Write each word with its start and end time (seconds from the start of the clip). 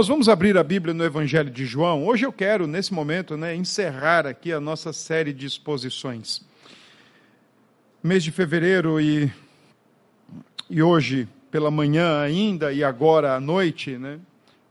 Irmãos, 0.00 0.08
vamos 0.08 0.28
abrir 0.30 0.56
a 0.56 0.64
Bíblia 0.64 0.94
no 0.94 1.04
Evangelho 1.04 1.50
de 1.50 1.66
João. 1.66 2.06
Hoje 2.06 2.24
eu 2.24 2.32
quero, 2.32 2.66
nesse 2.66 2.94
momento, 2.94 3.36
né, 3.36 3.54
encerrar 3.54 4.26
aqui 4.26 4.50
a 4.50 4.58
nossa 4.58 4.94
série 4.94 5.30
de 5.30 5.44
exposições. 5.44 6.40
Mês 8.02 8.24
de 8.24 8.30
fevereiro 8.30 8.98
e, 8.98 9.30
e 10.70 10.82
hoje, 10.82 11.28
pela 11.50 11.70
manhã 11.70 12.18
ainda, 12.18 12.72
e 12.72 12.82
agora 12.82 13.34
à 13.34 13.40
noite, 13.40 13.98
né, 13.98 14.18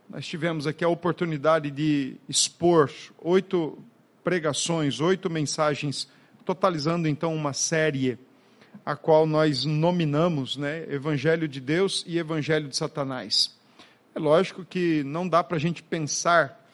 nós 0.10 0.26
tivemos 0.26 0.66
aqui 0.66 0.84
a 0.84 0.90
oportunidade 0.90 1.70
de 1.70 2.16
expor 2.28 2.90
oito 3.20 3.78
pregações, 4.24 5.00
oito 5.00 5.30
mensagens, 5.30 6.10
totalizando 6.44 7.08
então 7.08 7.36
uma 7.36 7.54
série 7.54 8.18
a 8.84 8.96
qual 8.96 9.28
nós 9.28 9.64
nominamos 9.64 10.58
né, 10.58 10.92
Evangelho 10.92 11.48
de 11.48 11.62
Deus 11.62 12.04
e 12.08 12.18
Evangelho 12.18 12.68
de 12.68 12.76
Satanás. 12.76 13.59
É 14.14 14.20
lógico 14.20 14.66
que 14.66 15.04
não 15.04 15.28
dá 15.28 15.44
para 15.44 15.58
a 15.58 15.60
gente 15.60 15.84
pensar 15.84 16.68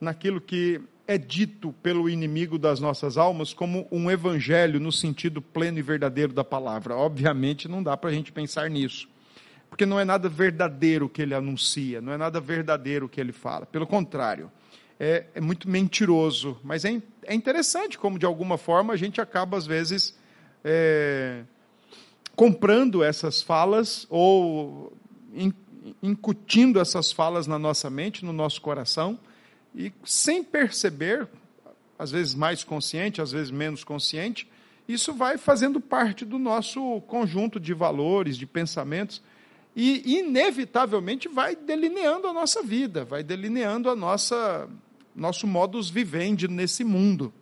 naquilo 0.00 0.40
que 0.40 0.80
é 1.06 1.18
dito 1.18 1.72
pelo 1.82 2.08
inimigo 2.08 2.58
das 2.58 2.80
nossas 2.80 3.16
almas 3.16 3.52
como 3.52 3.86
um 3.90 4.10
evangelho 4.10 4.80
no 4.80 4.90
sentido 4.90 5.42
pleno 5.42 5.78
e 5.78 5.82
verdadeiro 5.82 6.32
da 6.32 6.44
palavra. 6.44 6.96
Obviamente 6.96 7.68
não 7.68 7.82
dá 7.82 7.96
para 7.96 8.10
a 8.10 8.12
gente 8.12 8.32
pensar 8.32 8.70
nisso, 8.70 9.08
porque 9.68 9.84
não 9.84 9.98
é 10.00 10.04
nada 10.04 10.28
verdadeiro 10.28 11.08
que 11.08 11.22
ele 11.22 11.34
anuncia, 11.34 12.00
não 12.00 12.12
é 12.12 12.16
nada 12.16 12.40
verdadeiro 12.40 13.08
que 13.08 13.20
ele 13.20 13.32
fala. 13.32 13.66
Pelo 13.66 13.86
contrário, 13.86 14.50
é, 14.98 15.26
é 15.34 15.40
muito 15.40 15.68
mentiroso, 15.68 16.58
mas 16.62 16.84
é, 16.84 17.00
é, 17.24 17.34
interessante 17.34 17.98
como 17.98 18.18
de 18.18 18.26
alguma 18.26 18.56
forma 18.56 18.92
a 18.92 18.96
gente 18.96 19.20
acaba 19.20 19.56
às 19.56 19.66
vezes 19.66 20.16
é, 20.64 21.42
comprando 22.34 23.02
essas 23.02 23.42
falas 23.42 24.06
ou 24.08 24.96
incutindo 26.02 26.80
essas 26.80 27.12
falas 27.12 27.46
na 27.46 27.58
nossa 27.58 27.90
mente, 27.90 28.24
no 28.24 28.32
nosso 28.32 28.60
coração, 28.60 29.18
e 29.74 29.92
sem 30.04 30.42
perceber, 30.44 31.28
às 31.98 32.10
vezes 32.10 32.34
mais 32.34 32.62
consciente, 32.62 33.20
às 33.20 33.32
vezes 33.32 33.50
menos 33.50 33.84
consciente, 33.84 34.48
isso 34.88 35.12
vai 35.12 35.38
fazendo 35.38 35.80
parte 35.80 36.24
do 36.24 36.38
nosso 36.38 37.00
conjunto 37.02 37.58
de 37.58 37.72
valores, 37.72 38.36
de 38.36 38.46
pensamentos, 38.46 39.22
e 39.74 40.18
inevitavelmente 40.18 41.28
vai 41.28 41.56
delineando 41.56 42.26
a 42.26 42.32
nossa 42.32 42.62
vida, 42.62 43.04
vai 43.04 43.22
delineando 43.22 43.88
a 43.88 43.96
nossa 43.96 44.68
nosso 45.14 45.46
modus 45.46 45.90
vivendi 45.90 46.48
nesse 46.48 46.82
mundo. 46.84 47.32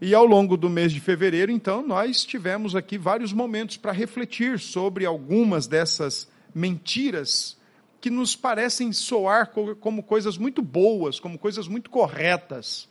E 0.00 0.14
ao 0.14 0.26
longo 0.26 0.56
do 0.56 0.68
mês 0.68 0.92
de 0.92 1.00
fevereiro, 1.00 1.52
então, 1.52 1.86
nós 1.86 2.24
tivemos 2.24 2.74
aqui 2.74 2.98
vários 2.98 3.32
momentos 3.32 3.76
para 3.76 3.92
refletir 3.92 4.58
sobre 4.58 5.06
algumas 5.06 5.66
dessas 5.66 6.28
mentiras 6.54 7.56
que 8.00 8.10
nos 8.10 8.34
parecem 8.34 8.92
soar 8.92 9.52
como 9.80 10.02
coisas 10.02 10.36
muito 10.36 10.60
boas, 10.60 11.20
como 11.20 11.38
coisas 11.38 11.68
muito 11.68 11.88
corretas. 11.88 12.88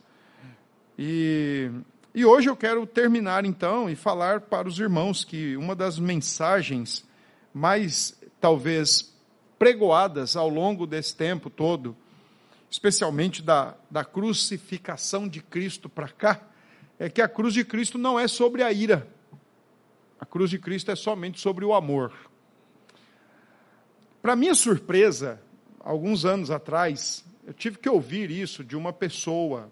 E, 0.98 1.70
e 2.14 2.24
hoje 2.24 2.48
eu 2.48 2.56
quero 2.56 2.86
terminar 2.86 3.44
então 3.44 3.90
e 3.90 3.94
falar 3.94 4.40
para 4.40 4.66
os 4.66 4.78
irmãos 4.78 5.24
que 5.24 5.56
uma 5.56 5.74
das 5.74 5.98
mensagens 5.98 7.04
mais, 7.52 8.18
talvez, 8.40 9.12
pregoadas 9.58 10.34
ao 10.34 10.48
longo 10.48 10.86
desse 10.86 11.14
tempo 11.14 11.50
todo, 11.50 11.94
especialmente 12.70 13.42
da, 13.42 13.76
da 13.90 14.04
crucificação 14.04 15.28
de 15.28 15.42
Cristo 15.42 15.88
para 15.88 16.08
cá, 16.08 16.40
é 16.98 17.10
que 17.10 17.20
a 17.20 17.28
cruz 17.28 17.52
de 17.52 17.64
Cristo 17.64 17.98
não 17.98 18.18
é 18.18 18.26
sobre 18.26 18.62
a 18.62 18.72
ira. 18.72 19.06
A 20.18 20.24
cruz 20.24 20.48
de 20.48 20.58
Cristo 20.58 20.90
é 20.90 20.96
somente 20.96 21.38
sobre 21.40 21.64
o 21.64 21.74
amor. 21.74 22.12
Para 24.22 24.36
minha 24.36 24.54
surpresa, 24.54 25.42
alguns 25.80 26.24
anos 26.24 26.48
atrás, 26.48 27.24
eu 27.44 27.52
tive 27.52 27.78
que 27.78 27.88
ouvir 27.88 28.30
isso 28.30 28.62
de 28.62 28.76
uma 28.76 28.92
pessoa 28.92 29.68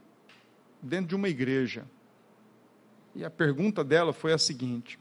dentro 0.82 1.06
de 1.06 1.14
uma 1.14 1.28
igreja. 1.28 1.86
E 3.14 3.24
a 3.24 3.30
pergunta 3.30 3.84
dela 3.84 4.12
foi 4.12 4.32
a 4.32 4.38
seguinte: 4.38 4.98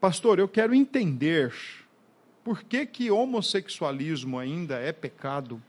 Pastor, 0.00 0.38
eu 0.38 0.48
quero 0.48 0.74
entender 0.74 1.52
por 2.42 2.62
que 2.62 2.86
que 2.86 3.10
homossexualismo 3.10 4.38
ainda 4.38 4.76
é 4.76 4.90
pecado, 4.90 5.62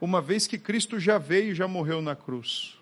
uma 0.00 0.20
vez 0.20 0.46
que 0.46 0.58
Cristo 0.58 1.00
já 1.00 1.18
veio 1.18 1.50
e 1.50 1.54
já 1.56 1.66
morreu 1.66 2.00
na 2.00 2.14
cruz. 2.14 2.78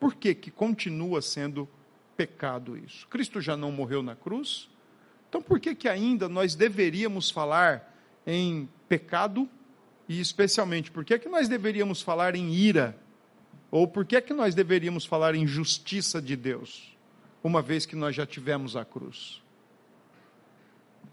Por 0.00 0.16
que 0.16 0.34
que 0.34 0.50
continua 0.50 1.22
sendo 1.22 1.68
pecado 2.16 2.76
isso? 2.76 3.06
Cristo 3.06 3.40
já 3.40 3.56
não 3.56 3.70
morreu 3.70 4.02
na 4.02 4.16
cruz? 4.16 4.68
Então, 5.28 5.42
por 5.42 5.60
que, 5.60 5.74
que 5.74 5.88
ainda 5.88 6.28
nós 6.28 6.54
deveríamos 6.54 7.30
falar 7.30 7.94
em 8.26 8.68
pecado 8.88 9.48
e, 10.08 10.20
especialmente, 10.20 10.90
por 10.90 11.04
que, 11.04 11.18
que 11.18 11.28
nós 11.28 11.48
deveríamos 11.48 12.00
falar 12.00 12.34
em 12.34 12.52
ira? 12.52 12.98
Ou 13.70 13.86
por 13.86 14.06
que, 14.06 14.20
que 14.22 14.32
nós 14.32 14.54
deveríamos 14.54 15.04
falar 15.04 15.34
em 15.34 15.46
justiça 15.46 16.22
de 16.22 16.34
Deus, 16.34 16.96
uma 17.44 17.60
vez 17.60 17.84
que 17.84 17.94
nós 17.94 18.16
já 18.16 18.26
tivemos 18.26 18.74
a 18.74 18.84
cruz? 18.84 19.42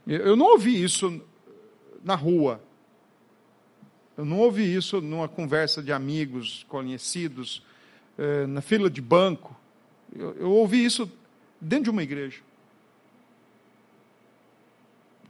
Eu 0.08 0.38
não 0.38 0.46
ouvi 0.46 0.82
isso 0.82 1.22
na 2.02 2.16
rua. 2.16 2.64
Eu 4.16 4.24
não 4.24 4.40
ouvi 4.40 4.74
isso 4.74 5.02
numa 5.02 5.28
conversa 5.28 5.84
de 5.84 5.92
amigos, 5.92 6.66
conhecidos, 6.70 7.62
eh, 8.18 8.46
na 8.46 8.62
fila 8.62 8.90
de 8.90 9.02
banco. 9.02 9.54
Eu 10.16 10.52
ouvi 10.52 10.86
isso 10.86 11.12
dentro 11.60 11.86
de 11.86 11.90
uma 11.90 12.04
igreja 12.04 12.42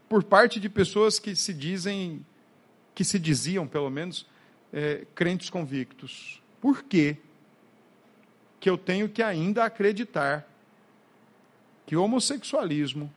por 0.08 0.24
parte 0.24 0.60
de 0.60 0.70
pessoas 0.70 1.20
que 1.20 1.36
se 1.36 1.54
dizem, 1.54 2.26
que 2.94 3.04
se 3.04 3.20
diziam, 3.20 3.68
pelo 3.68 3.90
menos, 3.90 4.26
é, 4.72 5.06
crentes 5.14 5.50
convictos. 5.50 6.42
Por 6.62 6.84
quê? 6.84 7.18
que 8.66 8.70
eu 8.70 8.80
tenho 8.80 9.08
que 9.08 9.22
ainda 9.22 9.64
acreditar 9.64 10.44
que 11.86 11.96
o 11.96 12.02
homossexualismo 12.02 13.14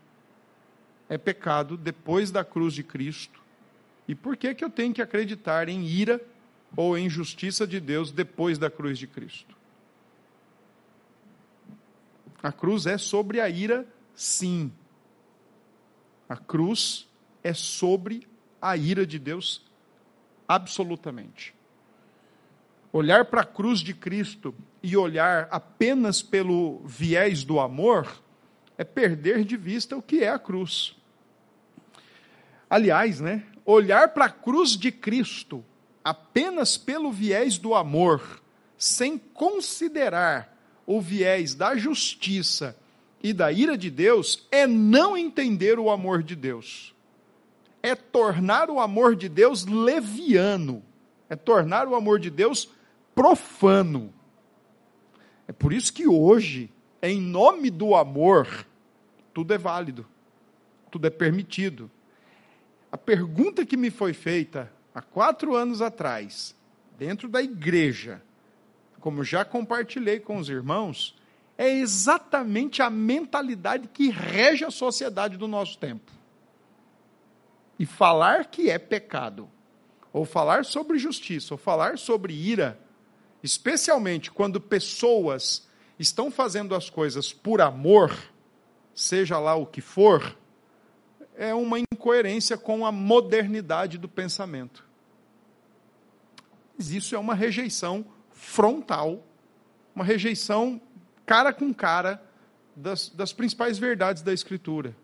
é 1.09 1.17
pecado 1.17 1.75
depois 1.75 2.31
da 2.31 2.45
cruz 2.45 2.75
de 2.75 2.83
Cristo? 2.83 3.41
E 4.07 4.15
por 4.15 4.37
que, 4.37 4.55
que 4.55 4.63
eu 4.63 4.69
tenho 4.69 4.93
que 4.93 5.01
acreditar 5.01 5.71
em 5.71 5.87
ira 5.87 6.21
ou 6.77 6.99
em 6.99 7.09
justiça 7.09 7.67
de 7.67 7.81
Deus 7.81 8.13
depois 8.13 8.59
da 8.59 8.71
cruz 8.71 8.99
de 8.99 9.07
Cristo? 9.07 9.57
A 12.43 12.53
cruz 12.53 12.85
é 12.85 12.99
sobre 12.99 13.41
a 13.41 13.49
ira, 13.49 13.87
sim. 14.15 14.71
A 16.29 16.37
cruz 16.37 17.09
é 17.43 17.55
sobre 17.55 18.29
a 18.61 18.77
ira 18.77 19.07
de 19.07 19.19
Deus, 19.19 19.65
absolutamente. 20.47 21.55
Olhar 22.93 23.25
para 23.27 23.43
a 23.43 23.47
cruz 23.47 23.81
de 23.81 23.95
Cristo 23.95 24.55
e 24.83 24.97
olhar 24.97 25.49
apenas 25.51 26.23
pelo 26.23 26.81
viés 26.85 27.45
do 27.45 27.61
amor 27.61 28.23
é 28.77 28.85
perder 28.85 29.45
de 29.45 29.57
vista 29.57 29.97
o 29.97 30.03
que 30.03 30.23
é 30.23 30.29
a 30.29 30.39
cruz. 30.39 30.97
Aliás, 32.69 33.21
né, 33.21 33.45
olhar 33.65 34.09
para 34.09 34.27
a 34.27 34.31
cruz 34.31 34.77
de 34.77 34.93
Cristo 34.93 35.65
apenas 36.05 36.77
pelo 36.77 37.13
viés 37.13 37.59
do 37.59 37.75
amor, 37.75 38.43
sem 38.77 39.19
considerar 39.19 40.57
o 40.87 41.01
viés 41.01 41.55
da 41.55 41.77
justiça 41.77 42.77
e 43.23 43.33
da 43.33 43.51
ira 43.51 43.77
de 43.77 43.91
Deus 43.91 44.47
é 44.51 44.67
não 44.67 45.17
entender 45.17 45.79
o 45.79 45.91
amor 45.91 46.23
de 46.23 46.37
Deus. 46.37 46.95
É 47.83 47.95
tornar 47.95 48.71
o 48.71 48.81
amor 48.81 49.17
de 49.17 49.29
Deus 49.29 49.67
leviano. 49.67 50.83
É 51.29 51.37
tornar 51.37 51.87
o 51.89 51.95
amor 51.95 52.19
de 52.19 52.31
Deus 52.31 52.71
profano. 53.15 54.13
É 55.47 55.53
por 55.53 55.73
isso 55.73 55.93
que 55.93 56.07
hoje, 56.07 56.71
em 57.03 57.21
nome 57.21 57.71
do 57.71 57.95
amor, 57.95 58.67
tudo 59.35 59.53
é 59.53 59.59
válido, 59.59 60.07
tudo 60.91 61.07
é 61.07 61.11
permitido. 61.11 61.91
A 62.91 62.97
pergunta 62.97 63.67
que 63.67 63.77
me 63.77 63.91
foi 63.91 64.13
feita 64.13 64.73
há 64.95 65.03
quatro 65.03 65.55
anos 65.55 65.83
atrás, 65.83 66.55
dentro 66.99 67.29
da 67.29 67.43
igreja, 67.43 68.23
como 69.01 69.25
já 69.25 69.45
compartilhei 69.45 70.21
com 70.21 70.37
os 70.37 70.49
irmãos, 70.49 71.18
é 71.59 71.69
exatamente 71.69 72.81
a 72.81 72.89
mentalidade 72.89 73.89
que 73.89 74.09
rege 74.11 74.65
a 74.65 74.71
sociedade 74.71 75.37
do 75.37 75.49
nosso 75.49 75.77
tempo. 75.77 76.13
E 77.77 77.85
falar 77.85 78.47
que 78.47 78.71
é 78.71 78.79
pecado, 78.79 79.51
ou 80.13 80.25
falar 80.25 80.65
sobre 80.65 80.99
justiça, 80.99 81.55
ou 81.55 81.59
falar 81.59 81.99
sobre 81.99 82.33
ira, 82.33 82.79
especialmente 83.43 84.31
quando 84.31 84.61
pessoas 84.61 85.69
estão 85.99 86.31
fazendo 86.31 86.77
as 86.77 86.89
coisas 86.89 87.33
por 87.33 87.61
amor, 87.61 88.17
seja 88.95 89.39
lá 89.41 89.57
o 89.57 89.67
que 89.67 89.81
for, 89.81 90.39
é 91.37 91.53
uma 91.53 91.79
incoerência 91.81 92.57
com 92.57 92.87
a 92.87 92.93
modernidade 92.93 93.99
do 93.99 94.09
pensamento. 94.09 94.87
Mas 96.77 96.91
isso 96.91 97.17
é 97.17 97.19
uma 97.19 97.35
rejeição 97.35 98.07
frontal, 98.31 99.25
uma 99.95 100.05
rejeição 100.05 100.81
cara 101.29 101.53
com 101.53 101.75
cara 101.75 102.23
das, 102.75 103.11
das 103.11 103.35
principais 103.35 103.79
verdades 103.79 104.23
da 104.23 104.33
Escritura. 104.33 104.97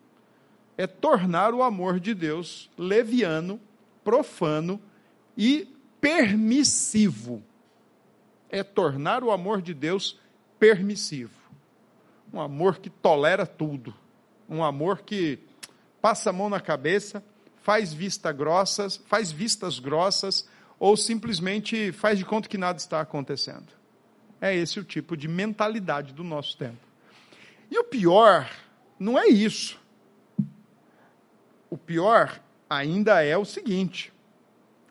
é 0.77 0.87
tornar 0.87 1.53
o 1.53 1.63
amor 1.63 2.01
de 2.01 2.15
Deus 2.15 2.71
leviano, 2.79 3.61
profano 4.03 4.81
e 5.37 5.69
permissivo. 6.01 7.43
É 8.49 8.65
tornar 8.65 9.23
o 9.23 9.31
amor 9.31 9.61
de 9.61 9.75
Deus 9.75 10.19
permissivo. 10.59 11.39
Um 12.33 12.41
amor 12.41 12.79
que 12.79 12.89
tolera 12.89 13.47
tudo. 13.47 13.95
Um 14.49 14.65
amor 14.65 15.03
que 15.03 15.39
passa 16.01 16.31
a 16.31 16.33
mão 16.33 16.49
na 16.49 16.59
cabeça, 16.59 17.23
faz 17.63 17.93
vista 17.93 18.33
grossas, 18.33 18.97
faz 19.07 19.31
vistas 19.31 19.79
grossas 19.79 20.49
ou 20.79 20.97
simplesmente 20.97 21.93
faz 21.93 22.19
de 22.19 22.25
conta 22.25 22.49
que 22.49 22.59
nada 22.59 22.79
está 22.79 23.01
acontecendo. 23.01 23.84
É 24.41 24.55
esse 24.55 24.79
o 24.79 24.85
tipo 24.85 25.17
de 25.17 25.29
mentalidade 25.29 26.13
do 26.13 26.25
nosso 26.25 26.57
tempo. 26.57 26.87
E 27.71 27.79
o 27.79 27.85
pior 27.85 28.51
não 28.99 29.19
é 29.19 29.27
isso. 29.27 29.79
O 31.71 31.79
pior 31.79 32.41
ainda 32.69 33.23
é 33.23 33.37
o 33.37 33.45
seguinte: 33.45 34.13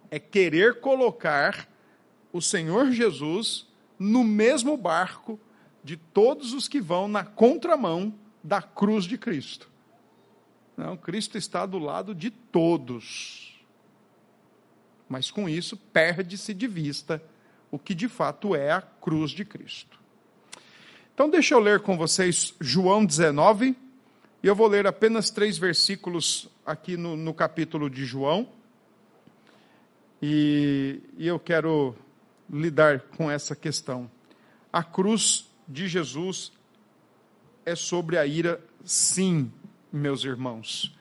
é 0.09 0.19
querer 0.19 0.79
colocar 0.79 1.67
o 2.31 2.41
Senhor 2.41 2.91
Jesus 2.91 3.67
no 3.97 4.23
mesmo 4.23 4.75
barco 4.75 5.39
de 5.83 5.97
todos 5.97 6.53
os 6.53 6.67
que 6.67 6.81
vão 6.81 7.07
na 7.07 7.23
contramão 7.23 8.13
da 8.43 8.61
cruz 8.61 9.05
de 9.05 9.17
Cristo. 9.17 9.69
Não, 10.75 10.97
Cristo 10.97 11.37
está 11.37 11.65
do 11.65 11.77
lado 11.77 12.15
de 12.15 12.31
todos. 12.31 13.63
Mas 15.07 15.29
com 15.29 15.47
isso 15.47 15.77
perde-se 15.77 16.53
de 16.53 16.67
vista 16.67 17.23
o 17.73 17.79
que 17.79 17.95
de 17.95 18.07
fato 18.07 18.55
é 18.55 18.71
a 18.71 18.83
cruz 18.83 19.31
de 19.31 19.43
Cristo. 19.43 19.99
Então, 21.11 21.27
deixa 21.27 21.55
eu 21.55 21.59
ler 21.59 21.79
com 21.79 21.97
vocês 21.97 22.53
João 22.61 23.03
19, 23.03 23.75
e 24.43 24.47
eu 24.47 24.55
vou 24.55 24.67
ler 24.67 24.85
apenas 24.85 25.31
três 25.31 25.57
versículos 25.57 26.47
aqui 26.63 26.95
no, 26.95 27.17
no 27.17 27.33
capítulo 27.33 27.89
de 27.89 28.05
João, 28.05 28.47
e, 30.21 31.01
e 31.17 31.27
eu 31.27 31.39
quero 31.39 31.95
lidar 32.47 32.99
com 33.17 33.31
essa 33.31 33.55
questão. 33.55 34.07
A 34.71 34.83
cruz 34.83 35.49
de 35.67 35.87
Jesus 35.87 36.51
é 37.65 37.75
sobre 37.75 38.19
a 38.19 38.25
ira, 38.27 38.63
sim, 38.85 39.51
meus 39.91 40.23
irmãos. 40.23 40.95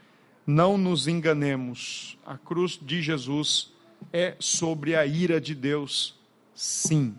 Não 0.46 0.78
nos 0.78 1.06
enganemos. 1.06 2.16
A 2.24 2.38
cruz 2.38 2.78
de 2.80 3.02
Jesus 3.02 3.74
é 4.10 4.36
sobre 4.38 4.96
a 4.96 5.04
ira 5.04 5.38
de 5.38 5.54
Deus, 5.54 6.21
sim. 6.62 7.18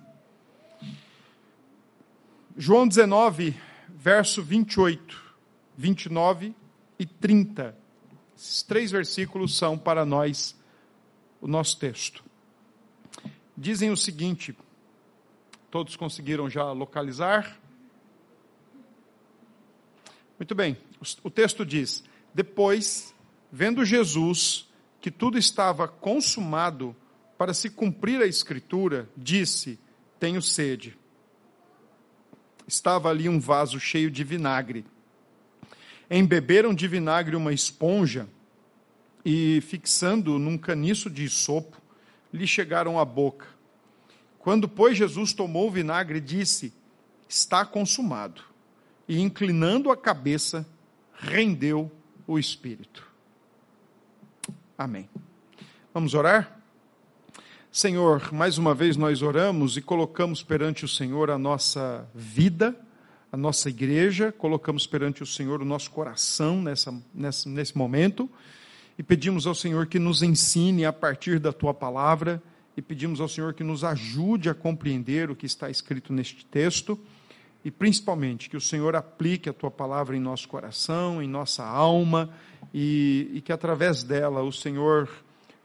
João 2.56 2.88
19, 2.88 3.54
verso 3.90 4.42
28, 4.42 5.22
29 5.75 6.56
e 6.98 7.06
30. 7.06 7.78
Esses 8.38 8.63
três 8.63 8.90
versículos 8.90 9.57
são 9.57 9.78
para 9.78 10.06
nós 10.06 10.56
o 11.42 11.48
nosso 11.48 11.78
texto. 11.78 12.24
Dizem 13.57 13.92
o 13.92 13.98
seguinte: 13.98 14.56
todos 15.69 15.98
conseguiram 15.98 16.50
já 16.50 16.72
localizar? 16.72 17.60
Muito 20.40 20.56
bem, 20.56 20.78
o 21.22 21.30
texto 21.30 21.66
diz: 21.66 22.01
Depois, 22.34 23.13
vendo 23.51 23.84
Jesus 23.84 24.69
que 25.01 25.12
tudo 25.12 25.38
estava 25.38 25.86
consumado 25.86 26.95
para 27.44 27.54
se 27.54 27.69
cumprir 27.69 28.22
a 28.22 28.25
Escritura, 28.25 29.10
disse: 29.18 29.78
Tenho 30.18 30.42
sede 30.42 30.98
estava 32.66 33.10
ali 33.10 33.28
um 33.28 33.42
vaso 33.42 33.78
cheio 33.81 34.10
de 34.10 34.24
vinagre. 34.24 34.86
Embeberam 36.10 36.74
de 36.74 36.88
vinagre 36.88 37.36
uma 37.36 37.51
esponja 37.51 38.30
e, 39.25 39.60
fixando 39.60 40.40
num 40.40 40.57
caniço 40.57 41.10
de 41.10 41.28
sopo, 41.28 41.81
lhe 42.31 42.48
chegaram 42.48 42.98
à 42.98 43.04
boca. 43.04 43.48
Quando, 44.40 44.69
pois, 44.69 44.98
Jesus 44.98 45.34
tomou 45.34 45.68
o 45.68 45.72
vinagre, 45.72 46.22
disse: 46.22 46.74
Está 47.28 47.66
consumado. 47.66 48.42
E, 49.06 49.19
inclinando 49.19 49.92
a 49.92 49.98
cabeça, 49.98 50.66
rendeu 51.13 51.92
o 52.25 52.40
espírito. 52.40 53.06
Amém. 54.78 55.10
Vamos 55.94 56.13
orar? 56.13 56.62
Senhor, 57.75 58.31
mais 58.31 58.60
uma 58.60 58.75
vez 58.75 58.96
nós 58.96 59.24
oramos 59.24 59.78
e 59.78 59.81
colocamos 59.81 60.44
perante 60.44 60.86
o 60.86 60.88
Senhor 60.88 61.31
a 61.31 61.40
nossa 61.40 62.08
vida, 62.14 62.80
a 63.31 63.36
nossa 63.36 63.68
igreja, 63.68 64.31
colocamos 64.31 64.86
perante 64.86 65.24
o 65.24 65.25
Senhor 65.25 65.60
o 65.60 65.66
nosso 65.66 65.90
coração 65.90 66.62
nessa, 66.62 66.94
nessa, 67.12 67.50
nesse 67.50 67.75
momento 67.75 68.30
e 68.96 69.02
pedimos 69.02 69.48
ao 69.48 69.56
Senhor 69.56 69.88
que 69.88 69.98
nos 69.98 70.22
ensine 70.22 70.86
a 70.86 70.94
partir 70.94 71.40
da 71.40 71.52
tua 71.52 71.74
palavra 71.74 72.40
e 72.78 72.81
pedimos 72.81 73.20
ao 73.20 73.28
Senhor 73.28 73.56
que 73.56 73.64
nos 73.64 73.84
ajude 73.84 74.52
a 74.52 74.54
compreender 74.54 75.31
o 75.31 75.36
que 75.36 75.48
está 75.48 75.68
escrito 75.68 76.14
neste 76.14 76.46
texto 76.46 77.00
e 77.66 77.72
principalmente 77.72 78.52
que 78.52 78.58
o 78.58 78.62
Senhor 78.62 78.96
aplique 78.96 79.50
a 79.50 79.54
tua 79.54 79.72
palavra 79.72 80.16
em 80.16 80.19
nosso 80.19 80.48
coração, 80.48 81.24
em 81.24 81.28
nossa 81.28 81.66
alma 81.66 82.30
e, 82.72 83.31
e 83.34 83.42
que 83.42 83.52
através 83.52 84.04
dela 84.04 84.44
o 84.44 84.52
Senhor 84.52 85.10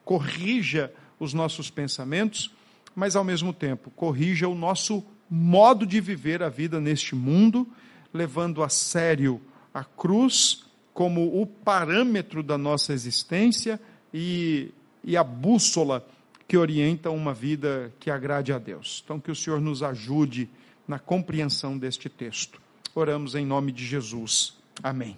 corrija 0.06 0.90
os 1.18 1.32
nossos 1.34 1.70
pensamentos, 1.70 2.50
mas 2.94 3.16
ao 3.16 3.24
mesmo 3.24 3.52
tempo 3.52 3.90
corrija 3.90 4.48
o 4.48 4.54
nosso 4.54 5.04
modo 5.30 5.86
de 5.86 6.00
viver 6.00 6.42
a 6.42 6.48
vida 6.48 6.80
neste 6.80 7.14
mundo, 7.14 7.66
levando 8.12 8.62
a 8.62 8.68
sério 8.68 9.40
a 9.72 9.84
cruz 9.84 10.64
como 10.94 11.40
o 11.40 11.46
parâmetro 11.46 12.42
da 12.42 12.58
nossa 12.58 12.92
existência 12.92 13.80
e, 14.12 14.72
e 15.04 15.16
a 15.16 15.22
bússola 15.22 16.04
que 16.46 16.56
orienta 16.56 17.10
uma 17.10 17.34
vida 17.34 17.92
que 18.00 18.10
agrade 18.10 18.52
a 18.52 18.58
Deus. 18.58 19.02
Então, 19.04 19.20
que 19.20 19.30
o 19.30 19.36
Senhor 19.36 19.60
nos 19.60 19.82
ajude 19.82 20.48
na 20.88 20.98
compreensão 20.98 21.76
deste 21.76 22.08
texto. 22.08 22.60
Oramos 22.94 23.34
em 23.34 23.44
nome 23.44 23.70
de 23.70 23.84
Jesus. 23.84 24.56
Amém. 24.82 25.16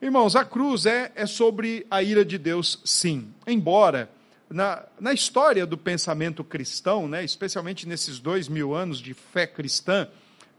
Irmãos, 0.00 0.34
a 0.34 0.44
cruz 0.44 0.86
é, 0.86 1.12
é 1.14 1.26
sobre 1.26 1.86
a 1.90 2.02
ira 2.02 2.24
de 2.24 2.38
Deus, 2.38 2.80
sim. 2.84 3.28
Embora 3.46 4.10
na, 4.48 4.84
na 5.00 5.12
história 5.12 5.66
do 5.66 5.76
pensamento 5.76 6.44
cristão, 6.44 7.08
né, 7.08 7.24
especialmente 7.24 7.86
nesses 7.86 8.18
dois 8.18 8.48
mil 8.48 8.74
anos 8.74 8.98
de 8.98 9.12
fé 9.12 9.46
cristã, 9.46 10.08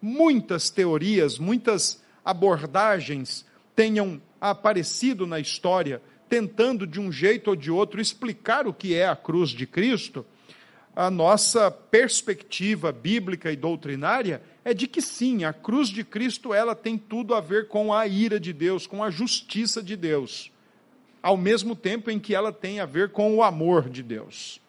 muitas 0.02 0.70
teorias, 0.70 1.40
muitas 1.40 2.02
abordagens 2.24 3.46
tenham 3.76 4.22
aparecido 4.42 5.26
na 5.26 5.40
história, 5.40 6.02
tentando 6.28 6.86
de 6.86 7.00
um 7.00 7.12
jeito 7.12 7.50
ou 7.50 7.56
de 7.56 7.72
outro 7.72 8.02
explicar 8.02 8.68
o 8.68 8.74
que 8.74 8.94
é 8.94 9.08
a 9.08 9.16
cruz 9.16 9.50
de 9.52 9.66
Cristo, 9.66 10.26
a 10.96 11.10
nossa 11.10 11.70
perspectiva 11.70 12.92
bíblica 12.92 13.52
e 13.52 13.56
doutrinária 13.56 14.42
é 14.66 14.74
de 14.74 14.88
que 14.88 15.02
sim, 15.02 15.46
a 15.46 15.54
cruz 15.54 15.90
de 15.90 16.04
Cristo 16.04 16.54
ela 16.54 16.76
tem 16.76 16.98
tudo 16.98 17.36
a 17.36 17.40
ver 17.40 17.68
com 17.68 17.94
a 17.94 18.06
ira 18.08 18.40
de 18.40 18.52
Deus, 18.52 18.88
com 18.88 19.04
a 19.04 19.10
justiça 19.10 19.82
de 19.82 19.96
Deus 19.96 20.52
ao 21.28 21.36
mesmo 21.36 21.76
tempo 21.76 22.10
em 22.10 22.20
que 22.20 22.34
ela 22.34 22.54
tem 22.54 22.80
a 22.80 22.86
ver 22.86 23.10
com 23.10 23.36
o 23.36 23.44
amor 23.44 23.90
de 23.90 24.02
Deus. 24.02 24.62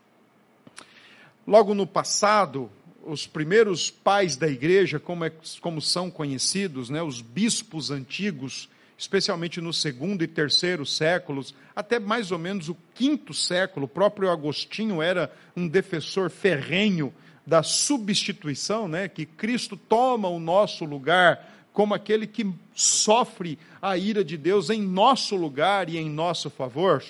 Logo 1.47 1.73
no 1.73 1.87
passado, 1.87 2.69
os 3.07 3.29
primeiros 3.29 3.93
pais 3.93 4.37
da 4.37 4.49
igreja, 4.49 4.99
como, 4.99 5.25
é, 5.25 5.31
como 5.61 5.81
são 5.81 6.11
conhecidos, 6.11 6.91
né, 6.91 7.00
os 7.00 7.21
bispos 7.21 7.93
antigos, 7.93 8.69
especialmente 8.99 9.61
no 9.61 9.73
segundo 9.73 10.25
e 10.25 10.27
terceiro 10.27 10.85
séculos, 10.85 11.55
até 11.77 12.00
mais 12.00 12.33
ou 12.33 12.41
menos 12.41 12.69
o 12.69 12.77
quinto 12.93 13.33
século, 13.33 13.87
o 13.87 13.88
próprio 13.88 14.29
Agostinho 14.29 15.00
era 15.00 15.33
um 15.57 15.69
defensor 15.69 16.29
ferrenho 16.29 17.15
da 17.47 17.62
substituição, 17.62 18.88
né, 18.88 19.07
que 19.07 19.25
Cristo 19.25 19.77
toma 19.77 20.27
o 20.27 20.41
nosso 20.41 20.85
lugar 20.85 21.58
como 21.79 21.95
aquele 21.95 22.27
que 22.27 22.45
sofre 22.75 23.57
a 23.81 23.97
ira 23.97 24.25
de 24.25 24.37
Deus 24.37 24.69
em 24.69 24.83
nosso 24.83 25.37
lugar 25.37 25.89
e 25.89 25.97
em 25.97 26.11
nosso 26.11 26.51
favor. 26.51 27.05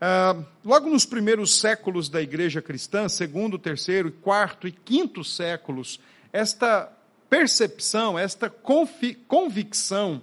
Uh, 0.00 0.46
logo 0.64 0.88
nos 0.88 1.04
primeiros 1.04 1.58
séculos 1.58 2.08
da 2.08 2.22
igreja 2.22 2.62
cristã, 2.62 3.08
segundo, 3.08 3.58
terceiro, 3.58 4.12
quarto 4.12 4.68
e 4.68 4.70
quinto 4.70 5.24
séculos, 5.24 5.98
esta 6.32 6.96
percepção, 7.28 8.16
esta 8.16 8.48
convicção 9.26 10.22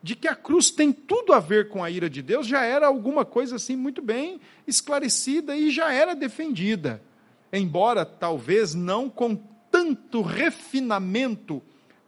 de 0.00 0.14
que 0.14 0.28
a 0.28 0.36
cruz 0.36 0.70
tem 0.70 0.92
tudo 0.92 1.32
a 1.32 1.40
ver 1.40 1.68
com 1.68 1.82
a 1.82 1.90
ira 1.90 2.08
de 2.08 2.22
Deus 2.22 2.46
já 2.46 2.62
era 2.64 2.86
alguma 2.86 3.24
coisa 3.24 3.56
assim 3.56 3.74
muito 3.74 4.00
bem 4.00 4.40
esclarecida 4.68 5.56
e 5.56 5.72
já 5.72 5.92
era 5.92 6.14
defendida, 6.14 7.02
embora 7.52 8.06
talvez 8.06 8.72
não 8.72 9.10
com 9.10 9.34
tanto 9.68 10.22
refinamento 10.22 11.60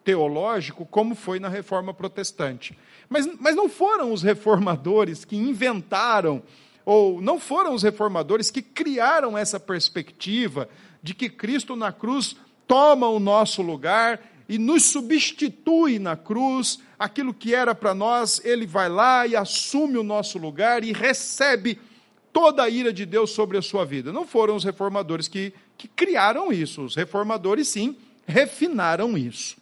teológico 0.05 0.87
como 0.87 1.15
foi 1.15 1.39
na 1.39 1.49
reforma 1.49 1.95
protestante. 1.95 2.77
Mas, 3.09 3.29
mas 3.39 3.55
não 3.55 3.69
foram 3.69 4.13
os 4.13 4.23
reformadores 4.23 5.25
que 5.25 5.37
inventaram, 5.37 6.43
ou 6.85 7.21
não 7.21 7.39
foram 7.39 7.75
os 7.75 7.83
reformadores 7.83 8.51
que 8.51 8.63
criaram 8.63 9.37
essa 9.37 9.61
perspectiva 9.61 10.69
de 11.03 11.15
que 11.15 11.29
Cristo 11.29 11.77
na 11.77 11.93
cruz 11.93 12.37
toma 12.67 13.09
o 13.09 13.21
nosso 13.21 13.63
lugar 13.63 14.21
e 14.49 14.59
nos 14.59 14.85
substitui 14.85 15.99
na 15.99 16.17
cruz, 16.17 16.79
aquilo 16.99 17.33
que 17.33 17.55
era 17.55 17.75
para 17.75 17.95
nós, 17.95 18.41
ele 18.45 18.67
vai 18.67 18.89
lá 18.89 19.27
e 19.27 19.37
assume 19.37 19.97
o 19.97 20.03
nosso 20.03 20.39
lugar 20.39 20.85
e 20.85 20.93
recebe 20.93 21.79
toda 22.33 22.63
a 22.63 22.69
ira 22.69 22.93
de 22.93 23.07
Deus 23.07 23.31
sobre 23.31 23.59
a 23.59 23.63
sua 23.63 23.85
vida. 23.85 24.13
Não 24.13 24.27
foram 24.27 24.57
os 24.57 24.65
reformadores 24.65 25.29
que, 25.29 25.53
que 25.77 25.87
criaram 25.87 26.53
isso, 26.53 26.83
os 26.83 26.97
reformadores, 26.97 27.69
sim, 27.69 27.97
refinaram 28.27 29.17
isso. 29.17 29.57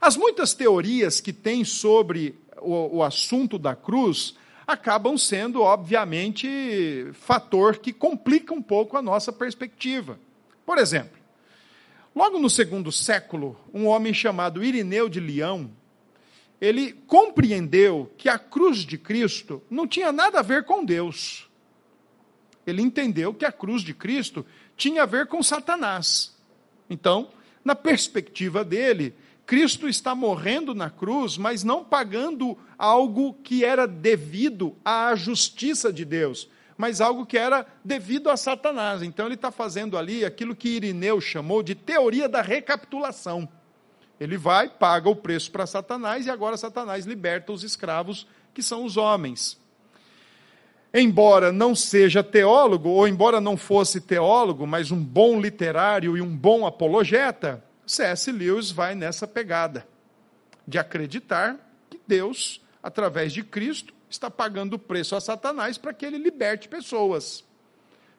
As 0.00 0.16
muitas 0.16 0.54
teorias 0.54 1.20
que 1.20 1.32
tem 1.32 1.64
sobre 1.64 2.38
o, 2.60 2.98
o 2.98 3.02
assunto 3.02 3.58
da 3.58 3.74
cruz 3.74 4.36
acabam 4.66 5.16
sendo, 5.16 5.62
obviamente, 5.62 7.08
fator 7.14 7.78
que 7.78 7.92
complica 7.92 8.52
um 8.52 8.62
pouco 8.62 8.96
a 8.96 9.02
nossa 9.02 9.32
perspectiva. 9.32 10.20
Por 10.66 10.78
exemplo, 10.78 11.18
logo 12.14 12.38
no 12.38 12.50
segundo 12.50 12.92
século, 12.92 13.58
um 13.72 13.86
homem 13.86 14.12
chamado 14.12 14.62
Irineu 14.62 15.08
de 15.08 15.20
Leão, 15.20 15.70
ele 16.60 16.92
compreendeu 16.92 18.12
que 18.18 18.28
a 18.28 18.38
cruz 18.38 18.78
de 18.78 18.98
Cristo 18.98 19.62
não 19.70 19.86
tinha 19.86 20.12
nada 20.12 20.40
a 20.40 20.42
ver 20.42 20.64
com 20.64 20.84
Deus. 20.84 21.48
Ele 22.66 22.82
entendeu 22.82 23.32
que 23.32 23.44
a 23.44 23.52
cruz 23.52 23.82
de 23.82 23.94
Cristo 23.94 24.44
tinha 24.76 25.04
a 25.04 25.06
ver 25.06 25.26
com 25.28 25.42
Satanás. 25.42 26.36
Então, 26.90 27.30
na 27.64 27.74
perspectiva 27.74 28.64
dele, 28.64 29.14
Cristo 29.48 29.88
está 29.88 30.14
morrendo 30.14 30.74
na 30.74 30.90
cruz, 30.90 31.38
mas 31.38 31.64
não 31.64 31.82
pagando 31.82 32.54
algo 32.76 33.32
que 33.32 33.64
era 33.64 33.88
devido 33.88 34.76
à 34.84 35.14
justiça 35.14 35.90
de 35.90 36.04
Deus, 36.04 36.50
mas 36.76 37.00
algo 37.00 37.24
que 37.24 37.38
era 37.38 37.66
devido 37.82 38.28
a 38.28 38.36
Satanás. 38.36 39.02
Então 39.02 39.24
ele 39.24 39.36
está 39.36 39.50
fazendo 39.50 39.96
ali 39.96 40.22
aquilo 40.22 40.54
que 40.54 40.68
Irineu 40.68 41.18
chamou 41.18 41.62
de 41.62 41.74
teoria 41.74 42.28
da 42.28 42.42
recapitulação. 42.42 43.48
Ele 44.20 44.36
vai, 44.36 44.68
paga 44.68 45.08
o 45.08 45.16
preço 45.16 45.50
para 45.50 45.66
Satanás 45.66 46.26
e 46.26 46.30
agora 46.30 46.58
Satanás 46.58 47.06
liberta 47.06 47.50
os 47.50 47.62
escravos, 47.64 48.26
que 48.52 48.62
são 48.62 48.84
os 48.84 48.98
homens. 48.98 49.58
Embora 50.92 51.50
não 51.50 51.74
seja 51.74 52.22
teólogo, 52.22 52.90
ou 52.90 53.08
embora 53.08 53.40
não 53.40 53.56
fosse 53.56 53.98
teólogo, 53.98 54.66
mas 54.66 54.90
um 54.90 55.02
bom 55.02 55.40
literário 55.40 56.18
e 56.18 56.20
um 56.20 56.36
bom 56.36 56.66
apologeta, 56.66 57.64
C.S. 57.88 58.30
Lewis 58.30 58.70
vai 58.70 58.94
nessa 58.94 59.26
pegada 59.26 59.88
de 60.66 60.78
acreditar 60.78 61.56
que 61.88 61.98
Deus, 62.06 62.60
através 62.82 63.32
de 63.32 63.42
Cristo, 63.42 63.94
está 64.10 64.30
pagando 64.30 64.74
o 64.74 64.78
preço 64.78 65.16
a 65.16 65.20
Satanás 65.20 65.78
para 65.78 65.94
que 65.94 66.04
ele 66.04 66.18
liberte 66.18 66.68
pessoas. 66.68 67.42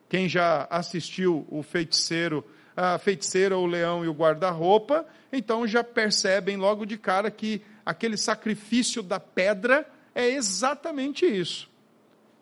Quem 0.08 0.28
já 0.28 0.66
assistiu 0.68 1.46
o 1.48 1.62
feiticeiro, 1.62 2.44
a 2.76 2.98
feiticeira, 2.98 3.56
o 3.56 3.64
leão 3.64 4.04
e 4.04 4.08
o 4.08 4.12
guarda-roupa, 4.12 5.06
então 5.32 5.64
já 5.68 5.84
percebem 5.84 6.56
logo 6.56 6.84
de 6.84 6.98
cara 6.98 7.30
que 7.30 7.62
aquele 7.86 8.16
sacrifício 8.16 9.04
da 9.04 9.20
pedra 9.20 9.88
é 10.12 10.28
exatamente 10.28 11.24
isso. 11.24 11.70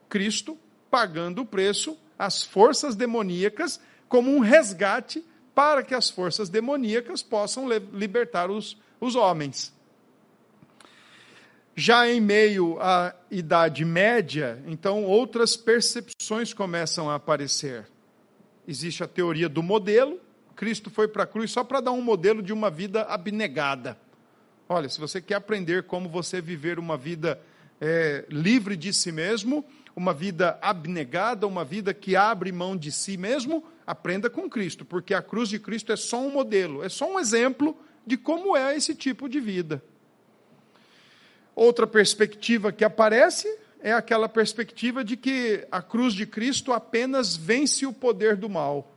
Cristo 0.09 0.59
pagando 0.91 1.43
o 1.43 1.47
preço 1.47 1.99
às 2.19 2.43
forças 2.43 2.97
demoníacas 2.97 3.79
como 4.09 4.35
um 4.35 4.41
resgate 4.41 5.23
para 5.59 5.83
que 5.83 5.93
as 5.93 6.09
forças 6.09 6.49
demoníacas 6.49 7.21
possam 7.21 7.69
libertar 7.93 8.49
os, 8.49 8.77
os 9.01 9.17
homens. 9.17 9.75
Já 11.75 12.09
em 12.09 12.21
meio 12.21 12.81
à 12.81 13.13
Idade 13.29 13.85
Média, 13.85 14.63
então 14.69 15.03
outras 15.03 15.57
percepções 15.57 16.55
começam 16.55 17.11
a 17.11 17.17
aparecer. 17.17 17.89
Existe 18.69 19.03
a 19.03 19.09
teoria 19.09 19.49
do 19.49 19.61
modelo. 19.61 20.21
Cristo 20.55 20.91
foi 20.91 21.09
para 21.09 21.25
a 21.25 21.27
cruz 21.27 21.51
só 21.51 21.65
para 21.65 21.81
dar 21.81 21.91
um 21.91 22.03
modelo 22.03 22.41
de 22.41 22.53
uma 22.53 22.71
vida 22.71 23.03
abnegada. 23.03 23.99
Olha, 24.69 24.89
se 24.89 25.01
você 25.01 25.21
quer 25.21 25.35
aprender 25.35 25.83
como 25.89 26.09
você 26.09 26.41
viver 26.41 26.79
uma 26.79 26.97
vida 26.97 27.41
é, 27.81 28.25
livre 28.31 28.77
de 28.77 28.93
si 28.93 29.11
mesmo, 29.11 29.65
uma 29.97 30.15
vida 30.15 30.57
abnegada, 30.63 31.49
uma 31.49 31.65
vida 31.65 31.93
que 31.93 32.15
abre 32.15 32.53
mão 32.53 32.77
de 32.77 32.93
si 32.93 33.17
mesmo, 33.17 33.65
aprenda 33.89 34.29
com 34.29 34.51
Cristo, 34.51 34.85
porque 34.85 35.15
a 35.15 35.23
cruz 35.23 35.49
de 35.49 35.59
Cristo 35.59 35.91
é 35.91 35.97
só 35.97 36.21
um 36.21 36.31
modelo, 36.31 36.85
é 36.85 36.91
só 36.91 37.11
um 37.11 37.19
exemplo 37.19 37.75
de 38.07 38.19
como 38.19 38.55
é 38.55 38.77
esse 38.77 38.95
tipo 38.95 39.31
de 39.31 39.41
vida. 39.41 39.83
Outra 41.57 41.87
perspectiva 41.87 42.71
que 42.71 42.85
aparece 42.85 43.49
é 43.81 43.91
aquela 43.91 44.29
perspectiva 44.29 45.03
de 45.03 45.17
que 45.17 45.67
a 45.73 45.81
cruz 45.81 46.13
de 46.13 46.27
Cristo 46.27 46.71
apenas 46.71 47.35
vence 47.35 47.87
o 47.87 47.93
poder 47.93 48.37
do 48.37 48.51
mal. 48.51 48.93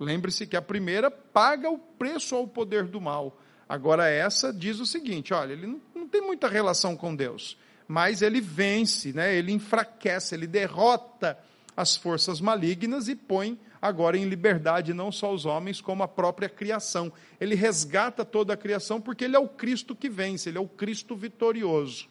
Lembre-se 0.00 0.48
que 0.48 0.56
a 0.56 0.62
primeira 0.62 1.12
paga 1.12 1.70
o 1.70 1.78
preço 1.78 2.34
ao 2.34 2.48
poder 2.48 2.86
do 2.88 3.00
mal. 3.00 3.40
Agora, 3.68 4.08
essa 4.08 4.52
diz 4.52 4.80
o 4.80 4.86
seguinte: 4.86 5.32
olha, 5.32 5.52
ele 5.52 5.80
não, 5.94 6.08
tem 6.08 6.20
muita 6.20 6.48
relação 6.48 6.96
com 6.96 7.14
Deus, 7.14 7.56
mas 7.86 8.20
ele 8.20 8.40
vence, 8.40 9.12
né? 9.12 9.32
ele 9.32 9.52
enfraquece, 9.52 10.34
ele 10.34 10.48
derrota 10.48 11.38
as 11.78 11.94
forças 11.94 12.40
malignas 12.40 13.06
e 13.06 13.14
põe 13.14 13.56
agora 13.80 14.18
em 14.18 14.24
liberdade 14.24 14.92
não 14.92 15.12
só 15.12 15.32
os 15.32 15.46
homens, 15.46 15.80
como 15.80 16.02
a 16.02 16.08
própria 16.08 16.48
criação. 16.48 17.12
Ele 17.40 17.54
resgata 17.54 18.24
toda 18.24 18.52
a 18.52 18.56
criação 18.56 19.00
porque 19.00 19.24
ele 19.24 19.36
é 19.36 19.38
o 19.38 19.48
Cristo 19.48 19.94
que 19.94 20.08
vence, 20.08 20.48
ele 20.48 20.58
é 20.58 20.60
o 20.60 20.66
Cristo 20.66 21.14
vitorioso. 21.14 22.08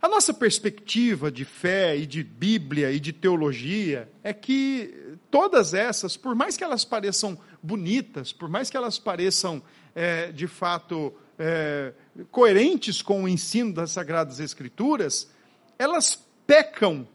A 0.00 0.06
nossa 0.08 0.32
perspectiva 0.32 1.28
de 1.28 1.44
fé 1.44 1.96
e 1.96 2.06
de 2.06 2.22
Bíblia 2.22 2.92
e 2.92 3.00
de 3.00 3.12
teologia 3.12 4.08
é 4.22 4.32
que 4.32 5.16
todas 5.28 5.74
essas, 5.74 6.16
por 6.16 6.36
mais 6.36 6.56
que 6.56 6.62
elas 6.62 6.84
pareçam 6.84 7.36
bonitas, 7.60 8.32
por 8.32 8.48
mais 8.48 8.70
que 8.70 8.76
elas 8.76 8.96
pareçam 8.96 9.60
é, 9.92 10.30
de 10.30 10.46
fato 10.46 11.12
é, 11.36 11.92
coerentes 12.30 13.02
com 13.02 13.24
o 13.24 13.28
ensino 13.28 13.72
das 13.72 13.90
Sagradas 13.90 14.38
Escrituras, 14.38 15.28
elas 15.76 16.24
pecam 16.46 17.08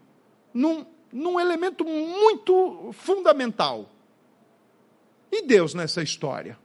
num, 0.52 0.84
num 1.12 1.38
elemento 1.38 1.84
muito 1.84 2.92
fundamental. 2.92 3.90
E 5.30 5.42
Deus 5.42 5.74
nessa 5.74 6.02
história? 6.02 6.58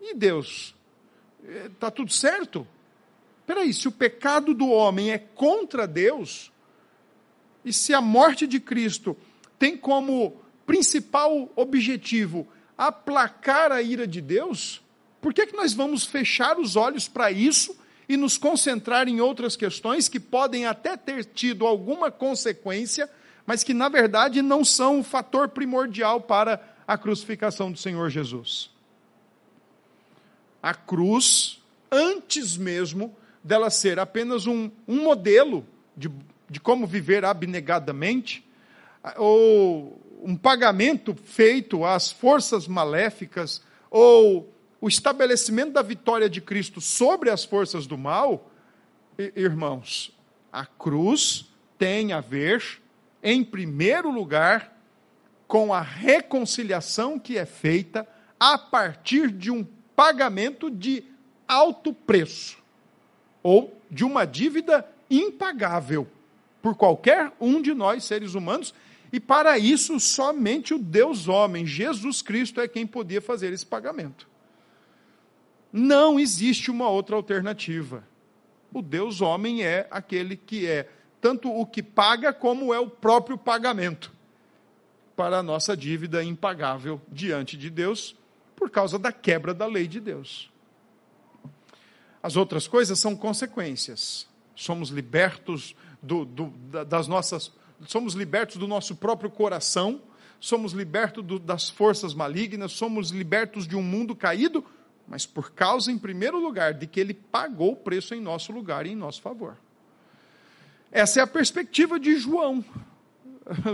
E 0.00 0.14
Deus? 0.14 0.74
Está 1.66 1.90
tudo 1.90 2.12
certo? 2.12 2.66
Peraí, 3.46 3.72
se 3.72 3.86
o 3.86 3.92
pecado 3.92 4.52
do 4.52 4.68
homem 4.68 5.12
é 5.12 5.18
contra 5.18 5.86
Deus, 5.86 6.52
e 7.64 7.72
se 7.72 7.94
a 7.94 8.00
morte 8.00 8.46
de 8.46 8.60
Cristo 8.60 9.16
tem 9.58 9.76
como 9.76 10.40
principal 10.64 11.50
objetivo 11.54 12.46
aplacar 12.76 13.72
a 13.72 13.80
ira 13.80 14.06
de 14.06 14.20
Deus, 14.20 14.82
por 15.20 15.32
que, 15.32 15.46
que 15.46 15.56
nós 15.56 15.72
vamos 15.72 16.04
fechar 16.04 16.58
os 16.58 16.76
olhos 16.76 17.08
para 17.08 17.30
isso 17.30 17.76
e 18.08 18.16
nos 18.16 18.38
concentrar 18.38 19.08
em 19.08 19.20
outras 19.20 19.56
questões 19.56 20.08
que 20.08 20.20
podem 20.20 20.66
até 20.66 20.96
ter 20.96 21.24
tido 21.24 21.66
alguma 21.66 22.10
consequência, 22.10 23.10
mas 23.44 23.64
que 23.64 23.74
na 23.74 23.88
verdade 23.88 24.42
não 24.42 24.64
são 24.64 25.00
o 25.00 25.04
fator 25.04 25.48
primordial 25.48 26.20
para 26.20 26.60
a 26.86 26.96
crucificação 26.96 27.70
do 27.72 27.78
Senhor 27.78 28.08
Jesus. 28.10 28.70
A 30.62 30.74
cruz, 30.74 31.60
antes 31.90 32.56
mesmo 32.56 33.14
dela 33.42 33.70
ser 33.70 33.98
apenas 33.98 34.46
um, 34.46 34.70
um 34.86 35.02
modelo 35.02 35.64
de, 35.96 36.10
de 36.48 36.60
como 36.60 36.86
viver 36.86 37.24
abnegadamente, 37.24 38.44
ou 39.16 40.00
um 40.22 40.36
pagamento 40.36 41.14
feito 41.14 41.84
às 41.84 42.10
forças 42.10 42.66
maléficas, 42.66 43.62
ou 43.90 44.52
o 44.80 44.88
estabelecimento 44.88 45.72
da 45.72 45.82
vitória 45.82 46.28
de 46.28 46.40
Cristo 46.40 46.80
sobre 46.80 47.30
as 47.30 47.44
forças 47.44 47.86
do 47.86 47.96
mal, 47.96 48.50
irmãos, 49.34 50.16
a 50.52 50.66
cruz 50.66 51.46
tem 51.78 52.12
a 52.12 52.20
ver, 52.20 52.80
em 53.22 53.42
primeiro 53.44 54.10
lugar, 54.10 54.76
com 55.46 55.72
a 55.72 55.80
reconciliação 55.80 57.18
que 57.18 57.38
é 57.38 57.46
feita 57.46 58.06
a 58.38 58.58
partir 58.58 59.30
de 59.30 59.50
um 59.50 59.66
pagamento 59.94 60.70
de 60.70 61.04
alto 61.48 61.92
preço, 61.92 62.58
ou 63.42 63.80
de 63.90 64.04
uma 64.04 64.26
dívida 64.26 64.86
impagável 65.08 66.06
por 66.60 66.74
qualquer 66.74 67.32
um 67.40 67.62
de 67.62 67.72
nós, 67.72 68.04
seres 68.04 68.34
humanos, 68.34 68.74
e 69.12 69.20
para 69.20 69.56
isso 69.56 69.98
somente 70.00 70.74
o 70.74 70.78
Deus 70.78 71.28
homem, 71.28 71.64
Jesus 71.64 72.20
Cristo, 72.20 72.60
é 72.60 72.66
quem 72.66 72.86
podia 72.86 73.22
fazer 73.22 73.52
esse 73.52 73.64
pagamento. 73.64 74.28
Não 75.72 76.18
existe 76.18 76.70
uma 76.70 76.88
outra 76.88 77.16
alternativa. 77.16 78.06
O 78.72 78.82
Deus 78.82 79.20
homem 79.20 79.62
é 79.62 79.86
aquele 79.90 80.36
que 80.36 80.66
é 80.66 80.88
tanto 81.20 81.50
o 81.50 81.66
que 81.66 81.82
paga 81.82 82.32
como 82.32 82.72
é 82.72 82.78
o 82.78 82.88
próprio 82.88 83.38
pagamento 83.38 84.12
para 85.16 85.38
a 85.38 85.42
nossa 85.42 85.76
dívida 85.76 86.22
impagável 86.22 87.00
diante 87.08 87.56
de 87.56 87.70
Deus 87.70 88.14
por 88.54 88.70
causa 88.70 88.98
da 88.98 89.10
quebra 89.10 89.54
da 89.54 89.66
lei 89.66 89.86
de 89.88 89.98
Deus. 89.98 90.50
As 92.22 92.36
outras 92.36 92.66
coisas 92.66 92.98
são 92.98 93.16
consequências. 93.16 94.26
Somos 94.54 94.90
libertos 94.90 95.74
do, 96.02 96.24
do, 96.24 96.46
das 96.84 97.06
nossas, 97.06 97.52
somos 97.86 98.14
libertos 98.14 98.56
do 98.56 98.66
nosso 98.66 98.96
próprio 98.96 99.30
coração, 99.30 100.00
somos 100.40 100.72
libertos 100.72 101.24
do, 101.24 101.38
das 101.38 101.68
forças 101.68 102.14
malignas, 102.14 102.72
somos 102.72 103.10
libertos 103.10 103.66
de 103.66 103.76
um 103.76 103.82
mundo 103.82 104.14
caído, 104.14 104.64
mas 105.08 105.24
por 105.26 105.52
causa, 105.52 105.90
em 105.90 105.98
primeiro 105.98 106.38
lugar, 106.38 106.74
de 106.74 106.86
que 106.86 106.98
ele 106.98 107.14
pagou 107.14 107.72
o 107.72 107.76
preço 107.76 108.14
em 108.14 108.20
nosso 108.20 108.52
lugar 108.52 108.86
e 108.86 108.92
em 108.92 108.96
nosso 108.96 109.22
favor. 109.22 109.56
Essa 110.90 111.20
é 111.20 111.22
a 111.22 111.26
perspectiva 111.26 111.98
de 111.98 112.16
João. 112.16 112.64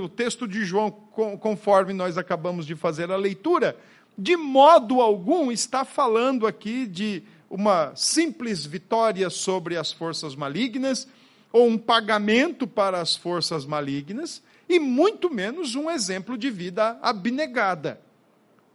O 0.03 0.09
texto 0.09 0.47
de 0.47 0.65
João, 0.65 0.91
conforme 0.91 1.95
nós 1.95 2.19
acabamos 2.19 2.67
de 2.67 2.77
fazer 2.77 3.11
a 3.11 3.17
leitura, 3.17 3.75
de 4.19 4.37
modo 4.37 5.01
algum 5.01 5.51
está 5.51 5.85
falando 5.85 6.47
aqui 6.47 6.87
de 6.87 7.23
uma 7.49 7.95
simples 7.97 8.67
vitória 8.67 9.31
sobre 9.31 9.77
as 9.77 9.91
forças 9.91 10.35
malignas, 10.35 11.09
ou 11.51 11.69
um 11.69 11.79
pagamento 11.79 12.67
para 12.67 13.01
as 13.01 13.17
forças 13.17 13.65
malignas, 13.65 14.43
e 14.69 14.79
muito 14.79 15.33
menos 15.33 15.75
um 15.75 15.91
exemplo 15.91 16.37
de 16.37 16.51
vida 16.51 16.99
abnegada. 17.03 18.01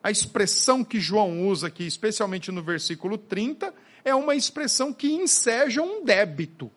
A 0.04 0.12
expressão 0.12 0.84
que 0.84 1.00
João 1.00 1.48
usa 1.48 1.68
aqui, 1.68 1.86
especialmente 1.86 2.52
no 2.52 2.64
versículo 2.64 3.18
30, 3.18 3.74
é 4.06 4.14
uma 4.16 4.36
expressão 4.36 4.94
que 4.94 5.12
enseja 5.12 5.82
um 5.82 6.04
débito, 6.04 6.72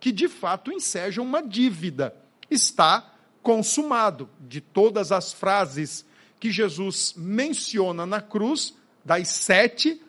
que 0.00 0.10
de 0.10 0.28
fato 0.28 0.72
enseja 0.72 1.22
uma 1.22 1.42
dívida. 1.42 2.14
Está 2.50 3.12
consumado. 3.42 4.28
De 4.40 4.60
todas 4.60 5.12
as 5.12 5.32
frases 5.32 6.04
que 6.40 6.50
Jesus 6.50 7.14
menciona 7.16 8.04
na 8.04 8.20
cruz, 8.20 8.74
das 9.04 9.28
sete, 9.28 10.00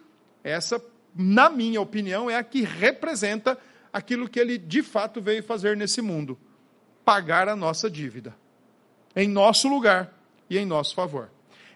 essa, 0.43 0.81
na 1.15 1.49
minha 1.49 1.81
opinião, 1.81 2.29
é 2.29 2.35
a 2.35 2.43
que 2.43 2.61
representa 2.61 3.57
aquilo 3.91 4.29
que 4.29 4.39
ele 4.39 4.57
de 4.57 4.81
fato 4.81 5.21
veio 5.21 5.43
fazer 5.43 5.75
nesse 5.75 6.01
mundo: 6.01 6.39
pagar 7.03 7.47
a 7.49 7.55
nossa 7.55 7.89
dívida 7.89 8.35
em 9.15 9.29
nosso 9.29 9.67
lugar 9.67 10.13
e 10.49 10.57
em 10.57 10.65
nosso 10.65 10.93
favor. 10.93 11.29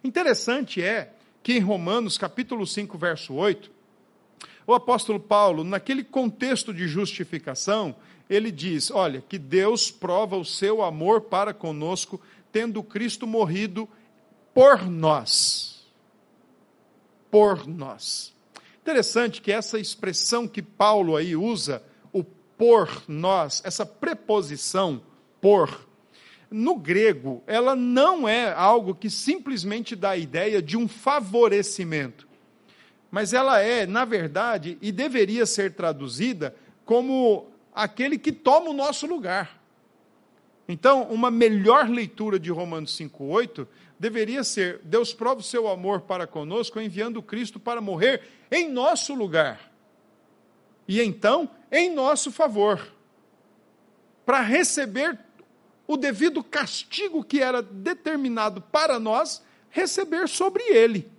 Interessante 0.04 0.82
é 0.82 1.14
que 1.42 1.54
em 1.54 1.60
Romanos 1.60 2.18
capítulo 2.18 2.66
5, 2.66 2.98
verso 2.98 3.34
8, 3.34 3.72
o 4.66 4.74
apóstolo 4.74 5.20
Paulo, 5.20 5.64
naquele 5.64 6.04
contexto 6.04 6.74
de 6.74 6.88
justificação, 6.88 7.96
ele 8.30 8.52
diz: 8.52 8.92
Olha, 8.92 9.22
que 9.28 9.40
Deus 9.40 9.90
prova 9.90 10.38
o 10.38 10.46
seu 10.46 10.84
amor 10.84 11.22
para 11.22 11.54
conosco, 11.54 12.22
tendo 12.52 12.84
Cristo 12.84 13.26
morrido 13.26 13.90
por 14.54 14.88
nós. 14.88 15.88
Por 17.32 17.68
nós. 17.68 18.34
Interessante 18.82 19.42
que 19.42 19.52
essa 19.52 19.80
expressão 19.80 20.48
que 20.48 20.62
Paulo 20.62 21.16
aí 21.16 21.36
usa, 21.36 21.82
o 22.14 22.24
por 22.24 23.04
nós, 23.08 23.62
essa 23.66 23.86
preposição 23.86 25.02
por, 25.42 25.89
no 26.50 26.76
grego, 26.76 27.44
ela 27.46 27.76
não 27.76 28.28
é 28.28 28.52
algo 28.52 28.96
que 28.96 29.10
simplesmente 29.10 29.96
dá 29.96 30.12
a 30.12 30.18
ideia 30.18 30.62
de 30.62 30.76
um 30.76 30.88
favorecimento, 30.88 32.28
mas 33.12 33.34
ela 33.34 33.60
é, 33.60 33.86
na 33.86 34.06
verdade, 34.06 34.78
e 34.82 34.92
deveria 34.92 35.46
ser 35.46 35.74
traduzida 35.74 36.56
como 36.86 37.48
aquele 37.74 38.18
que 38.18 38.32
toma 38.32 38.70
o 38.70 38.74
nosso 38.74 39.06
lugar. 39.06 39.60
Então, 40.68 41.04
uma 41.04 41.32
melhor 41.32 41.90
leitura 41.90 42.40
de 42.40 42.52
Romanos 42.52 42.96
5,8 42.98 43.68
deveria 44.00 44.44
ser: 44.44 44.82
Deus 44.84 45.14
prova 45.14 45.40
o 45.40 45.44
seu 45.44 45.68
amor 45.68 46.02
para 46.02 46.28
conosco, 46.28 46.80
enviando 46.80 47.24
Cristo 47.24 47.60
para 47.60 47.82
morrer 47.82 48.22
em 48.52 48.70
nosso 48.70 49.14
lugar. 49.16 49.72
E 50.88 51.02
então, 51.02 51.50
em 51.72 51.94
nosso 51.94 52.32
favor, 52.32 52.88
para 54.26 54.42
receber 54.42 55.18
o 55.90 55.98
devido 55.98 56.44
castigo 56.44 57.24
que 57.24 57.42
era 57.42 57.64
determinado 57.64 58.62
para 58.62 59.00
nós 59.00 59.42
receber 59.72 60.30
sobre 60.30 60.62
ele. 60.62 61.10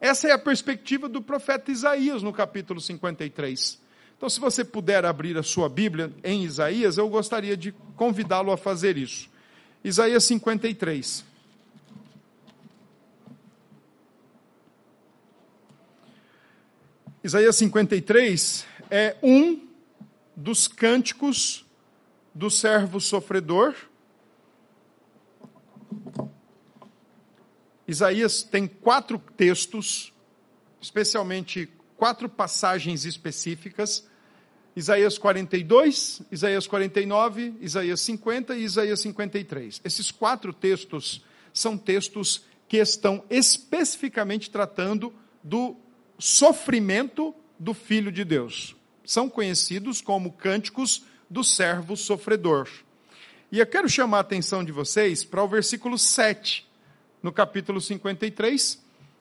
Essa 0.00 0.28
é 0.28 0.30
a 0.30 0.38
perspectiva 0.38 1.08
do 1.08 1.20
profeta 1.20 1.72
Isaías 1.72 2.22
no 2.22 2.32
capítulo 2.32 2.80
53. 2.80 3.80
Então, 4.16 4.30
se 4.30 4.38
você 4.38 4.64
puder 4.64 5.04
abrir 5.04 5.36
a 5.36 5.42
sua 5.42 5.68
Bíblia 5.68 6.12
em 6.22 6.44
Isaías, 6.44 6.96
eu 6.96 7.08
gostaria 7.08 7.56
de 7.56 7.72
convidá-lo 7.96 8.52
a 8.52 8.56
fazer 8.56 8.96
isso. 8.96 9.28
Isaías 9.82 10.22
53. 10.22 11.24
Isaías 17.24 17.56
53 17.56 18.64
é 18.88 19.16
um 19.20 19.66
dos 20.36 20.68
cânticos 20.68 21.66
do 22.34 22.50
servo 22.50 23.00
sofredor. 23.00 23.74
Isaías 27.86 28.42
tem 28.42 28.66
quatro 28.66 29.18
textos, 29.36 30.12
especialmente 30.80 31.68
quatro 31.96 32.28
passagens 32.28 33.04
específicas. 33.04 34.06
Isaías 34.74 35.18
42, 35.18 36.22
Isaías 36.30 36.66
49, 36.66 37.54
Isaías 37.60 38.00
50 38.00 38.56
e 38.56 38.64
Isaías 38.64 39.00
53. 39.00 39.82
Esses 39.84 40.10
quatro 40.10 40.52
textos 40.52 41.22
são 41.52 41.76
textos 41.76 42.44
que 42.66 42.78
estão 42.78 43.22
especificamente 43.28 44.50
tratando 44.50 45.12
do 45.42 45.76
sofrimento 46.18 47.34
do 47.58 47.74
Filho 47.74 48.10
de 48.10 48.24
Deus. 48.24 48.74
São 49.04 49.28
conhecidos 49.28 50.00
como 50.00 50.32
cânticos 50.32 51.04
do 51.32 51.42
servo 51.42 51.96
sofredor. 51.96 52.68
E 53.50 53.58
eu 53.58 53.66
quero 53.66 53.88
chamar 53.88 54.18
a 54.18 54.20
atenção 54.20 54.62
de 54.62 54.70
vocês 54.70 55.24
para 55.24 55.42
o 55.42 55.48
versículo 55.48 55.96
7, 55.96 56.68
no 57.22 57.32
capítulo 57.32 57.80
53, 57.80 58.78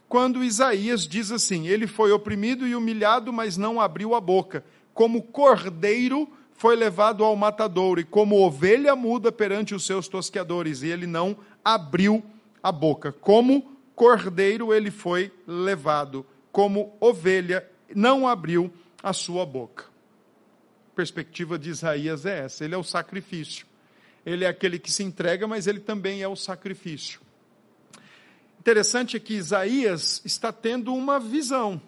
quando 0.09 0.43
Isaías 0.43 1.07
diz 1.07 1.31
assim: 1.31 1.67
Ele 1.67 1.87
foi 1.87 2.11
oprimido 2.11 2.67
e 2.67 2.75
humilhado, 2.75 3.31
mas 3.31 3.55
não 3.55 3.79
abriu 3.79 4.13
a 4.13 4.19
boca. 4.19 4.65
Como 4.93 5.21
cordeiro 5.21 6.27
foi 6.53 6.75
levado 6.75 7.23
ao 7.23 7.33
matadouro, 7.35 8.01
e 8.01 8.03
como 8.03 8.45
ovelha 8.45 8.93
muda 8.93 9.31
perante 9.31 9.73
os 9.73 9.85
seus 9.85 10.09
tosqueadores, 10.09 10.81
e 10.81 10.87
ele 10.87 11.07
não 11.07 11.37
abriu 11.63 12.21
a 12.61 12.73
boca. 12.73 13.13
Como 13.13 13.71
cordeiro 13.95 14.73
ele 14.73 14.91
foi 14.91 15.31
levado, 15.47 16.25
como 16.51 16.93
ovelha 16.99 17.65
não 17.95 18.27
abriu 18.27 18.69
a 19.01 19.13
sua 19.13 19.45
boca 19.45 19.90
perspectiva 20.95 21.57
de 21.57 21.69
Isaías 21.69 22.25
é 22.25 22.39
essa: 22.45 22.63
ele 22.63 22.75
é 22.75 22.77
o 22.77 22.83
sacrifício. 22.83 23.65
Ele 24.25 24.45
é 24.45 24.47
aquele 24.47 24.77
que 24.77 24.91
se 24.91 25.03
entrega, 25.03 25.47
mas 25.47 25.65
ele 25.65 25.79
também 25.79 26.21
é 26.21 26.27
o 26.27 26.35
sacrifício. 26.35 27.19
Interessante 28.59 29.17
é 29.17 29.19
que 29.19 29.33
Isaías 29.33 30.21
está 30.23 30.51
tendo 30.51 30.93
uma 30.93 31.19
visão. 31.19 31.81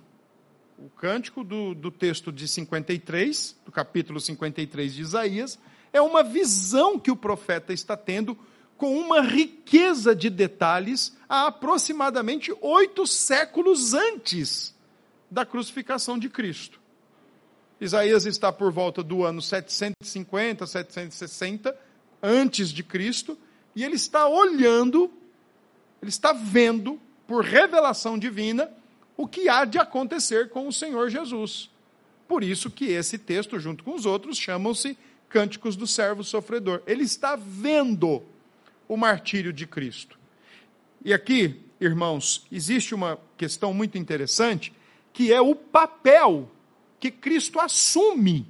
O 0.77 0.89
cântico 0.89 1.43
do, 1.43 1.75
do 1.75 1.91
texto 1.91 2.31
de 2.31 2.47
53, 2.47 3.55
do 3.63 3.71
capítulo 3.71 4.19
53 4.19 4.95
de 4.95 5.01
Isaías, 5.03 5.59
é 5.93 6.01
uma 6.01 6.23
visão 6.23 6.97
que 6.97 7.11
o 7.11 7.15
profeta 7.15 7.71
está 7.71 7.95
tendo 7.95 8.35
com 8.75 8.97
uma 8.97 9.21
riqueza 9.21 10.15
de 10.15 10.29
detalhes 10.29 11.15
há 11.29 11.47
aproximadamente 11.47 12.51
oito 12.59 13.05
séculos 13.05 13.93
antes 13.93 14.75
da 15.29 15.45
crucificação 15.45 16.17
de 16.17 16.27
Cristo. 16.27 16.81
Isaías 17.83 18.25
está 18.25 18.51
por 18.51 18.71
volta 18.71 19.03
do 19.03 19.23
ano 19.23 19.41
750, 19.41 20.65
760 20.65 21.77
antes 22.21 22.69
de 22.69 22.83
Cristo, 22.83 23.37
e 23.75 23.83
ele 23.83 23.95
está 23.95 24.27
olhando, 24.27 25.11
ele 26.01 26.09
está 26.09 26.31
vendo 26.31 26.99
por 27.27 27.43
revelação 27.43 28.17
divina 28.17 28.69
o 29.17 29.27
que 29.27 29.49
há 29.49 29.65
de 29.65 29.77
acontecer 29.77 30.49
com 30.49 30.67
o 30.67 30.73
Senhor 30.73 31.09
Jesus. 31.09 31.69
Por 32.27 32.43
isso 32.43 32.71
que 32.71 32.85
esse 32.85 33.17
texto, 33.17 33.59
junto 33.59 33.83
com 33.83 33.93
os 33.93 34.05
outros, 34.05 34.37
chamam-se 34.37 34.97
Cânticos 35.27 35.75
do 35.75 35.85
Servo 35.85 36.23
Sofredor. 36.23 36.81
Ele 36.87 37.03
está 37.03 37.35
vendo 37.35 38.23
o 38.87 38.95
martírio 38.95 39.51
de 39.51 39.67
Cristo. 39.67 40.17
E 41.03 41.13
aqui, 41.13 41.59
irmãos, 41.81 42.45
existe 42.51 42.95
uma 42.95 43.19
questão 43.35 43.73
muito 43.73 43.97
interessante, 43.97 44.71
que 45.11 45.33
é 45.33 45.41
o 45.41 45.53
papel 45.53 46.49
que 47.03 47.11
Cristo 47.11 47.59
assume 47.59 48.49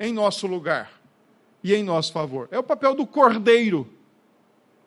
em 0.00 0.12
nosso 0.12 0.48
lugar 0.48 1.00
e 1.62 1.72
em 1.72 1.84
nosso 1.84 2.12
favor. 2.12 2.48
É 2.50 2.58
o 2.58 2.62
papel 2.64 2.92
do 2.92 3.06
cordeiro, 3.06 3.88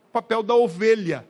o 0.10 0.12
papel 0.12 0.43
da 0.43 0.54
ovelha. 0.54 1.26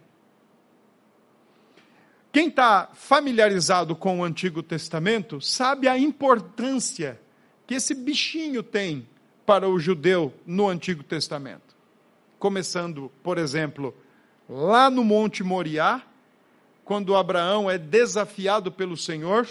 Quem 2.31 2.47
está 2.47 2.89
familiarizado 2.95 3.95
com 3.95 4.21
o 4.21 4.23
Antigo 4.23 4.63
Testamento 4.63 5.39
sabe 5.39 5.87
a 5.87 5.99
importância 5.99 7.21
que 7.67 7.75
esse 7.75 7.93
bichinho 7.93 8.63
tem 8.63 9.07
para 9.45 9.69
o 9.69 9.77
judeu 9.77 10.33
no 10.47 10.67
Antigo 10.67 11.03
Testamento. 11.03 11.75
Começando, 12.39 13.11
por 13.21 13.37
exemplo, 13.37 13.95
lá 14.49 14.89
no 14.89 15.03
Monte 15.03 15.43
Moriá, 15.43 16.01
quando 16.83 17.15
Abraão 17.15 17.69
é 17.69 17.77
desafiado 17.77 18.71
pelo 18.71 18.97
Senhor 18.97 19.47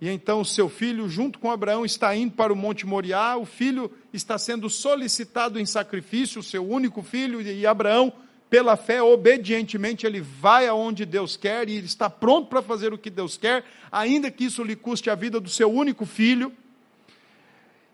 e 0.00 0.08
então 0.08 0.40
o 0.40 0.44
seu 0.44 0.68
filho, 0.68 1.08
junto 1.08 1.38
com 1.38 1.50
Abraão, 1.50 1.84
está 1.84 2.14
indo 2.14 2.34
para 2.34 2.52
o 2.52 2.56
Monte 2.56 2.86
Moriá. 2.86 3.36
O 3.36 3.44
filho 3.44 3.90
está 4.12 4.38
sendo 4.38 4.70
solicitado 4.70 5.58
em 5.58 5.66
sacrifício, 5.66 6.40
o 6.40 6.44
seu 6.44 6.68
único 6.68 7.02
filho, 7.02 7.40
e 7.40 7.66
Abraão 7.66 8.12
pela 8.48 8.76
fé, 8.76 9.02
obedientemente, 9.02 10.06
ele 10.06 10.20
vai 10.20 10.66
aonde 10.66 11.04
Deus 11.04 11.36
quer 11.36 11.68
e 11.68 11.76
ele 11.76 11.86
está 11.86 12.08
pronto 12.08 12.48
para 12.48 12.62
fazer 12.62 12.94
o 12.94 12.98
que 12.98 13.10
Deus 13.10 13.36
quer, 13.36 13.64
ainda 13.92 14.30
que 14.30 14.44
isso 14.44 14.62
lhe 14.62 14.74
custe 14.74 15.10
a 15.10 15.14
vida 15.14 15.38
do 15.38 15.50
seu 15.50 15.70
único 15.70 16.06
filho. 16.06 16.52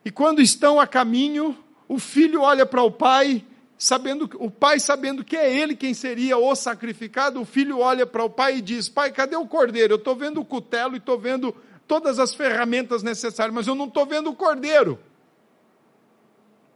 E 0.04 0.10
quando 0.10 0.40
estão 0.40 0.78
a 0.78 0.86
caminho, 0.86 1.58
o 1.88 1.98
filho 1.98 2.42
olha 2.42 2.64
para 2.64 2.82
o 2.82 2.90
pai, 2.90 3.44
sabendo 3.76 4.30
o 4.38 4.48
pai 4.48 4.78
sabendo 4.78 5.24
que 5.24 5.36
é 5.36 5.52
ele 5.52 5.74
quem 5.74 5.92
seria 5.92 6.38
o 6.38 6.54
sacrificado, 6.54 7.40
o 7.40 7.44
filho 7.44 7.80
olha 7.80 8.06
para 8.06 8.22
o 8.22 8.30
pai 8.30 8.58
e 8.58 8.60
diz: 8.60 8.88
"Pai, 8.88 9.10
cadê 9.10 9.34
o 9.34 9.46
cordeiro? 9.46 9.94
Eu 9.94 9.98
estou 9.98 10.14
vendo 10.14 10.40
o 10.40 10.44
cutelo 10.44 10.94
e 10.94 10.98
estou 10.98 11.18
vendo 11.18 11.54
todas 11.86 12.18
as 12.18 12.34
ferramentas 12.34 13.02
necessárias, 13.02 13.54
mas 13.54 13.66
eu 13.66 13.74
não 13.74 13.86
estou 13.86 14.06
vendo 14.06 14.30
o 14.30 14.36
cordeiro." 14.36 14.98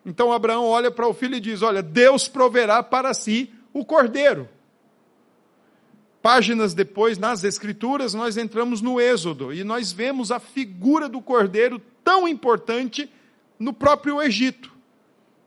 Então 0.04 0.32
Abraão 0.32 0.64
olha 0.64 0.90
para 0.90 1.06
o 1.06 1.12
filho 1.12 1.36
e 1.36 1.40
diz: 1.40 1.60
Olha, 1.60 1.82
Deus 1.82 2.28
proverá 2.28 2.82
para 2.82 3.12
si 3.12 3.52
o 3.72 3.84
cordeiro. 3.84 4.48
Páginas 6.22 6.74
depois, 6.74 7.16
nas 7.16 7.44
Escrituras, 7.44 8.12
nós 8.14 8.36
entramos 8.36 8.80
no 8.80 9.00
Êxodo 9.00 9.52
e 9.52 9.62
nós 9.62 9.92
vemos 9.92 10.32
a 10.32 10.40
figura 10.40 11.08
do 11.08 11.20
cordeiro 11.20 11.80
tão 12.02 12.26
importante 12.26 13.10
no 13.58 13.72
próprio 13.72 14.20
Egito, 14.22 14.72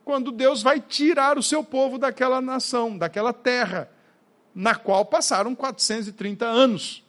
quando 0.05 0.31
Deus 0.31 0.61
vai 0.61 0.79
tirar 0.79 1.37
o 1.37 1.43
seu 1.43 1.63
povo 1.63 1.97
daquela 1.97 2.39
nação, 2.39 2.97
daquela 2.97 3.33
terra, 3.33 3.89
na 4.53 4.75
qual 4.75 5.05
passaram 5.05 5.55
430 5.55 6.45
anos. 6.45 7.03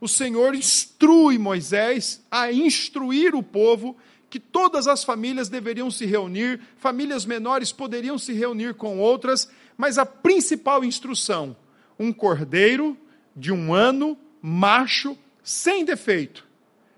O 0.00 0.08
Senhor 0.08 0.54
instrui 0.54 1.38
Moisés 1.38 2.24
a 2.30 2.52
instruir 2.52 3.34
o 3.34 3.42
povo 3.42 3.96
que 4.28 4.40
todas 4.40 4.86
as 4.86 5.04
famílias 5.04 5.48
deveriam 5.48 5.90
se 5.90 6.04
reunir, 6.04 6.60
famílias 6.76 7.24
menores 7.24 7.72
poderiam 7.72 8.18
se 8.18 8.32
reunir 8.32 8.74
com 8.74 8.98
outras, 8.98 9.48
mas 9.76 9.98
a 9.98 10.04
principal 10.04 10.84
instrução: 10.84 11.56
um 11.98 12.12
cordeiro 12.12 12.96
de 13.34 13.52
um 13.52 13.72
ano, 13.72 14.18
macho, 14.42 15.16
sem 15.42 15.84
defeito, 15.84 16.46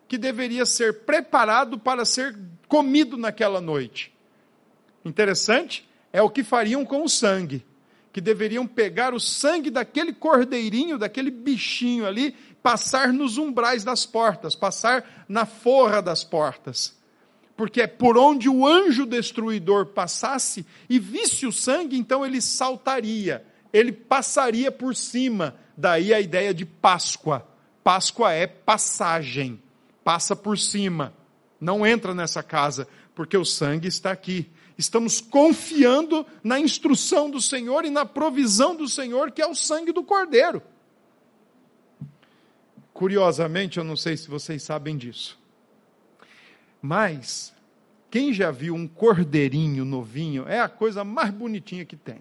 que 0.06 0.16
deveria 0.16 0.64
ser 0.64 1.00
preparado 1.00 1.78
para 1.78 2.04
ser 2.04 2.36
comido 2.66 3.16
naquela 3.16 3.60
noite. 3.60 4.12
Interessante 5.04 5.88
é 6.12 6.22
o 6.22 6.30
que 6.30 6.42
fariam 6.42 6.84
com 6.84 7.02
o 7.02 7.08
sangue, 7.08 7.64
que 8.12 8.20
deveriam 8.20 8.66
pegar 8.66 9.14
o 9.14 9.20
sangue 9.20 9.70
daquele 9.70 10.12
cordeirinho, 10.12 10.98
daquele 10.98 11.30
bichinho 11.30 12.06
ali, 12.06 12.34
passar 12.62 13.12
nos 13.12 13.38
umbrais 13.38 13.84
das 13.84 14.04
portas, 14.04 14.54
passar 14.54 15.24
na 15.28 15.46
forra 15.46 16.00
das 16.00 16.24
portas 16.24 16.98
porque 17.58 17.82
é 17.82 17.88
por 17.88 18.16
onde 18.16 18.48
o 18.48 18.64
anjo 18.64 19.04
destruidor 19.04 19.86
passasse 19.86 20.64
e 20.88 20.96
visse 20.96 21.44
o 21.44 21.50
sangue, 21.50 21.98
então 21.98 22.24
ele 22.24 22.40
saltaria, 22.40 23.44
ele 23.72 23.90
passaria 23.90 24.70
por 24.70 24.94
cima. 24.94 25.56
Daí 25.76 26.14
a 26.14 26.20
ideia 26.20 26.54
de 26.54 26.64
Páscoa. 26.64 27.44
Páscoa 27.82 28.32
é 28.32 28.46
passagem, 28.46 29.60
passa 30.04 30.36
por 30.36 30.56
cima, 30.56 31.12
não 31.60 31.84
entra 31.84 32.14
nessa 32.14 32.44
casa, 32.44 32.86
porque 33.12 33.36
o 33.36 33.44
sangue 33.44 33.88
está 33.88 34.12
aqui. 34.12 34.48
Estamos 34.78 35.20
confiando 35.20 36.24
na 36.44 36.60
instrução 36.60 37.28
do 37.28 37.40
Senhor 37.40 37.84
e 37.84 37.90
na 37.90 38.06
provisão 38.06 38.76
do 38.76 38.86
Senhor, 38.86 39.32
que 39.32 39.42
é 39.42 39.46
o 39.48 39.54
sangue 39.56 39.90
do 39.90 40.04
Cordeiro. 40.04 40.62
Curiosamente, 42.98 43.78
eu 43.78 43.84
não 43.84 43.94
sei 43.94 44.16
se 44.16 44.26
vocês 44.26 44.60
sabem 44.60 44.96
disso. 44.96 45.38
Mas, 46.82 47.54
quem 48.10 48.32
já 48.32 48.50
viu 48.50 48.74
um 48.74 48.88
cordeirinho 48.88 49.84
novinho, 49.84 50.48
é 50.48 50.58
a 50.58 50.68
coisa 50.68 51.04
mais 51.04 51.30
bonitinha 51.30 51.84
que 51.84 51.94
tem. 51.94 52.20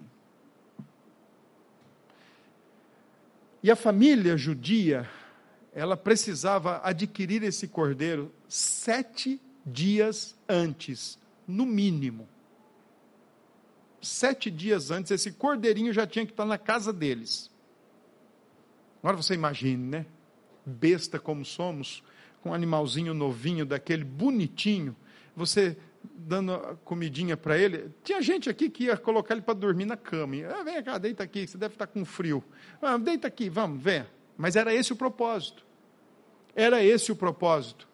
E 3.60 3.72
a 3.72 3.74
família 3.74 4.36
judia, 4.36 5.10
ela 5.74 5.96
precisava 5.96 6.80
adquirir 6.84 7.42
esse 7.42 7.66
cordeiro 7.66 8.32
sete 8.46 9.40
dias 9.66 10.38
antes, 10.48 11.18
no 11.44 11.66
mínimo. 11.66 12.28
Sete 14.00 14.48
dias 14.48 14.92
antes, 14.92 15.10
esse 15.10 15.32
cordeirinho 15.32 15.92
já 15.92 16.06
tinha 16.06 16.24
que 16.24 16.30
estar 16.30 16.46
na 16.46 16.56
casa 16.56 16.92
deles. 16.92 17.50
Agora 19.02 19.16
você 19.16 19.34
imagine, 19.34 19.84
né? 19.84 20.06
Besta 20.68 21.18
como 21.18 21.44
somos, 21.44 22.02
com 22.40 22.50
um 22.50 22.54
animalzinho 22.54 23.14
novinho, 23.14 23.64
daquele 23.64 24.04
bonitinho, 24.04 24.94
você 25.34 25.76
dando 26.02 26.78
comidinha 26.84 27.36
para 27.36 27.56
ele. 27.56 27.90
Tinha 28.02 28.20
gente 28.20 28.48
aqui 28.48 28.68
que 28.68 28.84
ia 28.84 28.96
colocar 28.96 29.34
ele 29.34 29.42
para 29.42 29.54
dormir 29.54 29.84
na 29.84 29.96
cama. 29.96 30.34
Ah, 30.48 30.62
vem 30.62 30.82
cá, 30.82 30.98
deita 30.98 31.22
aqui, 31.22 31.46
você 31.46 31.56
deve 31.56 31.74
estar 31.74 31.86
com 31.86 32.04
frio. 32.04 32.42
Ah, 32.80 32.96
deita 32.96 33.28
aqui, 33.28 33.48
vamos, 33.48 33.82
vem. 33.82 34.04
Mas 34.36 34.56
era 34.56 34.74
esse 34.74 34.92
o 34.92 34.96
propósito. 34.96 35.64
Era 36.54 36.82
esse 36.82 37.10
o 37.10 37.16
propósito. 37.16 37.88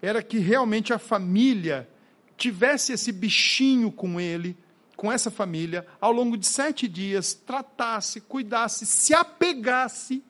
Era 0.00 0.22
que 0.22 0.38
realmente 0.38 0.92
a 0.92 0.98
família 0.98 1.88
tivesse 2.36 2.92
esse 2.92 3.10
bichinho 3.12 3.90
com 3.90 4.20
ele, 4.20 4.56
com 4.96 5.12
essa 5.12 5.30
família, 5.30 5.86
ao 6.00 6.12
longo 6.12 6.36
de 6.36 6.46
sete 6.46 6.88
dias, 6.88 7.34
tratasse, 7.34 8.20
cuidasse, 8.20 8.86
se 8.86 9.14
apegasse, 9.14 10.22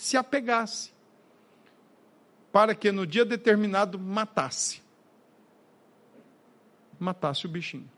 se 0.00 0.16
apegasse 0.16 0.92
para 2.50 2.74
que 2.74 2.90
no 2.90 3.06
dia 3.06 3.22
determinado 3.22 3.98
matasse. 3.98 4.80
Matasse 6.98 7.44
o 7.44 7.50
bichinho. 7.50 7.88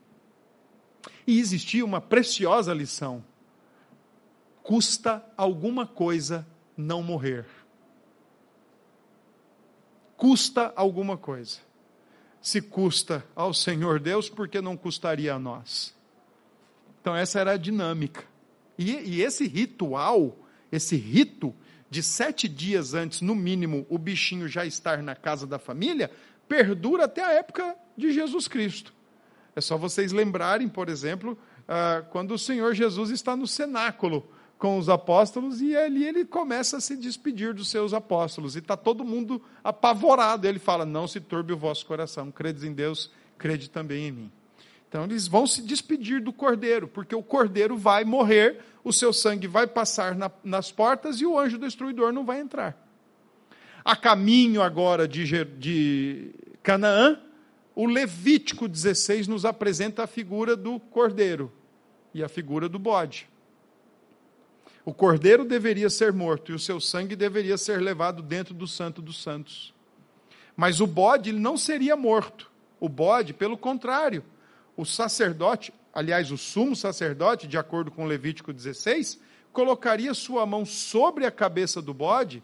E 1.25 1.39
existia 1.39 1.83
uma 1.83 2.01
preciosa 2.01 2.73
lição. 2.73 3.23
Custa 4.61 5.25
alguma 5.37 5.87
coisa 5.87 6.45
não 6.75 7.01
morrer. 7.01 7.45
Custa 10.17 10.73
alguma 10.75 11.17
coisa. 11.17 11.59
Se 12.41 12.61
custa 12.61 13.25
ao 13.33 13.53
Senhor 13.53 13.97
Deus, 14.01 14.29
por 14.29 14.49
que 14.49 14.59
não 14.59 14.75
custaria 14.75 15.35
a 15.35 15.39
nós? 15.39 15.95
Então, 16.99 17.15
essa 17.15 17.39
era 17.39 17.53
a 17.53 17.57
dinâmica. 17.57 18.25
E, 18.77 18.91
e 18.91 19.21
esse 19.21 19.47
ritual, 19.47 20.37
esse 20.69 20.97
rito, 20.97 21.55
de 21.93 22.01
sete 22.01 22.49
dias 22.49 22.95
antes, 22.95 23.21
no 23.21 23.35
mínimo, 23.35 23.85
o 23.87 23.99
bichinho 23.99 24.47
já 24.47 24.65
estar 24.65 25.03
na 25.03 25.15
casa 25.15 25.45
da 25.45 25.59
família, 25.59 26.09
perdura 26.47 27.05
até 27.05 27.23
a 27.23 27.33
época 27.33 27.75
de 27.95 28.11
Jesus 28.11 28.47
Cristo. 28.47 28.91
É 29.55 29.61
só 29.61 29.77
vocês 29.77 30.11
lembrarem, 30.11 30.67
por 30.67 30.89
exemplo, 30.89 31.37
ah, 31.67 32.03
quando 32.09 32.33
o 32.33 32.39
Senhor 32.39 32.73
Jesus 32.73 33.11
está 33.11 33.35
no 33.35 33.45
cenáculo 33.45 34.27
com 34.57 34.79
os 34.79 34.89
apóstolos 34.89 35.61
e 35.61 35.77
ali 35.77 36.03
ele 36.03 36.25
começa 36.25 36.77
a 36.77 36.81
se 36.81 36.97
despedir 36.97 37.53
dos 37.53 37.69
seus 37.69 37.93
apóstolos 37.93 38.55
e 38.55 38.59
está 38.59 38.75
todo 38.75 39.05
mundo 39.05 39.39
apavorado. 39.63 40.47
Ele 40.47 40.57
fala: 40.57 40.87
Não 40.87 41.07
se 41.07 41.21
turbe 41.21 41.53
o 41.53 41.57
vosso 41.57 41.85
coração, 41.85 42.31
credes 42.31 42.63
em 42.63 42.73
Deus, 42.73 43.11
crede 43.37 43.69
também 43.69 44.07
em 44.07 44.11
mim. 44.11 44.31
Então 44.93 45.05
eles 45.05 45.27
vão 45.27 45.47
se 45.47 45.63
despedir 45.63 46.21
do 46.21 46.31
cordeiro, 46.31 46.87
porque 46.87 47.15
o 47.15 47.23
cordeiro 47.23 47.75
vai 47.75 48.05
morrer, 48.05 48.59
o 48.83 48.93
seu 48.93 49.11
sangue 49.11 49.47
vai 49.47 49.65
passar 49.65 50.13
na, 50.13 50.29
nas 50.43 50.71
portas 50.71 51.19
e 51.19 51.25
o 51.25 51.39
anjo 51.39 51.57
destruidor 51.57 52.13
não 52.13 52.23
vai 52.23 52.39
entrar. 52.39 52.77
A 53.83 53.95
caminho 53.95 54.61
agora 54.61 55.07
de, 55.07 55.45
de 55.57 56.35
Canaã, 56.61 57.19
o 57.73 57.87
Levítico 57.87 58.67
16 58.67 59.27
nos 59.27 59.45
apresenta 59.45 60.03
a 60.03 60.07
figura 60.07 60.55
do 60.55 60.79
cordeiro 60.79 61.51
e 62.13 62.23
a 62.23 62.29
figura 62.29 62.69
do 62.69 62.77
bode. 62.77 63.27
O 64.85 64.93
cordeiro 64.93 65.43
deveria 65.43 65.89
ser 65.89 66.13
morto 66.13 66.51
e 66.51 66.55
o 66.55 66.59
seu 66.59 66.79
sangue 66.79 67.15
deveria 67.15 67.57
ser 67.57 67.81
levado 67.81 68.21
dentro 68.21 68.53
do 68.53 68.67
Santo 68.67 69.01
dos 69.01 69.23
Santos. 69.23 69.73
Mas 70.55 70.79
o 70.79 70.85
bode 70.85 71.31
ele 71.31 71.39
não 71.39 71.57
seria 71.57 71.95
morto. 71.95 72.51
O 72.79 72.87
bode, 72.87 73.33
pelo 73.33 73.57
contrário, 73.57 74.23
o 74.75 74.85
sacerdote, 74.85 75.73
aliás, 75.93 76.31
o 76.31 76.37
sumo 76.37 76.75
sacerdote, 76.75 77.47
de 77.47 77.57
acordo 77.57 77.91
com 77.91 78.05
Levítico 78.05 78.51
16, 78.51 79.19
colocaria 79.51 80.13
sua 80.13 80.45
mão 80.45 80.65
sobre 80.65 81.25
a 81.25 81.31
cabeça 81.31 81.81
do 81.81 81.93
bode 81.93 82.43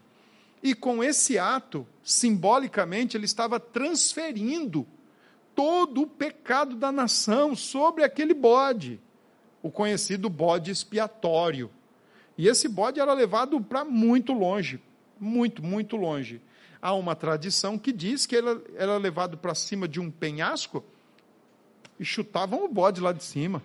e 0.61 0.75
com 0.75 1.03
esse 1.03 1.37
ato, 1.37 1.87
simbolicamente, 2.03 3.15
ele 3.15 3.25
estava 3.25 3.59
transferindo 3.59 4.85
todo 5.55 6.01
o 6.01 6.07
pecado 6.07 6.75
da 6.75 6.91
nação 6.91 7.55
sobre 7.55 8.03
aquele 8.03 8.33
bode, 8.33 8.99
o 9.63 9.71
conhecido 9.71 10.29
bode 10.29 10.69
expiatório. 10.69 11.69
E 12.37 12.47
esse 12.47 12.67
bode 12.67 12.99
era 12.99 13.13
levado 13.13 13.59
para 13.61 13.83
muito 13.83 14.33
longe, 14.33 14.81
muito, 15.19 15.63
muito 15.63 15.95
longe. 15.95 16.41
Há 16.81 16.93
uma 16.93 17.15
tradição 17.15 17.77
que 17.77 17.91
diz 17.91 18.25
que 18.25 18.35
ele 18.35 18.61
era 18.75 18.97
levado 18.97 19.37
para 19.37 19.55
cima 19.55 19.87
de 19.87 19.99
um 19.99 20.09
penhasco 20.09 20.83
e 21.99 22.05
chutavam 22.05 22.63
o 22.63 22.67
bode 22.67 23.01
lá 23.01 23.11
de 23.11 23.23
cima, 23.23 23.61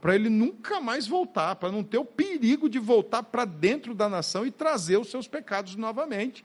para 0.00 0.14
ele 0.14 0.28
nunca 0.28 0.80
mais 0.80 1.06
voltar, 1.06 1.54
para 1.56 1.70
não 1.70 1.82
ter 1.82 1.98
o 1.98 2.04
perigo 2.04 2.68
de 2.68 2.78
voltar 2.78 3.22
para 3.22 3.44
dentro 3.44 3.94
da 3.94 4.08
nação 4.08 4.44
e 4.44 4.50
trazer 4.50 4.96
os 4.98 5.08
seus 5.08 5.28
pecados 5.28 5.76
novamente. 5.76 6.44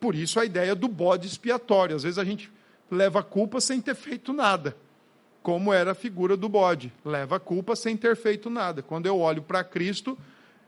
Por 0.00 0.14
isso 0.14 0.40
a 0.40 0.46
ideia 0.46 0.74
do 0.74 0.88
bode 0.88 1.26
expiatório. 1.26 1.94
Às 1.94 2.02
vezes 2.02 2.18
a 2.18 2.24
gente 2.24 2.50
leva 2.90 3.20
a 3.20 3.22
culpa 3.22 3.60
sem 3.60 3.80
ter 3.80 3.94
feito 3.94 4.32
nada. 4.32 4.74
como 5.42 5.72
era 5.72 5.92
a 5.92 5.94
figura 5.94 6.36
do 6.36 6.48
bode. 6.48 6.92
Leva 7.04 7.36
a 7.36 7.40
culpa 7.40 7.74
sem 7.74 7.96
ter 7.96 8.14
feito 8.16 8.50
nada. 8.50 8.82
Quando 8.82 9.06
eu 9.06 9.18
olho 9.18 9.42
para 9.42 9.64
Cristo 9.64 10.16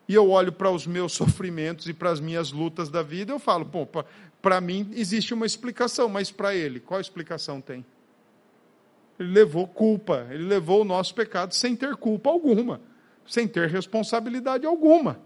e 0.08 0.14
eu 0.14 0.30
olho 0.30 0.52
para 0.52 0.70
os 0.70 0.86
meus 0.86 1.12
sofrimentos 1.16 1.88
e 1.88 1.94
para 1.94 2.10
as 2.10 2.20
minhas 2.20 2.52
lutas 2.52 2.88
da 2.88 3.02
vida, 3.02 3.32
eu 3.32 3.38
falo, 3.38 3.64
pô, 3.66 3.86
para 4.40 4.60
mim 4.60 4.90
existe 4.94 5.34
uma 5.34 5.46
explicação, 5.46 6.08
mas 6.08 6.30
para 6.30 6.54
ele, 6.54 6.80
qual 6.80 7.00
explicação 7.00 7.60
tem? 7.60 7.84
Ele 9.18 9.32
levou 9.32 9.66
culpa, 9.66 10.26
ele 10.30 10.44
levou 10.44 10.82
o 10.82 10.84
nosso 10.84 11.14
pecado 11.14 11.54
sem 11.54 11.76
ter 11.76 11.96
culpa 11.96 12.30
alguma, 12.30 12.80
sem 13.26 13.46
ter 13.46 13.68
responsabilidade 13.68 14.66
alguma. 14.66 15.20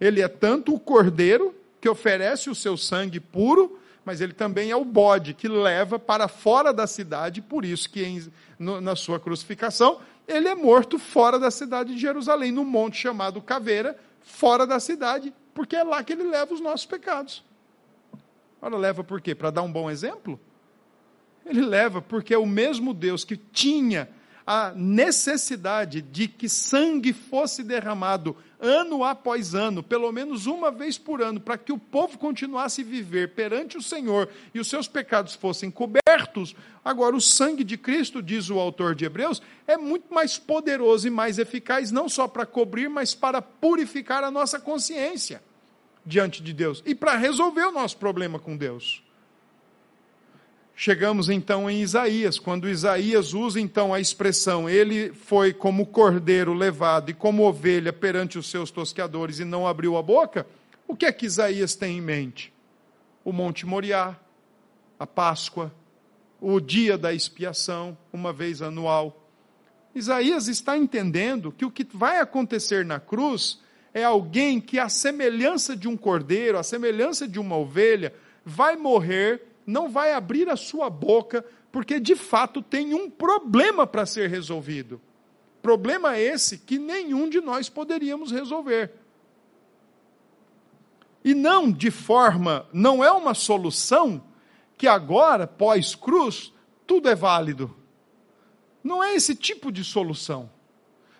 Ele 0.00 0.22
é 0.22 0.28
tanto 0.28 0.74
o 0.74 0.80
cordeiro 0.80 1.54
que 1.80 1.88
oferece 1.88 2.50
o 2.50 2.54
seu 2.54 2.76
sangue 2.76 3.20
puro, 3.20 3.78
mas 4.04 4.20
ele 4.20 4.32
também 4.32 4.70
é 4.70 4.76
o 4.76 4.84
bode 4.84 5.34
que 5.34 5.48
leva 5.48 5.98
para 5.98 6.28
fora 6.28 6.72
da 6.72 6.86
cidade, 6.86 7.42
por 7.42 7.64
isso 7.64 7.90
que 7.90 8.02
em, 8.02 8.32
no, 8.58 8.80
na 8.80 8.96
sua 8.96 9.20
crucificação 9.20 10.00
ele 10.26 10.48
é 10.48 10.54
morto 10.54 10.98
fora 10.98 11.38
da 11.38 11.50
cidade 11.50 11.94
de 11.94 12.00
Jerusalém, 12.00 12.52
no 12.52 12.64
monte 12.64 12.96
chamado 12.98 13.40
Caveira, 13.40 13.98
fora 14.20 14.66
da 14.66 14.78
cidade, 14.78 15.32
porque 15.54 15.74
é 15.74 15.82
lá 15.82 16.04
que 16.04 16.12
ele 16.12 16.24
leva 16.24 16.52
os 16.52 16.60
nossos 16.60 16.86
pecados. 16.86 17.42
Ora, 18.60 18.76
leva 18.76 19.02
por 19.02 19.20
quê? 19.20 19.34
Para 19.34 19.50
dar 19.50 19.62
um 19.62 19.72
bom 19.72 19.90
exemplo? 19.90 20.38
Ele 21.48 21.62
leva 21.62 22.02
porque 22.02 22.34
é 22.34 22.38
o 22.38 22.46
mesmo 22.46 22.92
Deus 22.92 23.24
que 23.24 23.36
tinha 23.36 24.08
a 24.46 24.72
necessidade 24.74 26.00
de 26.00 26.26
que 26.26 26.48
sangue 26.48 27.12
fosse 27.12 27.62
derramado 27.62 28.34
ano 28.58 29.04
após 29.04 29.54
ano, 29.54 29.82
pelo 29.82 30.10
menos 30.10 30.46
uma 30.46 30.70
vez 30.70 30.96
por 30.96 31.20
ano, 31.20 31.38
para 31.38 31.58
que 31.58 31.70
o 31.70 31.78
povo 31.78 32.18
continuasse 32.18 32.80
a 32.80 32.84
viver 32.84 33.34
perante 33.34 33.76
o 33.76 33.82
Senhor 33.82 34.28
e 34.54 34.58
os 34.58 34.66
seus 34.68 34.88
pecados 34.88 35.34
fossem 35.34 35.70
cobertos. 35.70 36.56
Agora, 36.84 37.14
o 37.14 37.20
sangue 37.20 37.62
de 37.62 37.76
Cristo, 37.76 38.22
diz 38.22 38.48
o 38.48 38.58
autor 38.58 38.94
de 38.94 39.04
Hebreus, 39.04 39.42
é 39.66 39.76
muito 39.76 40.12
mais 40.12 40.38
poderoso 40.38 41.06
e 41.06 41.10
mais 41.10 41.38
eficaz, 41.38 41.92
não 41.92 42.08
só 42.08 42.26
para 42.26 42.46
cobrir, 42.46 42.88
mas 42.88 43.14
para 43.14 43.42
purificar 43.42 44.24
a 44.24 44.30
nossa 44.30 44.58
consciência 44.58 45.42
diante 46.06 46.42
de 46.42 46.54
Deus 46.54 46.82
e 46.86 46.94
para 46.94 47.16
resolver 47.16 47.64
o 47.64 47.72
nosso 47.72 47.98
problema 47.98 48.38
com 48.38 48.56
Deus. 48.56 49.02
Chegamos 50.80 51.28
então 51.28 51.68
em 51.68 51.82
Isaías, 51.82 52.38
quando 52.38 52.68
Isaías 52.68 53.34
usa 53.34 53.60
então 53.60 53.92
a 53.92 53.98
expressão, 53.98 54.70
ele 54.70 55.12
foi 55.12 55.52
como 55.52 55.84
cordeiro 55.84 56.54
levado 56.54 57.10
e 57.10 57.14
como 57.14 57.42
ovelha 57.42 57.92
perante 57.92 58.38
os 58.38 58.48
seus 58.48 58.70
tosqueadores 58.70 59.40
e 59.40 59.44
não 59.44 59.66
abriu 59.66 59.96
a 59.96 60.02
boca, 60.04 60.46
o 60.86 60.94
que 60.94 61.04
é 61.04 61.10
que 61.10 61.26
Isaías 61.26 61.74
tem 61.74 61.98
em 61.98 62.00
mente? 62.00 62.54
O 63.24 63.32
Monte 63.32 63.66
Moriá, 63.66 64.16
a 65.00 65.04
Páscoa, 65.04 65.74
o 66.40 66.60
dia 66.60 66.96
da 66.96 67.12
expiação, 67.12 67.98
uma 68.12 68.32
vez 68.32 68.62
anual. 68.62 69.28
Isaías 69.92 70.46
está 70.46 70.78
entendendo 70.78 71.50
que 71.50 71.64
o 71.64 71.72
que 71.72 71.84
vai 71.92 72.20
acontecer 72.20 72.84
na 72.84 73.00
cruz 73.00 73.60
é 73.92 74.04
alguém 74.04 74.60
que, 74.60 74.78
a 74.78 74.88
semelhança 74.88 75.76
de 75.76 75.88
um 75.88 75.96
cordeiro, 75.96 76.56
a 76.56 76.62
semelhança 76.62 77.26
de 77.26 77.40
uma 77.40 77.56
ovelha, 77.56 78.14
vai 78.44 78.76
morrer 78.76 79.48
não 79.68 79.90
vai 79.90 80.14
abrir 80.14 80.48
a 80.48 80.56
sua 80.56 80.88
boca, 80.88 81.44
porque 81.70 82.00
de 82.00 82.16
fato 82.16 82.62
tem 82.62 82.94
um 82.94 83.10
problema 83.10 83.86
para 83.86 84.06
ser 84.06 84.30
resolvido. 84.30 84.98
Problema 85.60 86.18
esse 86.18 86.56
que 86.56 86.78
nenhum 86.78 87.28
de 87.28 87.38
nós 87.42 87.68
poderíamos 87.68 88.32
resolver. 88.32 88.94
E 91.22 91.34
não 91.34 91.70
de 91.70 91.90
forma, 91.90 92.66
não 92.72 93.04
é 93.04 93.12
uma 93.12 93.34
solução 93.34 94.24
que 94.74 94.88
agora, 94.88 95.46
pós-cruz, 95.46 96.50
tudo 96.86 97.10
é 97.10 97.14
válido. 97.14 97.76
Não 98.82 99.04
é 99.04 99.14
esse 99.14 99.34
tipo 99.34 99.70
de 99.70 99.84
solução. 99.84 100.50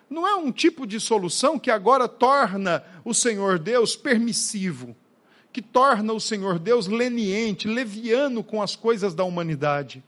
Não 0.09 0.27
é 0.27 0.33
um 0.33 0.51
tipo 0.51 0.87
de 0.87 0.99
solução 0.99 1.59
que 1.59 1.69
agora 1.69 2.07
torna 2.07 2.83
o 3.05 3.13
Senhor 3.13 3.59
Deus 3.59 3.95
permissivo 3.95 4.95
que 5.59 5.61
torna 5.61 6.13
o 6.13 6.21
Senhor 6.21 6.57
Deus 6.57 6.87
leniente, 6.87 7.67
leviano 7.67 8.41
com 8.41 8.61
as 8.61 8.77
coisas 8.77 9.13
da 9.13 9.25
humanidade. 9.25 10.01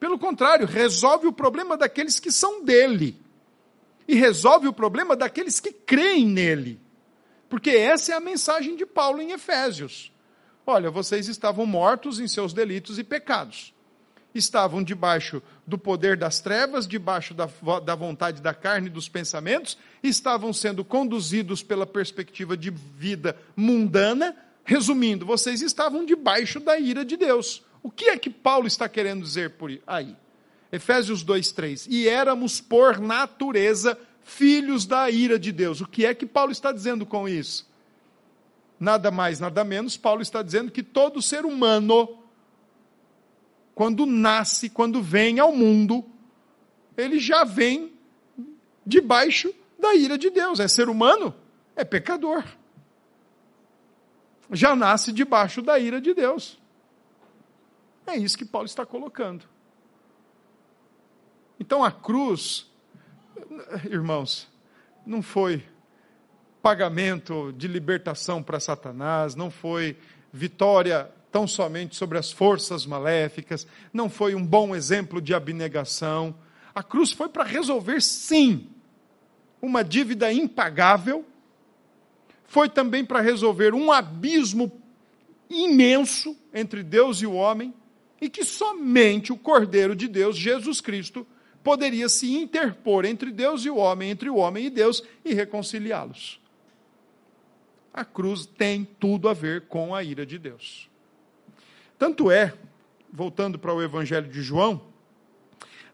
Pelo 0.00 0.18
contrário, 0.18 0.66
resolve 0.66 1.28
o 1.28 1.32
problema 1.32 1.76
daqueles 1.76 2.18
que 2.18 2.32
são 2.32 2.64
dele. 2.64 3.16
E 4.08 4.16
resolve 4.16 4.66
o 4.66 4.72
problema 4.72 5.14
daqueles 5.14 5.60
que 5.60 5.70
creem 5.70 6.26
nele. 6.26 6.80
Porque 7.48 7.70
essa 7.70 8.10
é 8.10 8.16
a 8.16 8.20
mensagem 8.20 8.74
de 8.74 8.84
Paulo 8.84 9.22
em 9.22 9.30
Efésios. 9.30 10.10
Olha, 10.66 10.90
vocês 10.90 11.28
estavam 11.28 11.64
mortos 11.64 12.18
em 12.18 12.26
seus 12.26 12.52
delitos 12.52 12.98
e 12.98 13.04
pecados. 13.04 13.72
Estavam 14.34 14.82
debaixo 14.82 15.40
do 15.64 15.78
poder 15.78 16.16
das 16.16 16.40
trevas, 16.40 16.88
debaixo 16.88 17.34
da, 17.34 17.48
da 17.84 17.94
vontade 17.94 18.42
da 18.42 18.52
carne 18.52 18.88
e 18.88 18.90
dos 18.90 19.08
pensamentos, 19.08 19.78
estavam 20.02 20.52
sendo 20.52 20.84
conduzidos 20.84 21.62
pela 21.62 21.86
perspectiva 21.86 22.56
de 22.56 22.70
vida 22.70 23.36
mundana, 23.56 24.36
Resumindo, 24.68 25.24
vocês 25.24 25.62
estavam 25.62 26.04
debaixo 26.04 26.60
da 26.60 26.78
ira 26.78 27.02
de 27.02 27.16
Deus. 27.16 27.64
O 27.82 27.90
que 27.90 28.10
é 28.10 28.18
que 28.18 28.28
Paulo 28.28 28.66
está 28.66 28.86
querendo 28.86 29.22
dizer 29.22 29.52
por 29.52 29.70
aí? 29.86 30.14
Efésios 30.70 31.24
2:3. 31.24 31.86
E 31.88 32.06
éramos 32.06 32.60
por 32.60 33.00
natureza 33.00 33.98
filhos 34.22 34.84
da 34.84 35.10
ira 35.10 35.38
de 35.38 35.52
Deus. 35.52 35.80
O 35.80 35.86
que 35.86 36.04
é 36.04 36.12
que 36.12 36.26
Paulo 36.26 36.52
está 36.52 36.70
dizendo 36.70 37.06
com 37.06 37.26
isso? 37.26 37.66
Nada 38.78 39.10
mais, 39.10 39.40
nada 39.40 39.64
menos, 39.64 39.96
Paulo 39.96 40.20
está 40.20 40.42
dizendo 40.42 40.70
que 40.70 40.82
todo 40.82 41.22
ser 41.22 41.46
humano 41.46 42.18
quando 43.74 44.04
nasce, 44.04 44.68
quando 44.68 45.00
vem 45.00 45.40
ao 45.40 45.50
mundo, 45.56 46.04
ele 46.94 47.18
já 47.18 47.42
vem 47.42 47.94
debaixo 48.84 49.50
da 49.78 49.94
ira 49.94 50.18
de 50.18 50.28
Deus. 50.28 50.60
É 50.60 50.68
ser 50.68 50.90
humano? 50.90 51.34
É 51.74 51.84
pecador 51.84 52.44
já 54.50 54.74
nasce 54.74 55.12
debaixo 55.12 55.60
da 55.62 55.78
ira 55.78 56.00
de 56.00 56.14
Deus. 56.14 56.58
É 58.06 58.16
isso 58.16 58.38
que 58.38 58.44
Paulo 58.44 58.66
está 58.66 58.86
colocando. 58.86 59.44
Então 61.60 61.84
a 61.84 61.90
cruz, 61.90 62.70
irmãos, 63.84 64.48
não 65.04 65.20
foi 65.20 65.64
pagamento 66.62 67.52
de 67.52 67.68
libertação 67.68 68.42
para 68.42 68.60
Satanás, 68.60 69.34
não 69.34 69.50
foi 69.50 69.96
vitória 70.32 71.10
tão 71.30 71.46
somente 71.46 71.96
sobre 71.96 72.16
as 72.18 72.32
forças 72.32 72.86
maléficas, 72.86 73.66
não 73.92 74.08
foi 74.08 74.34
um 74.34 74.44
bom 74.44 74.74
exemplo 74.74 75.20
de 75.20 75.34
abnegação. 75.34 76.34
A 76.74 76.82
cruz 76.82 77.12
foi 77.12 77.28
para 77.28 77.44
resolver, 77.44 78.00
sim, 78.00 78.68
uma 79.60 79.82
dívida 79.82 80.32
impagável 80.32 81.24
foi 82.48 82.68
também 82.68 83.04
para 83.04 83.20
resolver 83.20 83.74
um 83.74 83.92
abismo 83.92 84.72
imenso 85.48 86.36
entre 86.52 86.82
Deus 86.82 87.20
e 87.20 87.26
o 87.26 87.34
homem, 87.34 87.72
e 88.20 88.28
que 88.28 88.42
somente 88.42 89.32
o 89.32 89.36
Cordeiro 89.36 89.94
de 89.94 90.08
Deus, 90.08 90.36
Jesus 90.36 90.80
Cristo, 90.80 91.26
poderia 91.62 92.08
se 92.08 92.34
interpor 92.34 93.04
entre 93.04 93.30
Deus 93.30 93.64
e 93.64 93.70
o 93.70 93.76
homem, 93.76 94.10
entre 94.10 94.30
o 94.30 94.36
homem 94.36 94.66
e 94.66 94.70
Deus, 94.70 95.04
e 95.24 95.34
reconciliá-los. 95.34 96.40
A 97.92 98.04
cruz 98.04 98.46
tem 98.46 98.88
tudo 98.98 99.28
a 99.28 99.34
ver 99.34 99.66
com 99.68 99.94
a 99.94 100.02
ira 100.02 100.24
de 100.24 100.38
Deus. 100.38 100.88
Tanto 101.98 102.30
é, 102.30 102.54
voltando 103.12 103.58
para 103.58 103.74
o 103.74 103.82
Evangelho 103.82 104.28
de 104.28 104.40
João, 104.40 104.80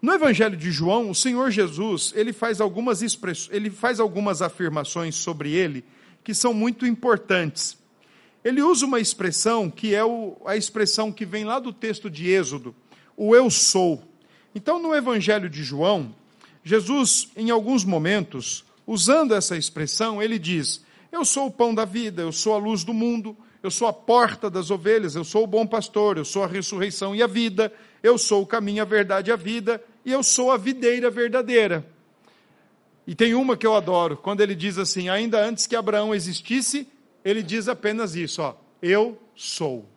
no 0.00 0.12
Evangelho 0.12 0.56
de 0.56 0.70
João, 0.70 1.10
o 1.10 1.14
Senhor 1.14 1.50
Jesus, 1.50 2.12
ele 2.14 2.32
faz 2.32 2.60
algumas 2.60 3.00
ele 3.50 3.70
faz 3.70 3.98
algumas 3.98 4.40
afirmações 4.40 5.16
sobre 5.16 5.52
ele 5.52 5.84
que 6.24 6.34
são 6.34 6.54
muito 6.54 6.86
importantes. 6.86 7.76
Ele 8.42 8.62
usa 8.62 8.86
uma 8.86 8.98
expressão 8.98 9.70
que 9.70 9.94
é 9.94 10.04
o, 10.04 10.36
a 10.46 10.56
expressão 10.56 11.12
que 11.12 11.26
vem 11.26 11.44
lá 11.44 11.58
do 11.58 11.72
texto 11.72 12.10
de 12.10 12.28
Êxodo, 12.28 12.74
o 13.16 13.36
eu 13.36 13.50
sou. 13.50 14.02
Então, 14.54 14.82
no 14.82 14.94
Evangelho 14.94 15.48
de 15.48 15.62
João, 15.62 16.14
Jesus, 16.64 17.28
em 17.36 17.50
alguns 17.50 17.84
momentos, 17.84 18.64
usando 18.86 19.34
essa 19.34 19.56
expressão, 19.56 20.22
ele 20.22 20.38
diz: 20.38 20.82
Eu 21.12 21.24
sou 21.24 21.46
o 21.46 21.50
pão 21.50 21.74
da 21.74 21.84
vida, 21.84 22.22
eu 22.22 22.32
sou 22.32 22.54
a 22.54 22.58
luz 22.58 22.84
do 22.84 22.94
mundo, 22.94 23.36
eu 23.62 23.70
sou 23.70 23.86
a 23.86 23.92
porta 23.92 24.50
das 24.50 24.70
ovelhas, 24.70 25.14
eu 25.14 25.24
sou 25.24 25.44
o 25.44 25.46
bom 25.46 25.66
pastor, 25.66 26.16
eu 26.16 26.24
sou 26.24 26.44
a 26.44 26.46
ressurreição 26.46 27.14
e 27.14 27.22
a 27.22 27.26
vida, 27.26 27.72
eu 28.02 28.18
sou 28.18 28.42
o 28.42 28.46
caminho, 28.46 28.82
a 28.82 28.86
verdade 28.86 29.30
e 29.30 29.32
a 29.32 29.36
vida, 29.36 29.82
e 30.04 30.12
eu 30.12 30.22
sou 30.22 30.50
a 30.50 30.56
videira 30.56 31.10
verdadeira. 31.10 31.93
E 33.06 33.14
tem 33.14 33.34
uma 33.34 33.56
que 33.56 33.66
eu 33.66 33.74
adoro, 33.74 34.16
quando 34.16 34.40
ele 34.40 34.54
diz 34.54 34.78
assim: 34.78 35.08
ainda 35.08 35.44
antes 35.44 35.66
que 35.66 35.76
Abraão 35.76 36.14
existisse, 36.14 36.88
ele 37.24 37.42
diz 37.42 37.68
apenas 37.68 38.14
isso, 38.14 38.42
ó, 38.42 38.54
eu 38.82 39.18
sou. 39.34 39.88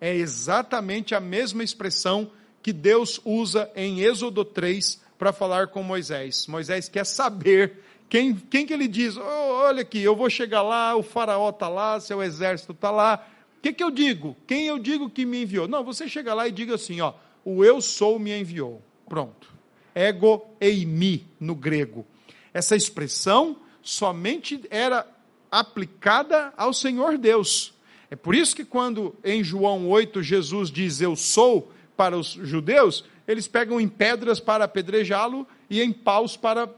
É 0.00 0.14
exatamente 0.14 1.14
a 1.14 1.20
mesma 1.20 1.64
expressão 1.64 2.30
que 2.62 2.72
Deus 2.72 3.20
usa 3.24 3.70
em 3.74 4.00
Êxodo 4.00 4.44
3 4.44 5.00
para 5.18 5.32
falar 5.32 5.68
com 5.68 5.82
Moisés. 5.82 6.46
Moisés 6.46 6.88
quer 6.88 7.06
saber 7.06 7.78
quem, 8.08 8.34
quem 8.34 8.66
que 8.66 8.72
ele 8.72 8.88
diz: 8.88 9.16
oh, 9.16 9.22
olha 9.22 9.82
aqui, 9.82 10.02
eu 10.02 10.14
vou 10.14 10.28
chegar 10.28 10.62
lá, 10.62 10.94
o 10.94 11.02
faraó 11.02 11.50
está 11.50 11.68
lá, 11.68 11.98
seu 12.00 12.22
exército 12.22 12.72
está 12.72 12.90
lá. 12.90 13.26
O 13.58 13.62
que, 13.62 13.72
que 13.72 13.82
eu 13.82 13.90
digo? 13.90 14.36
Quem 14.46 14.66
eu 14.66 14.78
digo 14.78 15.08
que 15.08 15.24
me 15.24 15.42
enviou? 15.42 15.66
Não, 15.66 15.82
você 15.82 16.06
chega 16.06 16.34
lá 16.34 16.46
e 16.46 16.52
diga 16.52 16.74
assim: 16.74 17.00
ó, 17.00 17.14
o 17.44 17.64
eu 17.64 17.80
sou 17.80 18.18
me 18.18 18.38
enviou. 18.38 18.82
Pronto. 19.08 19.53
Ego 19.94 20.46
eimi 20.60 21.26
no 21.38 21.54
grego. 21.54 22.06
Essa 22.52 22.76
expressão 22.76 23.56
somente 23.82 24.62
era 24.70 25.06
aplicada 25.50 26.52
ao 26.56 26.72
Senhor 26.72 27.16
Deus. 27.18 27.74
É 28.10 28.16
por 28.16 28.34
isso 28.34 28.54
que 28.54 28.64
quando 28.64 29.14
em 29.24 29.42
João 29.42 29.88
8 29.88 30.22
Jesus 30.22 30.70
diz 30.70 31.00
eu 31.00 31.16
sou 31.16 31.72
para 31.96 32.16
os 32.16 32.28
judeus, 32.28 33.04
eles 33.26 33.48
pegam 33.48 33.80
em 33.80 33.88
pedras 33.88 34.40
para 34.40 34.64
apedrejá-lo 34.64 35.46
e 35.70 35.80
em 35.80 35.92
paus 35.92 36.36
para 36.36 36.68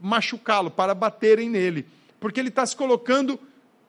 machucá-lo, 0.00 0.70
para 0.70 0.94
baterem 0.94 1.48
nele. 1.48 1.86
Porque 2.18 2.40
ele 2.40 2.48
está 2.48 2.64
se 2.64 2.76
colocando 2.76 3.38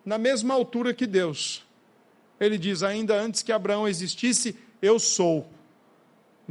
na 0.05 0.17
mesma 0.17 0.53
altura 0.53 0.93
que 0.93 1.05
Deus. 1.05 1.63
Ele 2.39 2.57
diz: 2.57 2.83
ainda 2.83 3.19
antes 3.19 3.43
que 3.43 3.51
Abraão 3.51 3.87
existisse, 3.87 4.55
eu 4.81 4.97
sou. 4.99 5.47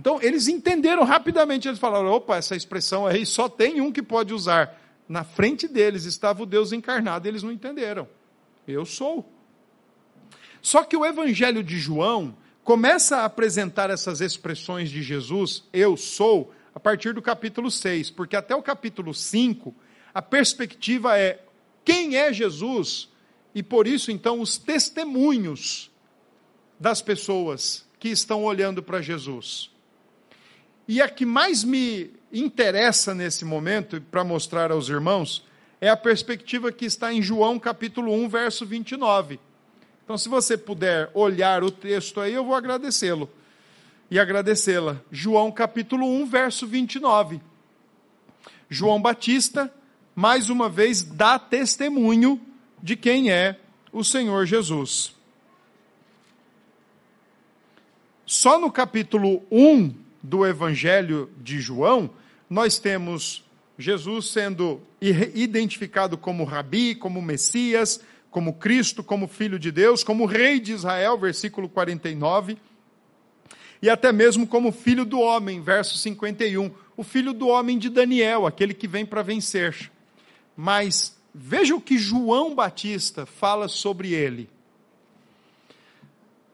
Então, 0.01 0.19
eles 0.23 0.49
entenderam 0.49 1.05
rapidamente, 1.05 1.69
eles 1.69 1.79
falaram: 1.79 2.07
opa, 2.07 2.39
essa 2.39 2.57
expressão 2.57 3.07
aí 3.07 3.27
só 3.27 3.51
tem 3.51 3.83
um 3.83 3.93
que 3.93 4.03
pode 4.03 4.33
usar. 4.33 4.81
Na 5.07 5.25
frente 5.25 5.69
deles 5.69 6.07
estava 6.07 6.43
o 6.43 6.47
Deus 6.47 6.73
encarnado, 6.73 7.29
eles 7.29 7.43
não 7.43 7.53
entenderam. 7.53 8.09
Eu 8.67 8.87
sou. 8.87 9.31
Só 10.63 10.85
que 10.85 10.97
o 10.97 11.05
Evangelho 11.05 11.63
de 11.63 11.79
João 11.79 12.35
começa 12.65 13.19
a 13.19 13.25
apresentar 13.27 13.91
essas 13.91 14.23
expressões 14.23 14.89
de 14.89 15.03
Jesus, 15.03 15.65
eu 15.71 15.99
sou, 15.99 16.51
a 16.75 16.81
partir 16.81 17.13
do 17.13 17.21
capítulo 17.21 17.71
6, 17.71 18.11
porque 18.11 18.37
até 18.37 18.57
o 18.57 18.63
capítulo 18.63 19.13
5, 19.13 19.75
a 20.15 20.23
perspectiva 20.23 21.19
é 21.19 21.45
quem 21.85 22.17
é 22.17 22.33
Jesus 22.33 23.11
e 23.55 23.63
por 23.63 23.87
isso 23.87 24.11
então 24.11 24.41
os 24.41 24.57
testemunhos 24.57 25.91
das 26.79 27.03
pessoas 27.03 27.87
que 27.99 28.09
estão 28.09 28.45
olhando 28.45 28.83
para 28.83 29.03
Jesus. 29.03 29.71
E 30.89 31.01
a 31.01 31.09
que 31.09 31.25
mais 31.25 31.63
me 31.63 32.11
interessa 32.33 33.15
nesse 33.15 33.45
momento, 33.45 34.01
para 34.01 34.25
mostrar 34.25 34.71
aos 34.71 34.89
irmãos, 34.89 35.45
é 35.81 35.89
a 35.89 35.97
perspectiva 35.97 36.71
que 36.71 36.85
está 36.85 37.13
em 37.13 37.23
João 37.23 37.59
capítulo 37.59 38.13
1, 38.13 38.29
verso 38.29 38.67
29. 38.67 39.41
Então, 40.05 40.19
se 40.19 40.29
você 40.29 40.57
puder 40.57 41.11
olhar 41.15 41.63
o 41.63 41.71
texto 41.71 42.21
aí, 42.21 42.35
eu 42.35 42.45
vou 42.45 42.55
agradecê-lo. 42.55 43.31
E 44.11 44.19
agradecê-la. 44.19 45.01
João 45.11 45.53
capítulo 45.53 46.07
1, 46.07 46.27
verso 46.27 46.67
29. 46.67 47.41
João 48.69 49.01
Batista, 49.01 49.73
mais 50.15 50.51
uma 50.51 50.69
vez, 50.69 51.03
dá 51.03 51.39
testemunho 51.39 52.41
de 52.83 52.97
quem 52.97 53.31
é 53.31 53.59
o 53.93 54.03
Senhor 54.05 54.47
Jesus. 54.47 55.15
Só 58.27 58.59
no 58.59 58.71
capítulo 58.71 59.43
1 59.51 59.95
do 60.23 60.47
Evangelho 60.47 61.31
de 61.39 61.61
João, 61.61 62.11
nós 62.49 62.79
temos 62.79 63.45
Jesus 63.79 64.31
sendo 64.31 64.81
identificado 65.01 66.19
como 66.19 66.45
Rabi, 66.45 66.95
como 66.95 67.23
Messias, 67.23 68.01
como 68.31 68.55
Cristo, 68.55 69.03
como 69.03 69.27
Filho 69.27 69.59
de 69.59 69.73
Deus, 69.73 70.05
como 70.05 70.27
Rei 70.27 70.61
de 70.61 70.73
Israel, 70.73 71.19
versículo 71.19 71.69
49, 71.69 72.59
e 73.83 73.89
até 73.89 74.13
mesmo 74.13 74.47
como 74.47 74.73
Filho 74.73 75.05
do 75.05 75.19
Homem, 75.19 75.61
verso 75.61 75.97
51, 75.97 76.71
o 76.97 77.03
Filho 77.03 77.33
do 77.33 77.49
Homem 77.49 77.79
de 77.79 77.89
Daniel, 77.89 78.47
aquele 78.47 78.75
que 78.75 78.87
vem 78.87 79.07
para 79.07 79.23
vencer. 79.23 79.91
Mas 80.55 81.19
veja 81.35 81.75
o 81.75 81.81
que 81.81 81.97
João 81.97 82.55
Batista 82.55 83.25
fala 83.25 83.69
sobre 83.69 84.13
ele. 84.13 84.51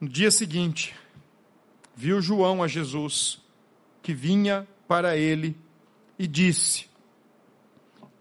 No 0.01 0.09
dia 0.09 0.31
seguinte, 0.31 0.95
viu 1.97 2.21
João 2.21 2.63
a 2.63 2.69
Jesus, 2.69 3.41
que 4.07 4.15
vinha 4.15 4.69
para 4.87 5.17
ele 5.17 5.59
e 6.17 6.29
disse: 6.29 6.89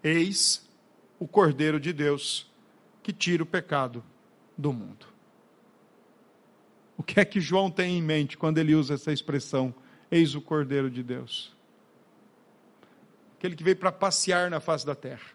Eis 0.02 0.68
o 1.16 1.28
Cordeiro 1.28 1.78
de 1.78 1.92
Deus 1.92 2.50
que 3.04 3.12
tira 3.12 3.44
o 3.44 3.46
pecado 3.46 4.02
do 4.58 4.72
mundo. 4.72 5.06
O 6.98 7.04
que 7.04 7.20
é 7.20 7.24
que 7.24 7.40
João 7.40 7.70
tem 7.70 7.96
em 7.96 8.02
mente 8.02 8.36
quando 8.36 8.58
ele 8.58 8.74
usa 8.74 8.94
essa 8.94 9.12
expressão? 9.12 9.72
Eis 10.10 10.34
o 10.34 10.40
Cordeiro 10.40 10.90
de 10.90 11.04
Deus. 11.04 11.54
Aquele 13.38 13.54
que 13.54 13.62
veio 13.62 13.76
para 13.76 13.92
passear 13.92 14.50
na 14.50 14.58
face 14.58 14.84
da 14.84 14.96
terra, 14.96 15.30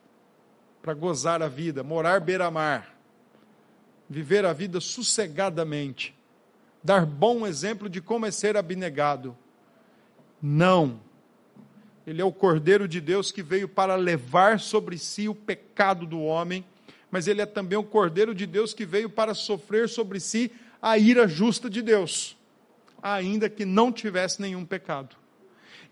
para 0.82 0.94
gozar 0.94 1.42
a 1.42 1.48
vida, 1.48 1.82
morar 1.82 2.20
beira-mar, 2.20 2.94
viver 4.10 4.46
a 4.46 4.52
vida 4.52 4.82
sossegadamente, 4.82 6.14
dar 6.84 7.06
bom 7.06 7.48
exemplo 7.48 7.88
de 7.88 8.02
como 8.02 8.26
é 8.26 8.32
ser 8.32 8.58
abnegado. 8.58 9.38
Não 10.42 11.00
ele 12.06 12.22
é 12.22 12.26
o 12.26 12.32
Cordeiro 12.32 12.88
de 12.88 13.00
Deus 13.00 13.32
que 13.32 13.44
veio 13.44 13.70
para 13.70 13.96
levar 13.96 14.60
sobre 14.60 14.98
si 14.98 15.30
o 15.30 15.36
pecado 15.36 16.06
do 16.06 16.22
homem, 16.22 16.66
mas 17.12 17.28
ele 17.28 17.42
é 17.42 17.46
também 17.46 17.78
o 17.78 17.84
Cordeiro 17.84 18.34
de 18.34 18.46
Deus 18.46 18.74
que 18.74 18.86
veio 18.86 19.10
para 19.10 19.34
sofrer 19.34 19.88
sobre 19.88 20.20
si 20.20 20.52
a 20.82 20.98
ira 20.98 21.28
justa 21.28 21.70
de 21.70 21.82
Deus, 21.82 22.38
ainda 23.02 23.50
que 23.50 23.66
não 23.66 23.92
tivesse 23.92 24.42
nenhum 24.42 24.66
pecado. 24.66 25.16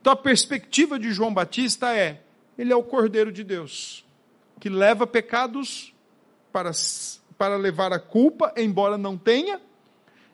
Então 0.02 0.14
a 0.14 0.16
perspectiva 0.16 0.98
de 0.98 1.12
João 1.12 1.34
Batista 1.34 1.96
é: 1.96 2.22
ele 2.58 2.74
é 2.74 2.76
o 2.76 2.84
Cordeiro 2.84 3.32
de 3.32 3.44
Deus, 3.44 4.04
que 4.60 4.70
leva 4.70 5.06
pecados 5.06 5.94
para, 6.52 6.72
para 7.38 7.56
levar 7.56 7.94
a 7.94 8.00
culpa, 8.00 8.52
embora 8.58 8.98
não 8.98 9.16
tenha, 9.16 9.62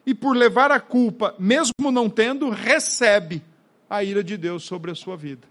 e 0.05 0.13
por 0.13 0.37
levar 0.37 0.71
a 0.71 0.79
culpa, 0.79 1.35
mesmo 1.37 1.91
não 1.91 2.09
tendo, 2.09 2.49
recebe 2.49 3.43
a 3.89 4.03
ira 4.03 4.23
de 4.23 4.37
Deus 4.37 4.63
sobre 4.63 4.91
a 4.91 4.95
sua 4.95 5.15
vida. 5.15 5.47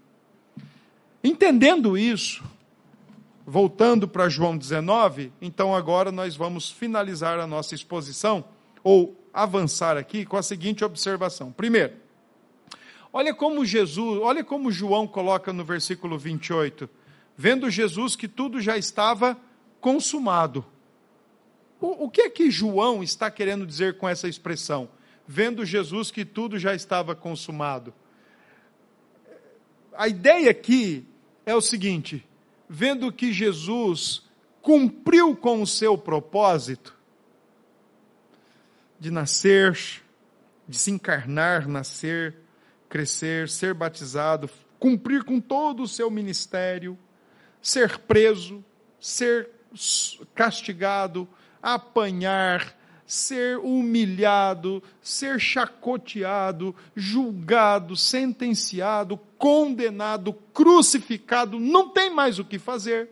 Entendendo 1.23 1.97
isso, 1.97 2.43
voltando 3.45 4.07
para 4.07 4.29
João 4.29 4.57
19, 4.57 5.31
então 5.41 5.75
agora 5.75 6.11
nós 6.11 6.35
vamos 6.35 6.69
finalizar 6.69 7.39
a 7.39 7.47
nossa 7.47 7.75
exposição, 7.75 8.45
ou 8.83 9.19
avançar 9.33 9.97
aqui 9.97 10.25
com 10.25 10.37
a 10.37 10.43
seguinte 10.43 10.85
observação. 10.85 11.51
Primeiro, 11.51 11.93
olha 13.11 13.33
como 13.33 13.65
Jesus, 13.65 14.19
olha 14.21 14.43
como 14.43 14.71
João 14.71 15.07
coloca 15.07 15.51
no 15.51 15.65
versículo 15.65 16.17
28, 16.17 16.89
vendo 17.35 17.69
Jesus 17.69 18.15
que 18.15 18.27
tudo 18.27 18.61
já 18.61 18.77
estava 18.77 19.37
consumado. 19.81 20.65
O, 21.81 22.05
o 22.05 22.09
que 22.09 22.21
é 22.21 22.29
que 22.29 22.49
João 22.49 23.03
está 23.03 23.29
querendo 23.29 23.65
dizer 23.65 23.97
com 23.97 24.07
essa 24.07 24.27
expressão? 24.27 24.89
Vendo 25.27 25.65
Jesus 25.65 26.11
que 26.11 26.23
tudo 26.23 26.57
já 26.57 26.73
estava 26.73 27.15
consumado. 27.15 27.93
A 29.97 30.07
ideia 30.07 30.51
aqui 30.51 31.07
é 31.45 31.55
o 31.55 31.61
seguinte: 31.61 32.27
vendo 32.67 33.11
que 33.11 33.31
Jesus 33.31 34.23
cumpriu 34.61 35.35
com 35.35 35.61
o 35.61 35.67
seu 35.67 35.97
propósito 35.97 36.95
de 38.99 39.11
nascer, 39.11 39.77
de 40.67 40.77
se 40.77 40.91
encarnar, 40.91 41.67
nascer, 41.67 42.35
crescer, 42.89 43.49
ser 43.49 43.73
batizado, 43.73 44.49
cumprir 44.79 45.23
com 45.23 45.39
todo 45.39 45.83
o 45.83 45.87
seu 45.87 46.09
ministério, 46.09 46.97
ser 47.61 47.99
preso, 47.99 48.63
ser 48.99 49.49
castigado, 50.33 51.27
apanhar, 51.61 52.75
ser 53.05 53.57
humilhado, 53.59 54.81
ser 55.01 55.39
chacoteado, 55.39 56.75
julgado, 56.95 57.95
sentenciado, 57.95 59.17
condenado, 59.37 60.33
crucificado, 60.53 61.59
não 61.59 61.89
tem 61.89 62.09
mais 62.09 62.39
o 62.39 62.45
que 62.45 62.57
fazer. 62.57 63.09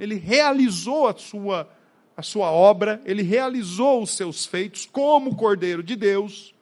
Ele 0.00 0.14
realizou 0.14 1.06
a 1.06 1.14
sua, 1.14 1.68
a 2.16 2.22
sua 2.22 2.50
obra, 2.50 3.00
ele 3.04 3.22
realizou 3.22 4.02
os 4.02 4.16
seus 4.16 4.46
feitos 4.46 4.86
como 4.86 5.36
Cordeiro 5.36 5.82
de 5.82 5.94
Deus, 5.94 6.54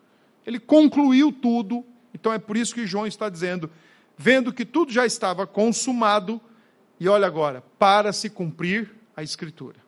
ele 0.45 0.59
concluiu 0.59 1.31
tudo. 1.31 1.85
Então 2.13 2.33
é 2.33 2.39
por 2.39 2.57
isso 2.57 2.75
que 2.75 2.87
João 2.87 3.07
está 3.07 3.29
dizendo, 3.29 3.71
vendo 4.17 4.53
que 4.53 4.65
tudo 4.65 4.93
já 4.93 5.07
estava 5.07 5.47
consumado, 5.47 6.41
e 6.99 7.09
olha 7.09 7.27
agora, 7.27 7.63
para 7.79 8.13
se 8.13 8.31
cumprir 8.31 8.95
a 9.17 9.23
Escritura 9.23 9.84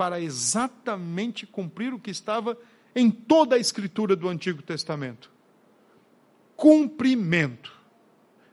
para 0.00 0.18
exatamente 0.18 1.46
cumprir 1.46 1.92
o 1.92 1.98
que 1.98 2.10
estava 2.10 2.56
em 2.96 3.10
toda 3.10 3.56
a 3.56 3.58
escritura 3.58 4.16
do 4.16 4.30
Antigo 4.30 4.62
Testamento. 4.62 5.30
Cumprimento. 6.56 7.78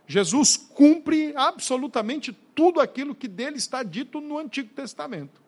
Jesus 0.06 0.58
cumpre 0.58 1.34
absolutamente 1.38 2.34
tudo 2.54 2.82
aquilo 2.82 3.16
que 3.16 3.30
dele 3.30 3.56
está 3.56 3.82
dito 3.82 4.20
no 4.20 4.38
Antigo 4.38 4.74
Testamento. 4.74 5.42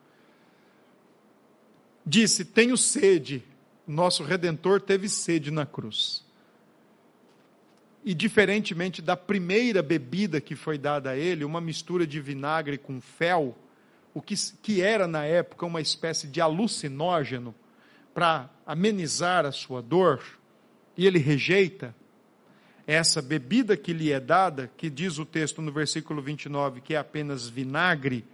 Disse: 2.05 2.45
Tenho 2.45 2.77
sede. 2.77 3.43
Nosso 3.85 4.23
redentor 4.23 4.79
teve 4.79 5.09
sede 5.09 5.51
na 5.51 5.65
cruz. 5.65 6.23
E 8.05 8.13
diferentemente 8.13 9.01
da 9.01 9.17
primeira 9.17 9.83
bebida 9.83 10.39
que 10.39 10.55
foi 10.55 10.77
dada 10.77 11.09
a 11.09 11.17
ele, 11.17 11.43
uma 11.43 11.59
mistura 11.59 12.07
de 12.07 12.21
vinagre 12.21 12.77
com 12.77 13.01
fel, 13.01 13.53
o 14.19 14.21
que, 14.21 14.35
que 14.61 14.81
era 14.81 15.07
na 15.07 15.23
época 15.23 15.65
uma 15.65 15.79
espécie 15.79 16.27
de 16.27 16.41
alucinógeno 16.41 17.55
para 18.13 18.49
amenizar 18.65 19.45
a 19.45 19.51
sua 19.53 19.81
dor, 19.81 20.21
e 20.97 21.07
ele 21.07 21.19
rejeita, 21.19 21.95
essa 22.85 23.21
bebida 23.21 23.77
que 23.77 23.93
lhe 23.93 24.11
é 24.11 24.19
dada, 24.19 24.69
que 24.75 24.89
diz 24.89 25.19
o 25.19 25.25
texto 25.25 25.61
no 25.61 25.71
versículo 25.71 26.21
29 26.21 26.81
que 26.81 26.95
é 26.95 26.97
apenas 26.97 27.47
vinagre, 27.47 28.25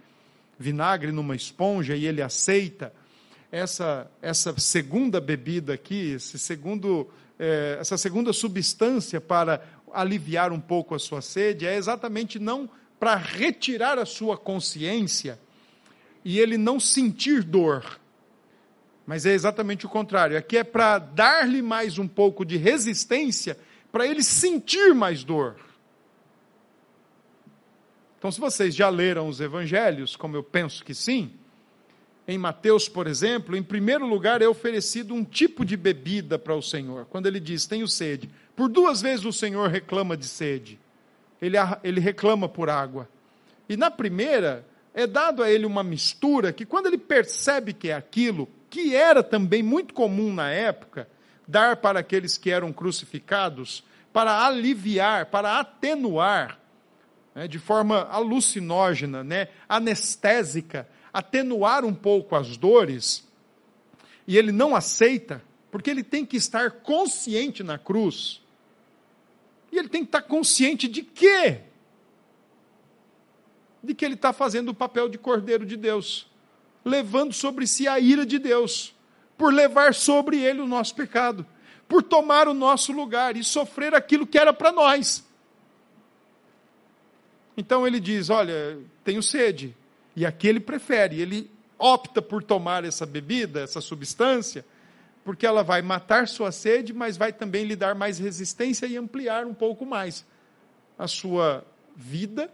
vinagre 0.58 1.12
numa 1.12 1.36
esponja 1.36 1.94
e 1.94 2.04
ele 2.04 2.20
aceita, 2.20 2.92
essa, 3.52 4.10
essa 4.20 4.58
segunda 4.58 5.20
bebida 5.20 5.74
aqui, 5.74 6.14
esse 6.14 6.36
segundo, 6.36 7.08
é, 7.38 7.76
essa 7.80 7.96
segunda 7.96 8.32
substância 8.32 9.20
para 9.20 9.62
aliviar 9.92 10.50
um 10.50 10.60
pouco 10.60 10.96
a 10.96 10.98
sua 10.98 11.22
sede, 11.22 11.64
é 11.64 11.76
exatamente 11.76 12.40
não 12.40 12.68
para 12.98 13.14
retirar 13.14 14.00
a 14.00 14.04
sua 14.04 14.36
consciência 14.36 15.38
e 16.28 16.40
ele 16.40 16.58
não 16.58 16.80
sentir 16.80 17.44
dor, 17.44 18.00
mas 19.06 19.24
é 19.24 19.32
exatamente 19.32 19.86
o 19.86 19.88
contrário. 19.88 20.36
Aqui 20.36 20.56
é 20.56 20.64
para 20.64 20.98
dar-lhe 20.98 21.62
mais 21.62 22.00
um 22.00 22.08
pouco 22.08 22.44
de 22.44 22.56
resistência, 22.56 23.56
para 23.92 24.08
ele 24.08 24.24
sentir 24.24 24.92
mais 24.92 25.22
dor. 25.22 25.54
Então, 28.18 28.32
se 28.32 28.40
vocês 28.40 28.74
já 28.74 28.88
leram 28.88 29.28
os 29.28 29.40
evangelhos, 29.40 30.16
como 30.16 30.34
eu 30.34 30.42
penso 30.42 30.84
que 30.84 30.92
sim, 30.92 31.30
em 32.26 32.36
Mateus, 32.36 32.88
por 32.88 33.06
exemplo, 33.06 33.54
em 33.54 33.62
primeiro 33.62 34.04
lugar 34.04 34.42
é 34.42 34.48
oferecido 34.48 35.14
um 35.14 35.22
tipo 35.22 35.64
de 35.64 35.76
bebida 35.76 36.36
para 36.36 36.56
o 36.56 36.60
Senhor. 36.60 37.06
Quando 37.06 37.26
ele 37.26 37.38
diz, 37.38 37.66
tenho 37.66 37.86
sede. 37.86 38.28
Por 38.56 38.68
duas 38.68 39.00
vezes 39.00 39.24
o 39.24 39.32
Senhor 39.32 39.70
reclama 39.70 40.16
de 40.16 40.26
sede. 40.26 40.76
Ele, 41.40 41.56
ele 41.84 42.00
reclama 42.00 42.48
por 42.48 42.68
água. 42.68 43.08
E 43.68 43.76
na 43.76 43.92
primeira, 43.92 44.66
é 44.96 45.06
dado 45.06 45.42
a 45.42 45.50
ele 45.50 45.66
uma 45.66 45.82
mistura 45.82 46.54
que, 46.54 46.64
quando 46.64 46.86
ele 46.86 46.96
percebe 46.96 47.74
que 47.74 47.90
é 47.90 47.94
aquilo, 47.94 48.48
que 48.70 48.96
era 48.96 49.22
também 49.22 49.62
muito 49.62 49.92
comum 49.92 50.32
na 50.32 50.50
época, 50.50 51.06
dar 51.46 51.76
para 51.76 52.00
aqueles 52.00 52.38
que 52.38 52.50
eram 52.50 52.72
crucificados, 52.72 53.84
para 54.10 54.46
aliviar, 54.46 55.26
para 55.26 55.60
atenuar, 55.60 56.58
né, 57.34 57.46
de 57.46 57.58
forma 57.58 58.08
alucinógena, 58.10 59.22
né, 59.22 59.48
anestésica, 59.68 60.88
atenuar 61.12 61.84
um 61.84 61.94
pouco 61.94 62.34
as 62.34 62.56
dores, 62.56 63.28
e 64.26 64.38
ele 64.38 64.50
não 64.50 64.74
aceita, 64.74 65.42
porque 65.70 65.90
ele 65.90 66.02
tem 66.02 66.24
que 66.24 66.38
estar 66.38 66.70
consciente 66.70 67.62
na 67.62 67.76
cruz. 67.76 68.40
E 69.70 69.76
ele 69.76 69.90
tem 69.90 70.02
que 70.02 70.08
estar 70.08 70.22
consciente 70.22 70.88
de 70.88 71.02
quê? 71.02 71.65
De 73.86 73.94
que 73.94 74.04
ele 74.04 74.14
está 74.14 74.32
fazendo 74.32 74.70
o 74.70 74.74
papel 74.74 75.08
de 75.08 75.16
cordeiro 75.16 75.64
de 75.64 75.76
Deus, 75.76 76.28
levando 76.84 77.32
sobre 77.32 77.66
si 77.68 77.86
a 77.86 78.00
ira 78.00 78.26
de 78.26 78.36
Deus, 78.36 78.92
por 79.38 79.54
levar 79.54 79.94
sobre 79.94 80.40
ele 80.40 80.60
o 80.60 80.66
nosso 80.66 80.92
pecado, 80.94 81.46
por 81.86 82.02
tomar 82.02 82.48
o 82.48 82.54
nosso 82.54 82.90
lugar 82.90 83.36
e 83.36 83.44
sofrer 83.44 83.94
aquilo 83.94 84.26
que 84.26 84.36
era 84.36 84.52
para 84.52 84.72
nós. 84.72 85.24
Então 87.56 87.86
ele 87.86 88.00
diz: 88.00 88.28
Olha, 88.28 88.76
tenho 89.04 89.22
sede, 89.22 89.76
e 90.16 90.26
aqui 90.26 90.48
ele 90.48 90.58
prefere, 90.58 91.20
ele 91.20 91.48
opta 91.78 92.20
por 92.20 92.42
tomar 92.42 92.84
essa 92.84 93.06
bebida, 93.06 93.60
essa 93.60 93.80
substância, 93.80 94.64
porque 95.24 95.46
ela 95.46 95.62
vai 95.62 95.80
matar 95.80 96.26
sua 96.26 96.50
sede, 96.50 96.92
mas 96.92 97.16
vai 97.16 97.32
também 97.32 97.64
lhe 97.64 97.76
dar 97.76 97.94
mais 97.94 98.18
resistência 98.18 98.86
e 98.86 98.96
ampliar 98.96 99.46
um 99.46 99.54
pouco 99.54 99.86
mais 99.86 100.26
a 100.98 101.06
sua 101.06 101.64
vida, 101.94 102.50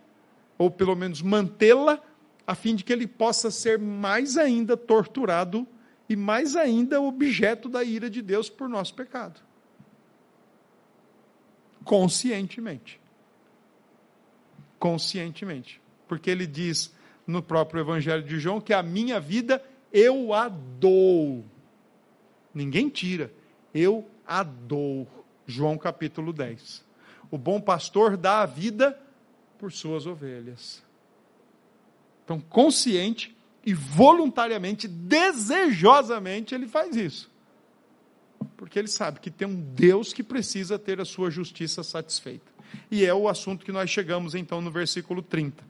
ou 0.63 0.71
pelo 0.71 0.95
menos 0.95 1.21
mantê-la, 1.21 2.01
a 2.47 2.55
fim 2.55 2.77
de 2.77 2.85
que 2.85 2.93
ele 2.93 3.07
possa 3.07 3.51
ser 3.51 3.81
mais 3.81 4.37
ainda 4.37 4.77
torturado 4.77 5.67
e 6.09 6.15
mais 6.15 6.55
ainda 6.55 7.01
objeto 7.01 7.69
da 7.69 7.83
ira 7.83 8.09
de 8.09 8.23
Deus 8.23 8.49
por 8.49 8.69
nosso 8.69 8.95
pecado. 8.95 9.41
Conscientemente. 11.85 13.01
Conscientemente. 14.79 15.81
Porque 16.07 16.31
ele 16.31 16.47
diz: 16.47 16.95
no 17.27 17.43
próprio 17.43 17.81
Evangelho 17.81 18.23
de 18.23 18.39
João 18.39 18.61
que 18.61 18.73
a 18.73 18.85
minha 18.85 19.19
vida 19.19 19.61
eu 19.93 20.33
a 20.33 20.49
dou. 20.49 21.45
Ninguém 22.55 22.89
tira, 22.89 23.33
eu 23.75 24.09
a 24.25 24.45
dou. 24.45 25.09
João 25.45 25.77
capítulo 25.77 26.33
10. 26.33 26.85
O 27.33 27.39
bom 27.39 27.61
pastor 27.61 28.17
dá 28.17 28.43
a 28.43 28.47
vida 28.47 28.97
por 29.63 29.71
suas 29.71 30.07
ovelhas. 30.07 30.83
Então, 32.25 32.41
consciente 32.41 33.33
e 33.65 33.73
voluntariamente, 33.73 34.89
desejosamente, 34.89 36.53
ele 36.53 36.67
faz 36.67 36.97
isso. 36.97 37.31
Porque 38.57 38.77
ele 38.77 38.89
sabe 38.89 39.21
que 39.21 39.31
tem 39.31 39.47
um 39.47 39.55
Deus 39.55 40.13
que 40.13 40.25
precisa 40.25 40.81
ter 40.81 41.01
a 41.01 41.05
sua 41.05 41.31
justiça 41.31 41.85
satisfeita. 41.85 42.51
E 42.91 43.05
é 43.05 43.15
o 43.15 43.29
assunto 43.29 43.65
que 43.65 43.71
nós 43.71 43.89
chegamos 43.89 44.35
então 44.35 44.61
no 44.61 44.69
versículo 44.69 45.23
30 45.23 45.63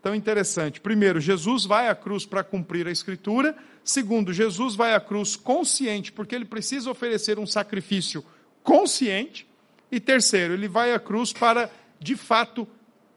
tão 0.00 0.14
interessante. 0.14 0.80
Primeiro, 0.80 1.20
Jesus 1.20 1.66
vai 1.66 1.88
à 1.88 1.94
cruz 1.94 2.24
para 2.24 2.42
cumprir 2.42 2.86
a 2.86 2.92
Escritura. 2.92 3.54
Segundo, 3.84 4.32
Jesus 4.32 4.74
vai 4.76 4.94
à 4.94 5.00
cruz 5.00 5.36
consciente, 5.36 6.10
porque 6.10 6.34
ele 6.34 6.44
precisa 6.46 6.90
oferecer 6.90 7.38
um 7.38 7.46
sacrifício 7.46 8.24
consciente. 8.62 9.46
E 9.92 10.00
terceiro, 10.00 10.54
ele 10.54 10.68
vai 10.68 10.94
à 10.94 10.98
cruz 10.98 11.34
para, 11.34 11.68
de 12.00 12.16
fato, 12.16 12.68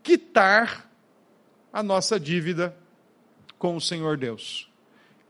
quitar 0.03 0.89
a 1.71 1.83
nossa 1.83 2.19
dívida 2.19 2.75
com 3.57 3.75
o 3.75 3.81
Senhor 3.81 4.17
Deus. 4.17 4.69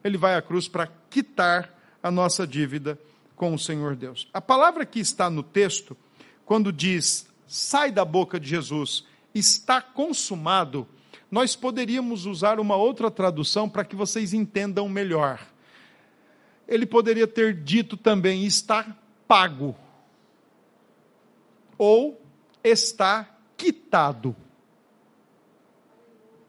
Ele 0.03 0.17
vai 0.17 0.35
à 0.35 0.41
cruz 0.41 0.67
para 0.67 0.87
quitar 1.09 1.73
a 2.01 2.09
nossa 2.09 2.47
dívida 2.47 2.99
com 3.35 3.53
o 3.53 3.59
Senhor 3.59 3.95
Deus. 3.95 4.27
A 4.33 4.39
palavra 4.39 4.85
que 4.85 4.99
está 4.99 5.29
no 5.29 5.43
texto, 5.43 5.95
quando 6.45 6.71
diz, 6.71 7.27
sai 7.47 7.91
da 7.91 8.05
boca 8.05 8.39
de 8.39 8.47
Jesus, 8.47 9.05
está 9.33 9.81
consumado, 9.81 10.87
nós 11.29 11.55
poderíamos 11.55 12.25
usar 12.25 12.59
uma 12.59 12.75
outra 12.75 13.11
tradução 13.11 13.69
para 13.69 13.85
que 13.85 13.95
vocês 13.95 14.33
entendam 14.33 14.89
melhor. 14.89 15.39
Ele 16.67 16.85
poderia 16.85 17.27
ter 17.27 17.53
dito 17.53 17.97
também: 17.97 18.45
está 18.45 18.95
pago. 19.27 19.75
Ou 21.77 22.21
está 22.63 23.29
quitado. 23.55 24.35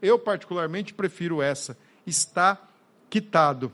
Eu, 0.02 0.18
particularmente, 0.18 0.94
prefiro 0.94 1.42
essa. 1.42 1.76
Está 2.06 2.60
quitado. 3.08 3.72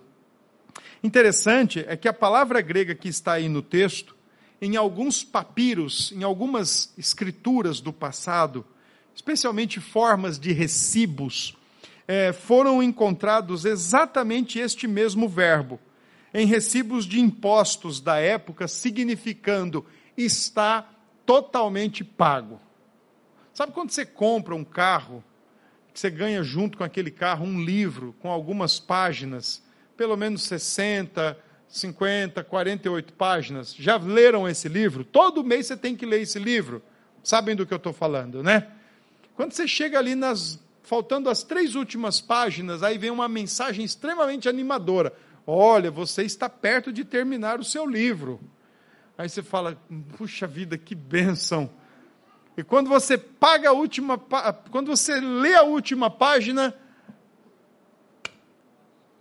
Interessante 1.02 1.84
é 1.86 1.96
que 1.96 2.08
a 2.08 2.12
palavra 2.12 2.60
grega 2.60 2.94
que 2.94 3.08
está 3.08 3.34
aí 3.34 3.48
no 3.48 3.62
texto, 3.62 4.16
em 4.60 4.76
alguns 4.76 5.22
papiros, 5.22 6.12
em 6.12 6.22
algumas 6.22 6.92
escrituras 6.96 7.80
do 7.80 7.92
passado, 7.92 8.64
especialmente 9.14 9.80
formas 9.80 10.38
de 10.38 10.52
recibos, 10.52 11.56
é, 12.08 12.32
foram 12.32 12.82
encontrados 12.82 13.64
exatamente 13.64 14.58
este 14.58 14.86
mesmo 14.86 15.28
verbo, 15.28 15.78
em 16.32 16.46
recibos 16.46 17.06
de 17.06 17.20
impostos 17.20 18.00
da 18.00 18.18
época, 18.18 18.68
significando 18.68 19.84
está 20.16 20.88
totalmente 21.24 22.04
pago. 22.04 22.60
Sabe 23.52 23.72
quando 23.72 23.90
você 23.90 24.04
compra 24.04 24.54
um 24.54 24.64
carro, 24.64 25.24
você 26.00 26.10
ganha 26.10 26.42
junto 26.42 26.78
com 26.78 26.84
aquele 26.84 27.10
carro 27.10 27.44
um 27.44 27.62
livro 27.62 28.14
com 28.20 28.30
algumas 28.30 28.78
páginas, 28.78 29.62
pelo 29.96 30.16
menos 30.16 30.42
60, 30.42 31.38
50, 31.68 32.44
48 32.44 33.12
páginas? 33.14 33.74
Já 33.74 33.96
leram 33.96 34.48
esse 34.48 34.68
livro? 34.68 35.04
Todo 35.04 35.44
mês 35.44 35.66
você 35.66 35.76
tem 35.76 35.96
que 35.96 36.06
ler 36.06 36.22
esse 36.22 36.38
livro. 36.38 36.82
Sabem 37.22 37.56
do 37.56 37.66
que 37.66 37.72
eu 37.72 37.78
estou 37.78 37.92
falando, 37.92 38.42
né? 38.42 38.68
Quando 39.34 39.52
você 39.52 39.66
chega 39.66 39.98
ali 39.98 40.14
nas 40.14 40.58
faltando 40.86 41.28
as 41.28 41.42
três 41.42 41.74
últimas 41.74 42.20
páginas, 42.20 42.84
aí 42.84 42.96
vem 42.96 43.10
uma 43.10 43.28
mensagem 43.28 43.84
extremamente 43.84 44.48
animadora. 44.48 45.12
Olha, 45.44 45.90
você 45.90 46.22
está 46.22 46.48
perto 46.48 46.92
de 46.92 47.04
terminar 47.04 47.58
o 47.58 47.64
seu 47.64 47.84
livro. 47.84 48.40
Aí 49.18 49.28
você 49.28 49.42
fala, 49.42 49.76
puxa 50.16 50.46
vida, 50.46 50.78
que 50.78 50.94
bênção. 50.94 51.68
E 52.56 52.64
quando 52.64 52.88
você 52.88 53.18
paga 53.18 53.68
a 53.68 53.72
última, 53.72 54.18
quando 54.70 54.88
você 54.88 55.20
lê 55.20 55.54
a 55.54 55.62
última 55.62 56.10
página, 56.10 56.74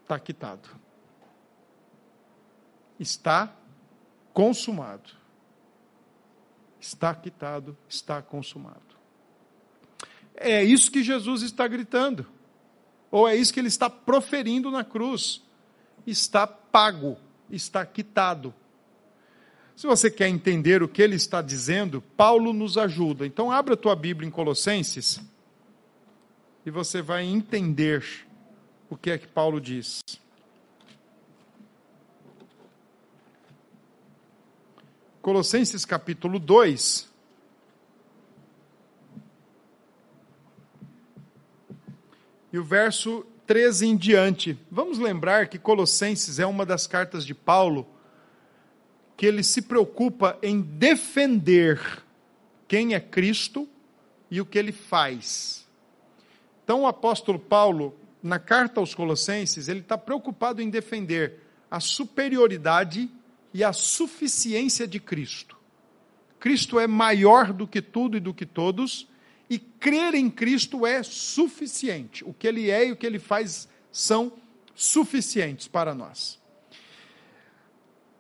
está 0.01 0.17
quitado. 0.17 0.69
Está 2.97 3.53
consumado. 4.33 5.11
Está 6.79 7.13
quitado, 7.13 7.77
está 7.89 8.21
consumado. 8.21 8.95
É 10.35 10.63
isso 10.63 10.91
que 10.91 11.03
Jesus 11.03 11.41
está 11.41 11.67
gritando. 11.67 12.25
Ou 13.11 13.27
é 13.27 13.35
isso 13.35 13.53
que 13.53 13.59
ele 13.59 13.67
está 13.67 13.89
proferindo 13.89 14.69
na 14.71 14.83
cruz. 14.83 15.43
Está 16.05 16.45
pago, 16.45 17.17
está 17.49 17.85
quitado. 17.85 18.53
Se 19.75 19.85
você 19.85 20.09
quer 20.09 20.29
entender 20.29 20.81
o 20.81 20.87
que 20.87 21.01
ele 21.01 21.15
está 21.15 21.41
dizendo, 21.41 22.01
Paulo 22.01 22.53
nos 22.53 22.77
ajuda. 22.77 23.25
Então, 23.25 23.51
abra 23.51 23.73
a 23.73 23.77
tua 23.77 23.95
Bíblia 23.95 24.27
em 24.27 24.31
Colossenses 24.31 25.19
e 26.65 26.71
você 26.71 27.01
vai 27.01 27.25
entender 27.25 28.03
o 28.89 28.95
que 28.95 29.11
é 29.11 29.17
que 29.17 29.27
Paulo 29.27 29.59
diz. 29.59 30.01
Colossenses 35.21 35.83
capítulo 35.83 36.39
2. 36.39 37.09
E 42.53 42.57
o 42.57 42.63
verso 42.63 43.25
13 43.45 43.87
em 43.87 43.97
diante. 43.97 44.57
Vamos 44.71 44.97
lembrar 44.97 45.49
que 45.49 45.59
Colossenses 45.59 46.39
é 46.39 46.45
uma 46.45 46.65
das 46.65 46.87
cartas 46.87 47.25
de 47.25 47.35
Paulo 47.35 47.85
que 49.25 49.29
ele 49.29 49.41
se 49.41 49.63
preocupa 49.63 50.37
em 50.43 50.61
defender 50.61 51.81
quem 52.67 52.93
é 52.93 52.99
Cristo 52.99 53.67
e 54.29 54.39
o 54.39 54.45
que 54.45 54.59
ele 54.59 54.71
faz. 54.71 55.67
Então, 56.63 56.81
o 56.81 56.85
apóstolo 56.85 57.39
Paulo, 57.39 57.97
na 58.21 58.37
carta 58.37 58.79
aos 58.79 58.93
Colossenses, 58.93 59.67
ele 59.67 59.79
está 59.79 59.97
preocupado 59.97 60.61
em 60.61 60.69
defender 60.69 61.39
a 61.71 61.79
superioridade 61.79 63.09
e 63.51 63.63
a 63.63 63.73
suficiência 63.73 64.87
de 64.87 64.99
Cristo. 64.99 65.57
Cristo 66.39 66.79
é 66.79 66.85
maior 66.85 67.51
do 67.51 67.67
que 67.67 67.81
tudo 67.81 68.17
e 68.17 68.19
do 68.19 68.31
que 68.31 68.45
todos, 68.45 69.07
e 69.49 69.57
crer 69.57 70.13
em 70.13 70.29
Cristo 70.29 70.85
é 70.85 71.01
suficiente. 71.01 72.23
O 72.23 72.31
que 72.31 72.47
ele 72.47 72.69
é 72.69 72.89
e 72.89 72.91
o 72.91 72.95
que 72.95 73.07
ele 73.07 73.17
faz 73.17 73.67
são 73.91 74.33
suficientes 74.75 75.67
para 75.67 75.95
nós. 75.95 76.39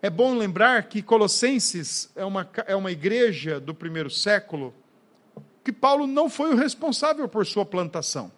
É 0.05 0.09
bom 0.11 0.37
lembrar 0.37 0.83
que 0.83 1.01
Colossenses 1.01 2.11
é 2.15 2.23
uma, 2.23 2.47
é 2.67 2.75
uma 2.75 2.91
igreja 2.91 3.59
do 3.59 3.73
primeiro 3.73 4.07
século 4.07 4.71
que 5.63 5.73
Paulo 5.73 6.05
não 6.05 6.29
foi 6.29 6.53
o 6.53 6.55
responsável 6.55 7.27
por 7.27 7.43
sua 7.43 7.65
plantação, 7.65 8.31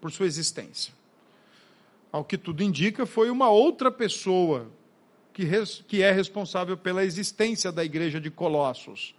por 0.00 0.12
sua 0.12 0.26
existência. 0.26 0.94
Ao 2.12 2.24
que 2.24 2.38
tudo 2.38 2.62
indica, 2.62 3.04
foi 3.04 3.30
uma 3.30 3.50
outra 3.50 3.90
pessoa 3.90 4.70
que, 5.32 5.42
res, 5.42 5.84
que 5.88 6.04
é 6.04 6.12
responsável 6.12 6.76
pela 6.76 7.04
existência 7.04 7.72
da 7.72 7.84
igreja 7.84 8.20
de 8.20 8.30
Colossos. 8.30 9.12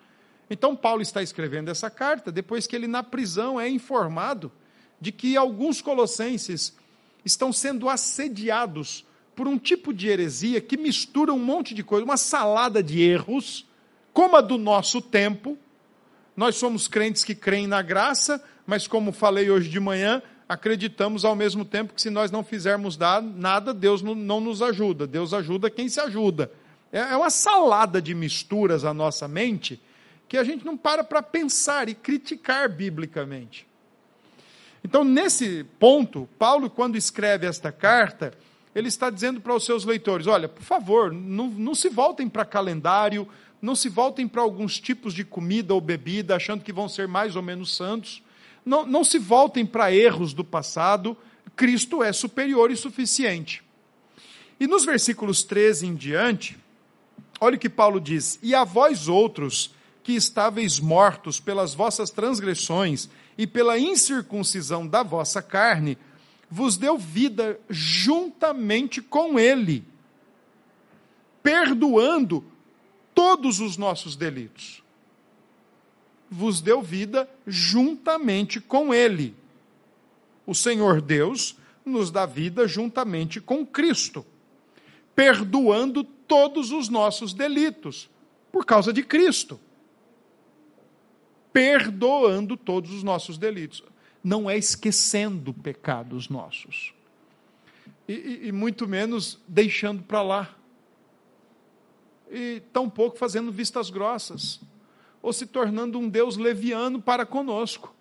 Então, 0.50 0.74
Paulo 0.74 1.02
está 1.02 1.22
escrevendo 1.22 1.70
essa 1.70 1.90
carta 1.90 2.32
depois 2.32 2.66
que 2.66 2.78
ele, 2.78 2.88
na 2.88 3.04
prisão, 3.04 3.60
é 3.60 3.68
informado 3.68 4.50
de 5.02 5.12
que 5.12 5.36
alguns 5.36 5.82
colossenses 5.82 6.74
estão 7.26 7.52
sendo 7.52 7.90
assediados 7.90 9.06
por 9.36 9.48
um 9.48 9.58
tipo 9.58 9.94
de 9.94 10.08
heresia 10.08 10.62
que 10.62 10.78
mistura 10.78 11.34
um 11.34 11.40
monte 11.40 11.74
de 11.74 11.84
coisa, 11.84 12.06
uma 12.06 12.18
salada 12.18 12.84
de 12.84 13.02
erros, 13.02 13.66
como 14.14 14.36
a 14.36 14.42
do 14.42 14.58
nosso 14.58 15.02
tempo. 15.02 15.58
Nós 16.36 16.56
somos 16.56 16.88
crentes 16.88 17.24
que 17.24 17.36
creem 17.36 17.68
na 17.68 17.82
graça, 17.82 18.44
mas 18.66 18.88
como 18.88 19.12
falei 19.12 19.50
hoje 19.50 19.70
de 19.70 19.80
manhã, 19.80 20.22
acreditamos 20.48 21.24
ao 21.24 21.36
mesmo 21.36 21.64
tempo 21.64 21.94
que 21.94 22.02
se 22.02 22.10
nós 22.10 22.30
não 22.30 22.44
fizermos 22.44 22.98
nada, 22.98 23.74
Deus 23.74 24.02
não 24.02 24.42
nos 24.42 24.62
ajuda. 24.62 25.08
Deus 25.08 25.34
ajuda 25.34 25.70
quem 25.70 25.88
se 25.88 26.00
ajuda. 26.00 26.52
É, 26.92 27.00
é 27.00 27.18
uma 27.18 27.30
salada 27.30 28.02
de 28.02 28.14
misturas 28.14 28.84
a 28.84 28.94
nossa 28.94 29.28
mente 29.28 29.82
que 30.28 30.38
a 30.38 30.44
gente 30.44 30.66
não 30.66 30.78
para 30.78 31.04
para 31.04 31.22
pensar 31.22 31.90
e 31.90 31.94
criticar 31.94 32.70
biblicamente. 32.70 33.68
Então, 34.84 35.04
nesse 35.04 35.66
ponto, 35.78 36.28
Paulo, 36.40 36.70
quando 36.70 36.98
escreve 36.98 37.46
esta 37.46 37.72
carta, 37.72 38.34
ele 38.74 38.88
está 38.88 39.10
dizendo 39.10 39.42
para 39.42 39.56
os 39.56 39.66
seus 39.66 39.84
leitores: 39.86 40.28
olha, 40.28 40.48
por 40.48 40.64
favor, 40.64 41.12
não, 41.12 41.48
não 41.48 41.76
se 41.76 41.90
voltem 41.90 42.30
para 42.30 42.46
calendário, 42.46 43.28
não 43.62 43.76
se 43.76 43.90
voltem 43.90 44.28
para 44.28 44.42
alguns 44.42 44.80
tipos 44.80 45.14
de 45.14 45.24
comida 45.24 45.74
ou 45.74 45.82
bebida, 45.82 46.36
achando 46.36 46.64
que 46.64 46.74
vão 46.74 46.90
ser 46.90 47.08
mais 47.08 47.36
ou 47.36 47.42
menos 47.42 47.76
santos. 47.76 48.24
Não, 48.66 48.86
não 48.86 49.04
se 49.04 49.20
voltem 49.20 49.66
para 49.66 49.94
erros 49.94 50.34
do 50.34 50.44
passado. 50.44 51.18
Cristo 51.56 52.02
é 52.02 52.14
superior 52.14 52.72
e 52.72 52.78
suficiente. 52.78 53.64
E 54.60 54.68
nos 54.68 54.86
versículos 54.86 55.44
13 55.44 55.88
em 55.88 55.96
diante, 55.96 56.58
olha 57.40 57.56
o 57.56 57.60
que 57.60 57.70
Paulo 57.70 58.00
diz: 58.00 58.40
E 58.42 58.56
a 58.56 58.64
vós 58.64 59.08
outros, 59.08 59.74
que 60.04 60.14
estáveis 60.14 60.80
mortos 60.80 61.40
pelas 61.40 61.74
vossas 61.74 62.10
transgressões 62.10 63.10
e 63.38 63.46
pela 63.46 63.78
incircuncisão 63.78 64.88
da 64.88 65.04
vossa 65.04 65.42
carne, 65.42 65.98
vos 66.52 66.76
deu 66.76 66.98
vida 66.98 67.58
juntamente 67.70 69.02
com 69.02 69.40
Ele, 69.40 69.86
perdoando 71.42 72.44
todos 73.16 73.62
os 73.62 73.78
nossos 73.78 74.18
delitos. 74.18 74.84
Vos 76.30 76.60
deu 76.60 76.82
vida 76.82 77.30
juntamente 77.48 78.60
com 78.60 78.94
Ele. 78.94 79.34
O 80.46 80.54
Senhor 80.54 81.02
Deus 81.02 81.56
nos 81.86 82.12
dá 82.12 82.26
vida 82.26 82.68
juntamente 82.68 83.40
com 83.40 83.66
Cristo, 83.66 84.26
perdoando 85.16 86.04
todos 86.04 86.72
os 86.72 86.90
nossos 86.90 87.34
delitos, 87.34 88.10
por 88.52 88.66
causa 88.66 88.92
de 88.92 89.04
Cristo. 89.04 89.58
Perdoando 91.54 92.56
todos 92.56 92.92
os 92.92 93.04
nossos 93.04 93.38
delitos 93.38 93.84
não 94.24 94.50
é 94.50 94.58
esquecendo 94.58 95.54
pecados 95.54 96.30
nossos. 96.30 96.94
E, 98.08 98.14
e, 98.14 98.48
e 98.48 98.52
muito 98.52 98.88
menos 98.88 99.40
deixando 99.48 100.04
para 100.04 100.22
lá. 100.22 100.56
E 102.30 102.62
tampouco 102.72 103.18
fazendo 103.18 103.52
vistas 103.52 103.90
grossas. 103.90 104.60
Ou 105.22 105.34
se 105.34 105.46
tornando 105.46 106.00
um 106.00 106.08
Deus 106.08 106.38
leviano 106.38 107.02
para 107.02 107.26
conosco. 107.26 107.94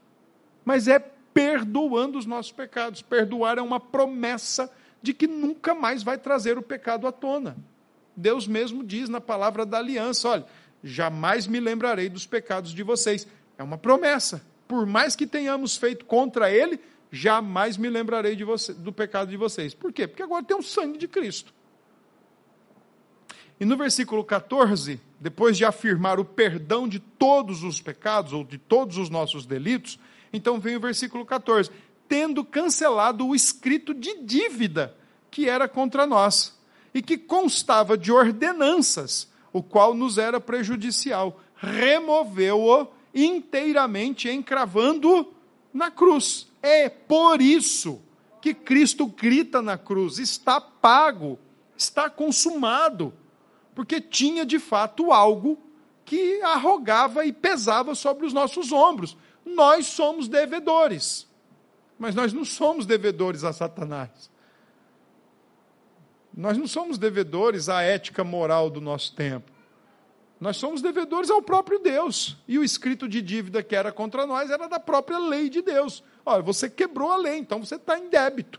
Mas 0.64 0.88
é 0.88 0.98
perdoando 0.98 2.18
os 2.18 2.26
nossos 2.26 2.52
pecados. 2.52 3.02
Perdoar 3.02 3.58
é 3.58 3.62
uma 3.62 3.80
promessa 3.80 4.70
de 5.02 5.14
que 5.14 5.26
nunca 5.26 5.74
mais 5.74 6.02
vai 6.02 6.18
trazer 6.18 6.58
o 6.58 6.62
pecado 6.62 7.06
à 7.06 7.12
tona. 7.12 7.56
Deus 8.14 8.46
mesmo 8.46 8.84
diz 8.84 9.08
na 9.08 9.20
palavra 9.20 9.64
da 9.64 9.78
aliança: 9.78 10.28
olha, 10.28 10.46
jamais 10.84 11.46
me 11.46 11.60
lembrarei 11.60 12.08
dos 12.08 12.26
pecados 12.26 12.72
de 12.72 12.82
vocês. 12.82 13.26
É 13.56 13.62
uma 13.62 13.78
promessa 13.78 14.49
por 14.70 14.86
mais 14.86 15.16
que 15.16 15.26
tenhamos 15.26 15.76
feito 15.76 16.04
contra 16.04 16.48
ele, 16.48 16.78
jamais 17.10 17.76
me 17.76 17.90
lembrarei 17.90 18.36
de 18.36 18.44
você, 18.44 18.72
do 18.72 18.92
pecado 18.92 19.28
de 19.28 19.36
vocês. 19.36 19.74
Por 19.74 19.92
quê? 19.92 20.06
Porque 20.06 20.22
agora 20.22 20.44
tem 20.44 20.56
o 20.56 20.62
sangue 20.62 20.96
de 20.96 21.08
Cristo. 21.08 21.52
E 23.58 23.64
no 23.64 23.76
versículo 23.76 24.22
14, 24.24 25.00
depois 25.18 25.56
de 25.56 25.64
afirmar 25.64 26.20
o 26.20 26.24
perdão 26.24 26.86
de 26.86 27.00
todos 27.00 27.64
os 27.64 27.80
pecados, 27.80 28.32
ou 28.32 28.44
de 28.44 28.58
todos 28.58 28.96
os 28.96 29.10
nossos 29.10 29.44
delitos, 29.44 29.98
então 30.32 30.60
vem 30.60 30.76
o 30.76 30.80
versículo 30.80 31.26
14: 31.26 31.68
tendo 32.08 32.44
cancelado 32.44 33.26
o 33.26 33.34
escrito 33.34 33.92
de 33.92 34.22
dívida 34.22 34.96
que 35.32 35.48
era 35.48 35.66
contra 35.66 36.06
nós, 36.06 36.56
e 36.94 37.02
que 37.02 37.18
constava 37.18 37.98
de 37.98 38.12
ordenanças, 38.12 39.28
o 39.52 39.64
qual 39.64 39.94
nos 39.94 40.16
era 40.16 40.40
prejudicial, 40.40 41.40
removeu-o 41.56 42.99
inteiramente 43.14 44.28
encravando 44.28 45.32
na 45.72 45.90
cruz. 45.90 46.48
É 46.62 46.88
por 46.88 47.40
isso 47.40 48.00
que 48.40 48.54
Cristo 48.54 49.06
grita 49.06 49.60
na 49.60 49.76
cruz: 49.76 50.18
está 50.18 50.60
pago, 50.60 51.38
está 51.76 52.08
consumado, 52.08 53.12
porque 53.74 54.00
tinha 54.00 54.44
de 54.44 54.58
fato 54.58 55.12
algo 55.12 55.58
que 56.04 56.40
arrogava 56.42 57.24
e 57.24 57.32
pesava 57.32 57.94
sobre 57.94 58.26
os 58.26 58.32
nossos 58.32 58.72
ombros. 58.72 59.16
Nós 59.44 59.86
somos 59.86 60.28
devedores, 60.28 61.26
mas 61.98 62.14
nós 62.14 62.32
não 62.32 62.44
somos 62.44 62.84
devedores 62.86 63.44
a 63.44 63.52
Satanás. 63.52 64.30
Nós 66.36 66.56
não 66.56 66.66
somos 66.66 66.96
devedores 66.96 67.68
à 67.68 67.82
ética 67.82 68.22
moral 68.22 68.70
do 68.70 68.80
nosso 68.80 69.14
tempo. 69.14 69.50
Nós 70.40 70.56
somos 70.56 70.80
devedores 70.80 71.30
ao 71.30 71.42
próprio 71.42 71.78
Deus. 71.78 72.38
E 72.48 72.58
o 72.58 72.64
escrito 72.64 73.06
de 73.06 73.20
dívida 73.20 73.62
que 73.62 73.76
era 73.76 73.92
contra 73.92 74.26
nós 74.26 74.50
era 74.50 74.66
da 74.66 74.80
própria 74.80 75.18
lei 75.18 75.50
de 75.50 75.60
Deus. 75.60 76.02
Olha, 76.24 76.42
você 76.42 76.70
quebrou 76.70 77.12
a 77.12 77.16
lei, 77.16 77.36
então 77.36 77.62
você 77.62 77.74
está 77.74 77.98
em 77.98 78.08
débito. 78.08 78.58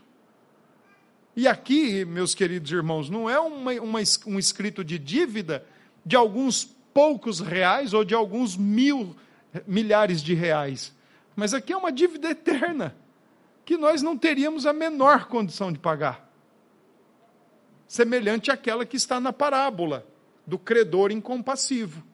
E 1.34 1.48
aqui, 1.48 2.04
meus 2.04 2.34
queridos 2.34 2.70
irmãos, 2.70 3.10
não 3.10 3.28
é 3.28 3.40
uma, 3.40 3.72
uma, 3.72 3.98
um 4.26 4.38
escrito 4.38 4.84
de 4.84 4.96
dívida 4.98 5.66
de 6.06 6.14
alguns 6.14 6.64
poucos 6.94 7.40
reais 7.40 7.92
ou 7.92 8.04
de 8.04 8.14
alguns 8.14 8.56
mil 8.56 9.16
milhares 9.66 10.22
de 10.22 10.34
reais. 10.34 10.94
Mas 11.34 11.52
aqui 11.52 11.72
é 11.72 11.76
uma 11.76 11.90
dívida 11.90 12.30
eterna, 12.30 12.94
que 13.64 13.76
nós 13.76 14.02
não 14.02 14.16
teríamos 14.16 14.66
a 14.66 14.72
menor 14.72 15.26
condição 15.26 15.72
de 15.72 15.78
pagar. 15.78 16.30
Semelhante 17.88 18.50
àquela 18.50 18.84
que 18.84 18.96
está 18.96 19.18
na 19.18 19.32
parábola 19.32 20.06
do 20.46 20.58
credor 20.58 21.10
incompassivo. 21.10 22.04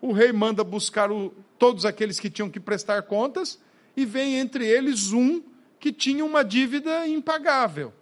O 0.00 0.12
rei 0.12 0.32
manda 0.32 0.64
buscar 0.64 1.10
o, 1.10 1.34
todos 1.58 1.84
aqueles 1.84 2.18
que 2.18 2.30
tinham 2.30 2.50
que 2.50 2.60
prestar 2.60 3.02
contas 3.02 3.60
e 3.96 4.04
vem 4.04 4.36
entre 4.36 4.66
eles 4.66 5.12
um 5.12 5.42
que 5.78 5.92
tinha 5.92 6.24
uma 6.24 6.42
dívida 6.42 7.06
impagável. 7.06 7.92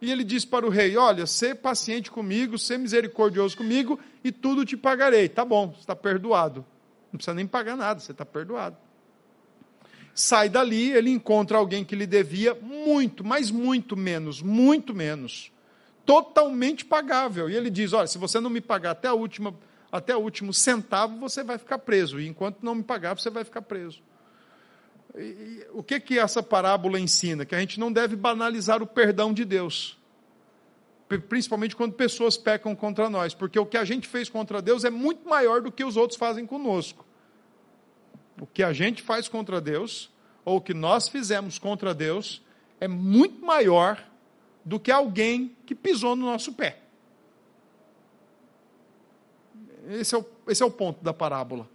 E 0.00 0.10
ele 0.10 0.24
diz 0.24 0.44
para 0.44 0.66
o 0.66 0.70
rei: 0.70 0.96
Olha, 0.96 1.26
sê 1.26 1.54
paciente 1.54 2.10
comigo, 2.10 2.58
sê 2.58 2.78
misericordioso 2.78 3.56
comigo 3.56 3.98
e 4.24 4.32
tudo 4.32 4.64
te 4.64 4.76
pagarei. 4.76 5.28
Tá 5.28 5.44
bom, 5.44 5.74
está 5.78 5.94
perdoado. 5.94 6.64
Não 7.12 7.18
precisa 7.18 7.34
nem 7.34 7.46
pagar 7.46 7.76
nada, 7.76 8.00
você 8.00 8.12
está 8.12 8.24
perdoado. 8.24 8.76
Sai 10.14 10.48
dali, 10.48 10.90
ele 10.90 11.10
encontra 11.10 11.58
alguém 11.58 11.84
que 11.84 11.94
lhe 11.94 12.06
devia 12.06 12.54
muito, 12.54 13.24
mas 13.24 13.50
muito 13.50 13.96
menos, 13.96 14.42
muito 14.42 14.94
menos 14.94 15.52
totalmente 16.04 16.84
pagável. 16.84 17.48
E 17.48 17.56
ele 17.56 17.70
diz: 17.70 17.92
olha, 17.92 18.06
se 18.06 18.18
você 18.18 18.40
não 18.40 18.50
me 18.50 18.60
pagar 18.60 18.92
até 18.92 19.08
a 19.08 19.14
última, 19.14 19.54
até 19.90 20.16
o 20.16 20.20
último 20.20 20.52
centavo, 20.52 21.18
você 21.18 21.42
vai 21.42 21.58
ficar 21.58 21.78
preso. 21.78 22.20
E 22.20 22.26
enquanto 22.26 22.62
não 22.62 22.74
me 22.74 22.82
pagar, 22.82 23.18
você 23.18 23.30
vai 23.30 23.44
ficar 23.44 23.62
preso. 23.62 24.02
o 25.72 25.82
que 25.82 26.00
que 26.00 26.18
essa 26.18 26.42
parábola 26.42 26.98
ensina? 26.98 27.44
Que 27.44 27.54
a 27.54 27.60
gente 27.60 27.78
não 27.80 27.92
deve 27.92 28.16
banalizar 28.16 28.82
o 28.82 28.86
perdão 28.86 29.32
de 29.32 29.44
Deus. 29.44 29.98
Principalmente 31.28 31.74
quando 31.74 31.94
pessoas 31.94 32.36
pecam 32.36 32.74
contra 32.76 33.10
nós, 33.10 33.34
porque 33.34 33.58
o 33.58 33.66
que 33.66 33.76
a 33.76 33.84
gente 33.84 34.06
fez 34.06 34.28
contra 34.28 34.62
Deus 34.62 34.84
é 34.84 34.90
muito 34.90 35.28
maior 35.28 35.60
do 35.60 35.72
que 35.72 35.84
os 35.84 35.96
outros 35.96 36.16
fazem 36.16 36.46
conosco. 36.46 37.04
O 38.40 38.46
que 38.46 38.62
a 38.62 38.72
gente 38.72 39.02
faz 39.02 39.28
contra 39.28 39.60
Deus, 39.60 40.08
ou 40.44 40.58
o 40.58 40.60
que 40.60 40.72
nós 40.72 41.08
fizemos 41.08 41.58
contra 41.58 41.92
Deus, 41.92 42.40
é 42.80 42.86
muito 42.86 43.44
maior 43.44 44.09
do 44.64 44.78
que 44.78 44.90
alguém 44.90 45.56
que 45.66 45.74
pisou 45.74 46.14
no 46.14 46.26
nosso 46.26 46.52
pé. 46.52 46.80
Esse 49.88 50.14
é 50.14 50.18
o, 50.18 50.26
esse 50.46 50.62
é 50.62 50.66
o 50.66 50.70
ponto 50.70 51.02
da 51.02 51.12
parábola. 51.12 51.68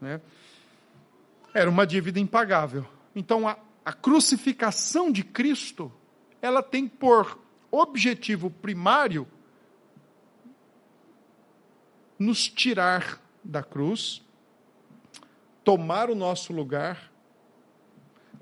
Né? 0.00 0.20
Era 1.54 1.68
uma 1.68 1.86
dívida 1.86 2.20
impagável. 2.20 2.86
Então, 3.14 3.48
a, 3.48 3.56
a 3.84 3.92
crucificação 3.92 5.10
de 5.10 5.24
Cristo, 5.24 5.92
ela 6.40 6.62
tem 6.62 6.86
por 6.86 7.38
objetivo 7.70 8.50
primário 8.50 9.26
nos 12.18 12.48
tirar 12.48 13.20
da 13.42 13.62
cruz, 13.62 14.22
tomar 15.64 16.10
o 16.10 16.14
nosso 16.14 16.52
lugar, 16.52 17.10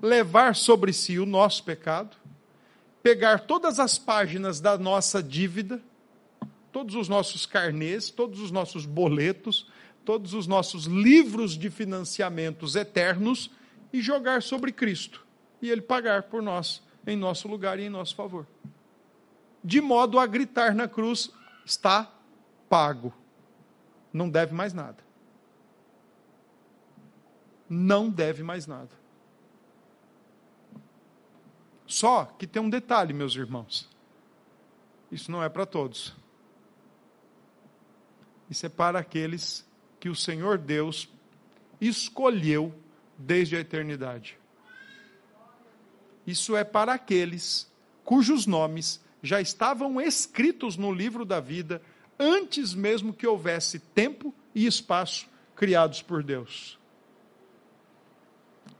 levar 0.01 0.55
sobre 0.55 0.93
si 0.93 1.19
o 1.19 1.25
nosso 1.25 1.63
pecado, 1.63 2.15
pegar 3.05 3.41
todas 3.41 3.79
as 3.79 3.99
páginas 3.99 4.59
da 4.59 4.79
nossa 4.79 5.21
dívida, 5.21 5.79
todos 6.71 6.95
os 6.95 7.07
nossos 7.07 7.45
carnês, 7.45 8.09
todos 8.09 8.39
os 8.39 8.49
nossos 8.49 8.83
boletos, 8.87 9.69
todos 10.03 10.33
os 10.33 10.47
nossos 10.47 10.85
livros 10.85 11.55
de 11.55 11.69
financiamentos 11.69 12.75
eternos 12.75 13.51
e 13.93 14.01
jogar 14.01 14.41
sobre 14.41 14.71
Cristo 14.71 15.23
e 15.61 15.69
ele 15.69 15.81
pagar 15.81 16.23
por 16.23 16.41
nós, 16.41 16.81
em 17.05 17.15
nosso 17.15 17.47
lugar 17.47 17.77
e 17.77 17.83
em 17.83 17.89
nosso 17.89 18.15
favor. 18.15 18.47
De 19.63 19.79
modo 19.79 20.17
a 20.17 20.25
gritar 20.25 20.73
na 20.73 20.87
cruz: 20.87 21.29
está 21.63 22.11
pago. 22.67 23.13
Não 24.11 24.27
deve 24.27 24.51
mais 24.55 24.73
nada. 24.73 24.97
Não 27.69 28.09
deve 28.09 28.41
mais 28.41 28.65
nada. 28.65 29.04
Só 31.85 32.25
que 32.25 32.47
tem 32.47 32.61
um 32.61 32.69
detalhe, 32.69 33.13
meus 33.13 33.35
irmãos. 33.35 33.89
Isso 35.11 35.31
não 35.31 35.43
é 35.43 35.49
para 35.49 35.65
todos. 35.65 36.15
Isso 38.49 38.65
é 38.65 38.69
para 38.69 38.99
aqueles 38.99 39.65
que 39.99 40.09
o 40.09 40.15
Senhor 40.15 40.57
Deus 40.57 41.09
escolheu 41.79 42.73
desde 43.17 43.55
a 43.55 43.59
eternidade. 43.59 44.37
Isso 46.25 46.55
é 46.55 46.63
para 46.63 46.93
aqueles 46.93 47.71
cujos 48.03 48.45
nomes 48.45 49.03
já 49.21 49.41
estavam 49.41 49.99
escritos 49.99 50.77
no 50.77 50.91
livro 50.91 51.25
da 51.25 51.39
vida 51.39 51.81
antes 52.19 52.73
mesmo 52.73 53.13
que 53.13 53.25
houvesse 53.25 53.79
tempo 53.79 54.33
e 54.53 54.65
espaço 54.65 55.27
criados 55.55 56.01
por 56.01 56.23
Deus. 56.23 56.79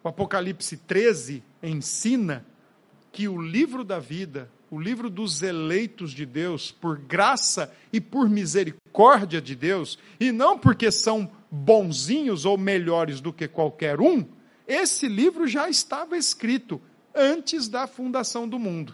O 0.04 0.08
Apocalipse 0.08 0.78
13 0.78 1.44
ensina 1.64 2.46
que 3.16 3.30
o 3.30 3.42
livro 3.42 3.86
da 3.86 3.98
vida, 3.98 4.52
o 4.70 4.78
livro 4.78 5.10
dos 5.10 5.42
eleitos 5.42 6.12
de 6.12 6.26
Deus, 6.26 6.70
por 6.70 6.98
graça 6.98 7.74
e 7.94 8.02
por 8.02 8.30
misericórdia 8.30 9.42
de 9.42 9.56
Deus, 9.56 9.98
e 10.20 10.34
não 10.34 10.60
porque 10.60 10.92
são 10.92 11.32
bonzinhos 11.50 12.44
ou 12.44 12.58
melhores 12.58 13.22
do 13.22 13.32
que 13.32 13.48
qualquer 13.48 14.02
um, 14.02 14.26
esse 14.68 15.08
livro 15.08 15.48
já 15.48 15.70
estava 15.70 16.18
escrito 16.18 16.82
antes 17.16 17.70
da 17.70 17.88
fundação 17.88 18.50
do 18.50 18.60
mundo. 18.60 18.94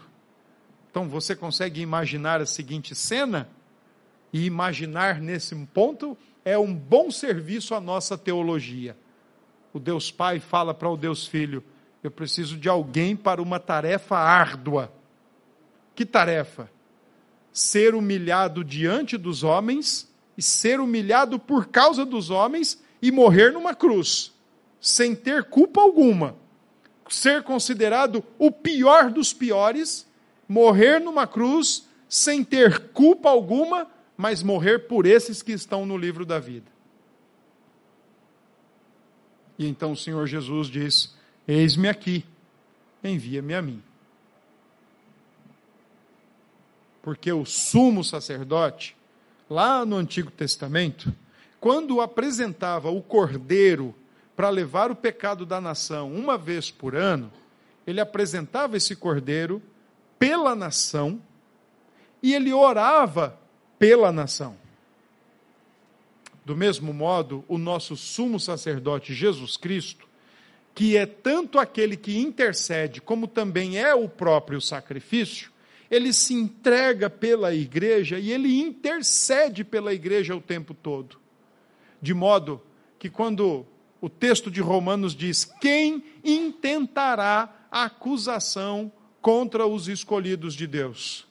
Então 0.88 1.08
você 1.08 1.34
consegue 1.34 1.80
imaginar 1.80 2.40
a 2.40 2.46
seguinte 2.46 2.94
cena? 2.94 3.48
E 4.32 4.46
imaginar 4.46 5.20
nesse 5.20 5.52
ponto 5.74 6.16
é 6.44 6.56
um 6.56 6.72
bom 6.72 7.10
serviço 7.10 7.74
à 7.74 7.80
nossa 7.80 8.16
teologia. 8.16 8.96
O 9.72 9.80
Deus 9.80 10.12
Pai 10.12 10.38
fala 10.38 10.72
para 10.72 10.88
o 10.88 10.96
Deus 10.96 11.26
Filho: 11.26 11.64
eu 12.02 12.10
preciso 12.10 12.56
de 12.56 12.68
alguém 12.68 13.14
para 13.14 13.40
uma 13.40 13.60
tarefa 13.60 14.16
árdua. 14.16 14.92
Que 15.94 16.04
tarefa? 16.04 16.70
Ser 17.52 17.94
humilhado 17.94 18.64
diante 18.64 19.16
dos 19.16 19.42
homens 19.44 20.12
e 20.36 20.42
ser 20.42 20.80
humilhado 20.80 21.38
por 21.38 21.66
causa 21.66 22.04
dos 22.04 22.30
homens 22.30 22.82
e 23.00 23.12
morrer 23.12 23.52
numa 23.52 23.74
cruz, 23.74 24.32
sem 24.80 25.14
ter 25.14 25.44
culpa 25.44 25.80
alguma. 25.80 26.36
Ser 27.08 27.42
considerado 27.42 28.24
o 28.38 28.50
pior 28.50 29.10
dos 29.10 29.32
piores, 29.32 30.08
morrer 30.48 30.98
numa 30.98 31.26
cruz 31.26 31.86
sem 32.08 32.44
ter 32.44 32.90
culpa 32.90 33.30
alguma, 33.30 33.86
mas 34.16 34.42
morrer 34.42 34.80
por 34.80 35.06
esses 35.06 35.40
que 35.40 35.52
estão 35.52 35.86
no 35.86 35.96
livro 35.96 36.26
da 36.26 36.38
vida. 36.38 36.70
E 39.58 39.66
então 39.66 39.92
o 39.92 39.96
Senhor 39.96 40.26
Jesus 40.26 40.68
diz: 40.68 41.14
Eis-me 41.46 41.88
aqui, 41.88 42.24
envia-me 43.02 43.54
a 43.54 43.62
mim. 43.62 43.82
Porque 47.02 47.32
o 47.32 47.44
sumo 47.44 48.04
sacerdote, 48.04 48.96
lá 49.50 49.84
no 49.84 49.96
Antigo 49.96 50.30
Testamento, 50.30 51.12
quando 51.60 52.00
apresentava 52.00 52.90
o 52.90 53.02
cordeiro 53.02 53.94
para 54.36 54.48
levar 54.48 54.90
o 54.90 54.96
pecado 54.96 55.44
da 55.44 55.60
nação 55.60 56.12
uma 56.12 56.38
vez 56.38 56.70
por 56.70 56.94
ano, 56.94 57.30
ele 57.86 58.00
apresentava 58.00 58.76
esse 58.76 58.94
cordeiro 58.94 59.62
pela 60.18 60.54
nação 60.54 61.20
e 62.22 62.32
ele 62.34 62.52
orava 62.52 63.38
pela 63.78 64.12
nação. 64.12 64.56
Do 66.44 66.56
mesmo 66.56 66.92
modo, 66.92 67.44
o 67.48 67.58
nosso 67.58 67.96
sumo 67.96 68.38
sacerdote 68.38 69.14
Jesus 69.14 69.56
Cristo, 69.56 70.08
que 70.74 70.96
é 70.96 71.06
tanto 71.06 71.58
aquele 71.58 71.96
que 71.96 72.18
intercede, 72.18 73.00
como 73.00 73.26
também 73.26 73.78
é 73.78 73.94
o 73.94 74.08
próprio 74.08 74.60
sacrifício, 74.60 75.50
ele 75.90 76.12
se 76.12 76.32
entrega 76.32 77.10
pela 77.10 77.54
igreja 77.54 78.18
e 78.18 78.32
ele 78.32 78.60
intercede 78.60 79.62
pela 79.62 79.92
igreja 79.92 80.34
o 80.34 80.40
tempo 80.40 80.72
todo. 80.72 81.18
De 82.00 82.14
modo 82.14 82.62
que 82.98 83.10
quando 83.10 83.66
o 84.00 84.08
texto 84.08 84.50
de 84.50 84.60
Romanos 84.60 85.14
diz: 85.14 85.44
Quem 85.44 86.02
intentará 86.24 87.66
acusação 87.70 88.90
contra 89.20 89.66
os 89.66 89.86
escolhidos 89.86 90.54
de 90.54 90.66
Deus? 90.66 91.26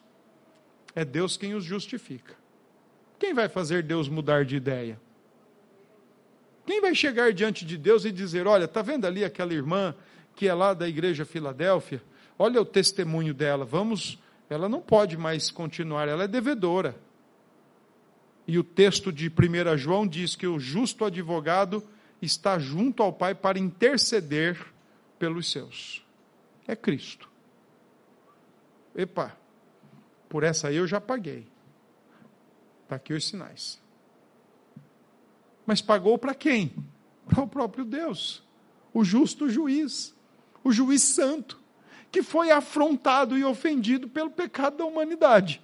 É 0.93 1.03
Deus 1.03 1.37
quem 1.37 1.55
os 1.55 1.63
justifica. 1.63 2.35
Quem 3.17 3.33
vai 3.33 3.49
fazer 3.49 3.81
Deus 3.83 4.07
mudar 4.07 4.45
de 4.45 4.55
ideia? 4.55 4.99
Quem 6.65 6.81
vai 6.81 6.93
chegar 6.93 7.33
diante 7.33 7.65
de 7.65 7.77
Deus 7.77 8.05
e 8.05 8.11
dizer: 8.11 8.47
Olha, 8.47 8.65
está 8.65 8.81
vendo 8.81 9.05
ali 9.05 9.23
aquela 9.23 9.53
irmã 9.53 9.95
que 10.35 10.47
é 10.47 10.53
lá 10.53 10.73
da 10.73 10.87
igreja 10.87 11.25
Filadélfia? 11.25 12.01
Olha 12.37 12.61
o 12.61 12.65
testemunho 12.65 13.33
dela, 13.33 13.65
vamos. 13.65 14.19
Ela 14.49 14.67
não 14.67 14.81
pode 14.81 15.17
mais 15.17 15.49
continuar, 15.49 16.07
ela 16.07 16.23
é 16.23 16.27
devedora. 16.27 16.95
E 18.47 18.59
o 18.59 18.63
texto 18.63 19.11
de 19.11 19.29
1 19.29 19.77
João 19.77 20.05
diz 20.05 20.35
que 20.35 20.45
o 20.45 20.59
justo 20.59 21.05
advogado 21.05 21.83
está 22.21 22.59
junto 22.59 23.01
ao 23.01 23.13
Pai 23.13 23.33
para 23.33 23.57
interceder 23.57 24.57
pelos 25.17 25.49
seus. 25.49 26.05
É 26.67 26.75
Cristo. 26.75 27.29
Epa, 28.95 29.37
por 30.27 30.43
essa 30.43 30.67
aí 30.67 30.75
eu 30.75 30.87
já 30.87 30.99
paguei. 30.99 31.47
Está 32.83 32.97
aqui 32.97 33.13
os 33.13 33.27
sinais. 33.27 33.80
Mas 35.65 35.81
pagou 35.81 36.17
para 36.17 36.33
quem? 36.33 36.73
Para 37.27 37.43
o 37.43 37.47
próprio 37.47 37.85
Deus, 37.85 38.43
o 38.93 39.03
justo 39.03 39.49
juiz, 39.49 40.15
o 40.63 40.71
juiz 40.71 41.01
santo, 41.01 41.59
que 42.11 42.21
foi 42.21 42.51
afrontado 42.51 43.37
e 43.37 43.43
ofendido 43.43 44.07
pelo 44.09 44.29
pecado 44.29 44.77
da 44.77 44.85
humanidade. 44.85 45.61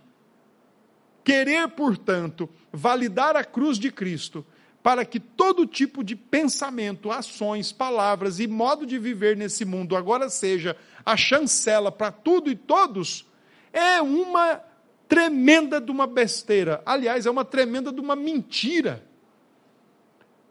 Querer, 1.24 1.68
portanto, 1.70 2.50
validar 2.72 3.36
a 3.36 3.44
cruz 3.44 3.78
de 3.78 3.92
Cristo 3.92 4.46
para 4.82 5.04
que 5.04 5.20
todo 5.20 5.66
tipo 5.66 6.02
de 6.02 6.16
pensamento, 6.16 7.12
ações, 7.12 7.74
palavras 7.74 8.40
e 8.40 8.48
modo 8.48 8.86
de 8.86 8.98
viver 8.98 9.36
nesse 9.36 9.66
mundo 9.66 9.98
agora 9.98 10.30
seja 10.30 10.78
a 11.06 11.18
chancela 11.18 11.92
para 11.92 12.10
tudo 12.12 12.50
e 12.50 12.56
todos, 12.56 13.28
é 13.74 14.02
uma 14.02 14.62
tremenda 15.08 15.82
de 15.82 15.92
uma 15.92 16.08
besteira. 16.08 16.82
Aliás, 16.86 17.26
é 17.26 17.30
uma 17.30 17.44
tremenda 17.44 17.92
de 17.92 18.00
uma 18.00 18.16
mentira. 18.16 19.06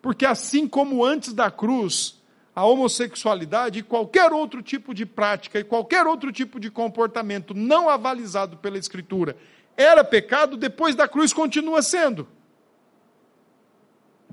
Porque 0.06 0.24
assim 0.24 0.68
como 0.68 1.04
antes 1.04 1.32
da 1.32 1.50
cruz, 1.50 2.22
a 2.54 2.64
homossexualidade 2.64 3.80
e 3.80 3.82
qualquer 3.82 4.32
outro 4.32 4.62
tipo 4.62 4.94
de 4.94 5.04
prática 5.04 5.58
e 5.58 5.64
qualquer 5.64 6.06
outro 6.06 6.30
tipo 6.30 6.60
de 6.60 6.70
comportamento 6.70 7.52
não 7.52 7.88
avalizado 7.88 8.56
pela 8.58 8.78
Escritura 8.78 9.36
era 9.76 10.04
pecado, 10.04 10.56
depois 10.56 10.94
da 10.94 11.08
cruz 11.08 11.32
continua 11.32 11.82
sendo. 11.82 12.28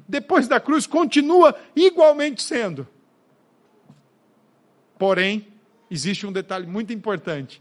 Depois 0.07 0.47
da 0.47 0.59
cruz 0.59 0.86
continua 0.86 1.59
igualmente 1.76 2.43
sendo. 2.43 2.88
Porém, 4.99 5.47
existe 5.89 6.28
um 6.28 6.32
detalhe 6.32 6.67
muito 6.67 6.93
importante: 6.93 7.59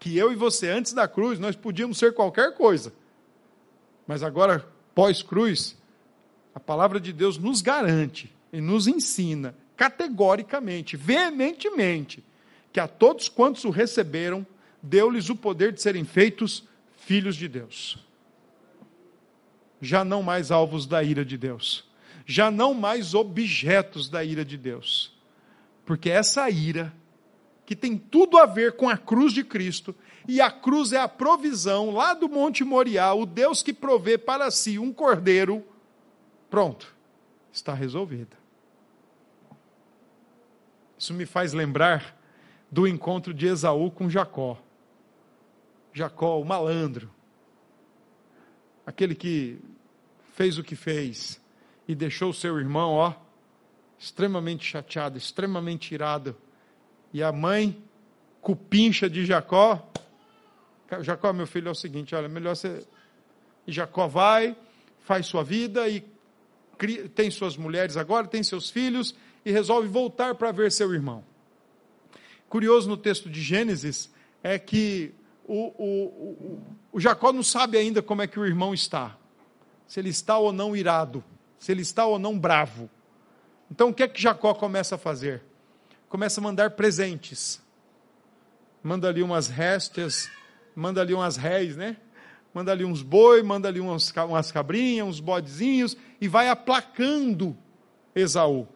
que 0.00 0.18
eu 0.18 0.32
e 0.32 0.34
você, 0.34 0.70
antes 0.70 0.92
da 0.92 1.06
cruz, 1.06 1.38
nós 1.38 1.54
podíamos 1.54 1.98
ser 1.98 2.14
qualquer 2.14 2.56
coisa. 2.56 2.92
Mas 4.08 4.24
agora, 4.24 4.68
pós-cruz, 4.92 5.76
a 6.56 6.60
palavra 6.60 6.98
de 6.98 7.12
Deus 7.12 7.36
nos 7.36 7.60
garante 7.60 8.34
e 8.50 8.62
nos 8.62 8.86
ensina 8.86 9.54
categoricamente, 9.76 10.96
veementemente, 10.96 12.24
que 12.72 12.80
a 12.80 12.88
todos 12.88 13.28
quantos 13.28 13.62
o 13.66 13.68
receberam, 13.68 14.46
deu-lhes 14.82 15.28
o 15.28 15.36
poder 15.36 15.70
de 15.70 15.82
serem 15.82 16.02
feitos 16.02 16.66
filhos 16.96 17.36
de 17.36 17.46
Deus. 17.46 17.98
Já 19.82 20.02
não 20.02 20.22
mais 20.22 20.50
alvos 20.50 20.86
da 20.86 21.02
ira 21.02 21.26
de 21.26 21.36
Deus, 21.36 21.84
já 22.24 22.50
não 22.50 22.72
mais 22.72 23.12
objetos 23.12 24.08
da 24.08 24.24
ira 24.24 24.42
de 24.42 24.56
Deus, 24.56 25.12
porque 25.84 26.08
essa 26.08 26.48
ira, 26.48 26.90
que 27.66 27.76
tem 27.76 27.98
tudo 27.98 28.38
a 28.38 28.46
ver 28.46 28.76
com 28.76 28.88
a 28.88 28.96
cruz 28.96 29.34
de 29.34 29.44
Cristo, 29.44 29.94
e 30.26 30.40
a 30.40 30.50
cruz 30.50 30.94
é 30.94 30.98
a 30.98 31.06
provisão 31.06 31.90
lá 31.90 32.14
do 32.14 32.30
Monte 32.30 32.64
Moriá, 32.64 33.12
o 33.12 33.26
Deus 33.26 33.62
que 33.62 33.74
provê 33.74 34.16
para 34.16 34.50
si 34.50 34.78
um 34.78 34.90
cordeiro, 34.90 35.62
pronto, 36.56 36.96
está 37.52 37.74
resolvida. 37.74 38.34
Isso 40.96 41.12
me 41.12 41.26
faz 41.26 41.52
lembrar 41.52 42.18
do 42.72 42.88
encontro 42.88 43.34
de 43.34 43.44
Esaú 43.44 43.90
com 43.90 44.08
Jacó. 44.08 44.58
Jacó, 45.92 46.40
o 46.40 46.46
malandro, 46.46 47.10
aquele 48.86 49.14
que 49.14 49.60
fez 50.32 50.56
o 50.56 50.64
que 50.64 50.74
fez 50.74 51.38
e 51.86 51.94
deixou 51.94 52.32
seu 52.32 52.58
irmão, 52.58 52.92
ó, 52.92 53.12
extremamente 53.98 54.64
chateado, 54.64 55.18
extremamente 55.18 55.92
irado. 55.92 56.34
E 57.12 57.22
a 57.22 57.30
mãe, 57.32 57.84
cupincha 58.40 59.10
de 59.10 59.26
Jacó, 59.26 59.86
Jacó, 61.02 61.34
meu 61.34 61.46
filho, 61.46 61.68
é 61.68 61.72
o 61.72 61.74
seguinte, 61.74 62.14
olha, 62.14 62.30
melhor 62.30 62.56
você... 62.56 62.82
E 63.66 63.72
Jacó 63.72 64.08
vai, 64.08 64.56
faz 65.00 65.26
sua 65.26 65.44
vida 65.44 65.86
e 65.86 66.15
tem 67.14 67.30
suas 67.30 67.56
mulheres 67.56 67.96
agora, 67.96 68.26
tem 68.26 68.42
seus 68.42 68.70
filhos 68.70 69.14
e 69.44 69.50
resolve 69.50 69.88
voltar 69.88 70.34
para 70.34 70.52
ver 70.52 70.70
seu 70.72 70.92
irmão. 70.92 71.24
Curioso 72.48 72.88
no 72.88 72.96
texto 72.96 73.28
de 73.28 73.40
Gênesis 73.40 74.10
é 74.42 74.58
que 74.58 75.14
o, 75.46 75.54
o, 75.54 76.04
o, 76.06 76.62
o 76.92 77.00
Jacó 77.00 77.32
não 77.32 77.42
sabe 77.42 77.78
ainda 77.78 78.02
como 78.02 78.22
é 78.22 78.26
que 78.26 78.38
o 78.38 78.46
irmão 78.46 78.74
está, 78.74 79.16
se 79.86 80.00
ele 80.00 80.10
está 80.10 80.38
ou 80.38 80.52
não 80.52 80.76
irado, 80.76 81.22
se 81.58 81.72
ele 81.72 81.82
está 81.82 82.06
ou 82.06 82.18
não 82.18 82.38
bravo. 82.38 82.90
Então 83.70 83.88
o 83.88 83.94
que 83.94 84.02
é 84.02 84.08
que 84.08 84.20
Jacó 84.20 84.54
começa 84.54 84.94
a 84.94 84.98
fazer? 84.98 85.42
Começa 86.08 86.40
a 86.40 86.44
mandar 86.44 86.70
presentes. 86.70 87.60
Manda 88.82 89.08
ali 89.08 89.22
umas 89.22 89.48
réstias, 89.48 90.30
manda 90.74 91.00
ali 91.00 91.12
umas 91.12 91.36
réis, 91.36 91.76
né? 91.76 91.96
Manda 92.56 92.72
ali 92.72 92.86
uns 92.86 93.02
boi, 93.02 93.42
manda 93.42 93.68
ali 93.68 93.80
umas, 93.80 94.10
umas 94.16 94.50
cabrinhas, 94.50 95.06
uns 95.06 95.20
bodezinhos, 95.20 95.94
e 96.18 96.26
vai 96.26 96.48
aplacando 96.48 97.54
Esaú 98.14 98.66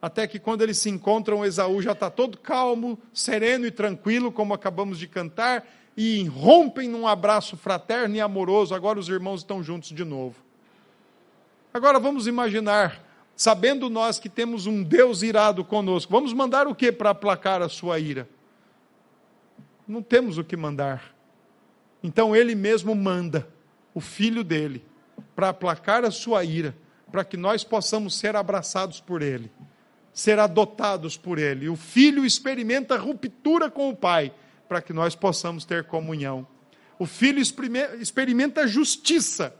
até 0.00 0.24
que 0.26 0.38
quando 0.38 0.62
eles 0.62 0.78
se 0.78 0.88
encontram, 0.88 1.44
Esaú 1.44 1.82
já 1.82 1.90
está 1.90 2.08
todo 2.08 2.38
calmo, 2.38 2.96
sereno 3.12 3.66
e 3.66 3.72
tranquilo, 3.72 4.30
como 4.30 4.54
acabamos 4.54 5.00
de 5.00 5.08
cantar, 5.08 5.66
e 5.96 6.24
rompem 6.26 6.88
num 6.88 7.08
abraço 7.08 7.56
fraterno 7.56 8.14
e 8.14 8.20
amoroso. 8.20 8.72
Agora 8.72 9.00
os 9.00 9.08
irmãos 9.08 9.40
estão 9.40 9.64
juntos 9.64 9.88
de 9.88 10.04
novo. 10.04 10.36
Agora 11.74 11.98
vamos 11.98 12.28
imaginar, 12.28 13.02
sabendo 13.34 13.90
nós 13.90 14.20
que 14.20 14.28
temos 14.28 14.66
um 14.66 14.80
Deus 14.80 15.22
irado 15.22 15.64
conosco, 15.64 16.12
vamos 16.12 16.32
mandar 16.32 16.68
o 16.68 16.74
que 16.74 16.92
para 16.92 17.10
aplacar 17.10 17.60
a 17.60 17.68
sua 17.68 17.98
ira? 17.98 18.28
Não 19.88 20.02
temos 20.02 20.38
o 20.38 20.44
que 20.44 20.56
mandar. 20.56 21.15
Então 22.02 22.34
ele 22.34 22.54
mesmo 22.54 22.94
manda 22.94 23.48
o 23.94 24.00
filho 24.00 24.44
dele 24.44 24.84
para 25.34 25.48
aplacar 25.48 26.04
a 26.04 26.10
sua 26.10 26.44
ira, 26.44 26.76
para 27.10 27.24
que 27.24 27.36
nós 27.36 27.64
possamos 27.64 28.16
ser 28.18 28.36
abraçados 28.36 29.00
por 29.00 29.22
ele 29.22 29.50
ser 30.16 30.38
adotados 30.38 31.18
por 31.18 31.38
Ele. 31.38 31.68
O 31.68 31.76
filho 31.76 32.24
experimenta 32.24 32.96
ruptura 32.96 33.70
com 33.70 33.90
o 33.90 33.94
pai, 33.94 34.32
para 34.66 34.80
que 34.80 34.94
nós 34.94 35.14
possamos 35.14 35.66
ter 35.66 35.84
comunhão. 35.84 36.46
O 36.98 37.04
filho 37.04 37.38
experimenta 37.38 38.66
justiça, 38.66 39.54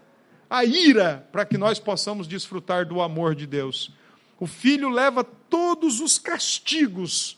a 0.49 0.65
ira, 0.65 1.29
para 1.31 1.45
que 1.45 1.59
nós 1.59 1.79
possamos 1.79 2.27
desfrutar 2.27 2.87
do 2.87 3.03
amor 3.03 3.35
de 3.35 3.47
Deus. 3.47 3.93
O 4.41 4.47
filho 4.47 4.89
leva 4.89 5.23
todos 5.23 6.01
os 6.01 6.19
castigos 6.19 7.37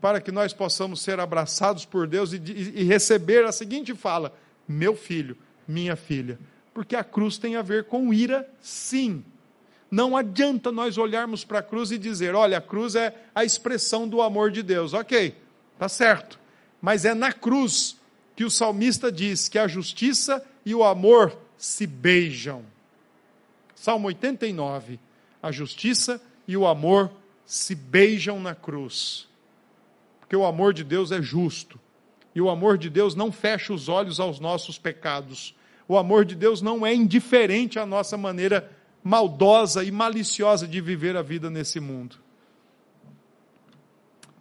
para 0.00 0.20
que 0.20 0.32
nós 0.32 0.52
possamos 0.52 1.00
ser 1.00 1.18
abraçados 1.20 1.84
por 1.84 2.06
Deus 2.06 2.32
e, 2.32 2.36
e, 2.36 2.84
receber 2.84 3.44
a 3.44 3.52
seguinte 3.52 3.94
fala: 3.94 4.34
meu 4.66 4.94
filho, 4.94 5.36
minha 5.66 5.96
filha. 5.96 6.38
Porque 6.72 6.96
a 6.96 7.04
cruz 7.04 7.38
tem 7.38 7.56
a 7.56 7.62
ver 7.62 7.84
com 7.84 8.12
ira, 8.12 8.48
sim 8.60 9.24
não 9.94 10.16
adianta 10.16 10.72
nós 10.72 10.98
olharmos 10.98 11.44
para 11.44 11.60
a 11.60 11.62
cruz 11.62 11.92
e 11.92 11.98
dizer, 11.98 12.34
olha, 12.34 12.58
a 12.58 12.60
cruz 12.60 12.96
é 12.96 13.14
a 13.32 13.44
expressão 13.44 14.08
do 14.08 14.20
amor 14.20 14.50
de 14.50 14.60
Deus. 14.60 14.92
Ok, 14.92 15.36
está 15.72 15.88
certo. 15.88 16.36
Mas 16.82 17.04
é 17.04 17.14
na 17.14 17.32
cruz 17.32 17.96
que 18.34 18.44
o 18.44 18.50
salmista 18.50 19.12
diz 19.12 19.48
que 19.48 19.56
a 19.56 19.68
justiça 19.68 20.44
e 20.66 20.74
o 20.74 20.82
amor 20.82 21.38
se 21.56 21.86
beijam. 21.86 22.64
Salmo 23.72 24.08
89. 24.08 24.98
A 25.40 25.52
justiça 25.52 26.20
e 26.48 26.56
o 26.56 26.66
amor 26.66 27.08
se 27.46 27.76
beijam 27.76 28.40
na 28.40 28.52
cruz. 28.52 29.28
Porque 30.34 30.42
o 30.42 30.46
amor 30.48 30.74
de 30.74 30.82
Deus 30.82 31.12
é 31.12 31.22
justo. 31.22 31.78
E 32.34 32.40
o 32.40 32.50
amor 32.50 32.76
de 32.76 32.90
Deus 32.90 33.14
não 33.14 33.30
fecha 33.30 33.72
os 33.72 33.88
olhos 33.88 34.18
aos 34.18 34.40
nossos 34.40 34.76
pecados. 34.76 35.54
O 35.86 35.96
amor 35.96 36.24
de 36.24 36.34
Deus 36.34 36.60
não 36.60 36.84
é 36.84 36.92
indiferente 36.92 37.78
à 37.78 37.86
nossa 37.86 38.16
maneira 38.16 38.68
maldosa 39.00 39.84
e 39.84 39.92
maliciosa 39.92 40.66
de 40.66 40.80
viver 40.80 41.16
a 41.16 41.22
vida 41.22 41.48
nesse 41.48 41.78
mundo. 41.78 42.16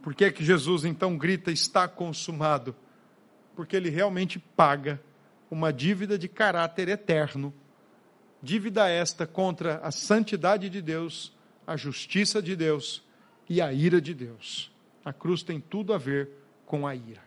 Por 0.02 0.16
que 0.16 0.26
é 0.26 0.32
que 0.32 0.44
Jesus 0.44 0.84
então 0.84 1.16
grita 1.16 1.52
está 1.52 1.88
consumado? 1.88 2.76
Porque 3.56 3.76
ele 3.76 3.92
realmente 3.92 4.40
paga 4.40 5.00
uma 5.52 5.72
dívida 5.72 6.18
de 6.18 6.28
caráter 6.28 6.90
eterno. 6.90 7.54
Dívida 8.42 8.90
esta 8.90 9.28
contra 9.28 9.78
a 9.84 9.92
santidade 9.92 10.72
de 10.72 10.82
Deus, 10.82 11.38
a 11.68 11.78
justiça 11.78 12.42
de 12.42 12.56
Deus 12.56 13.04
e 13.48 13.62
a 13.62 13.72
ira 13.72 14.02
de 14.02 14.16
Deus. 14.16 14.73
A 15.04 15.12
cruz 15.12 15.44
tem 15.44 15.60
tudo 15.60 15.94
a 15.94 15.98
ver 15.98 16.30
com 16.66 16.88
a 16.88 16.96
ira. 16.96 17.22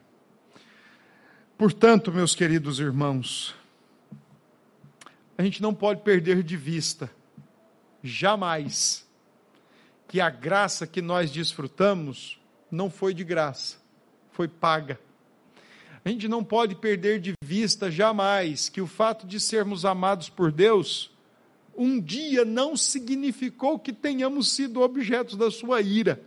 Portanto, 1.58 2.12
meus 2.12 2.34
queridos 2.34 2.78
irmãos, 2.78 3.54
a 5.38 5.42
gente 5.42 5.62
não 5.62 5.74
pode 5.74 6.02
perder 6.02 6.42
de 6.42 6.56
vista 6.56 7.10
jamais 8.02 9.06
que 10.08 10.20
a 10.20 10.30
graça 10.30 10.86
que 10.86 11.02
nós 11.02 11.30
desfrutamos 11.30 12.40
não 12.70 12.90
foi 12.90 13.12
de 13.12 13.24
graça, 13.24 13.76
foi 14.32 14.48
paga. 14.48 14.98
A 16.04 16.08
gente 16.08 16.28
não 16.28 16.44
pode 16.44 16.74
perder 16.76 17.20
de 17.20 17.32
vista 17.42 17.90
jamais 17.90 18.68
que 18.68 18.80
o 18.80 18.86
fato 18.86 19.26
de 19.26 19.40
sermos 19.40 19.84
amados 19.84 20.28
por 20.28 20.52
Deus 20.52 21.10
um 21.76 22.00
dia 22.00 22.44
não 22.44 22.76
significou 22.76 23.78
que 23.78 23.92
tenhamos 23.92 24.50
sido 24.52 24.80
objetos 24.80 25.36
da 25.36 25.50
sua 25.50 25.80
ira. 25.82 26.22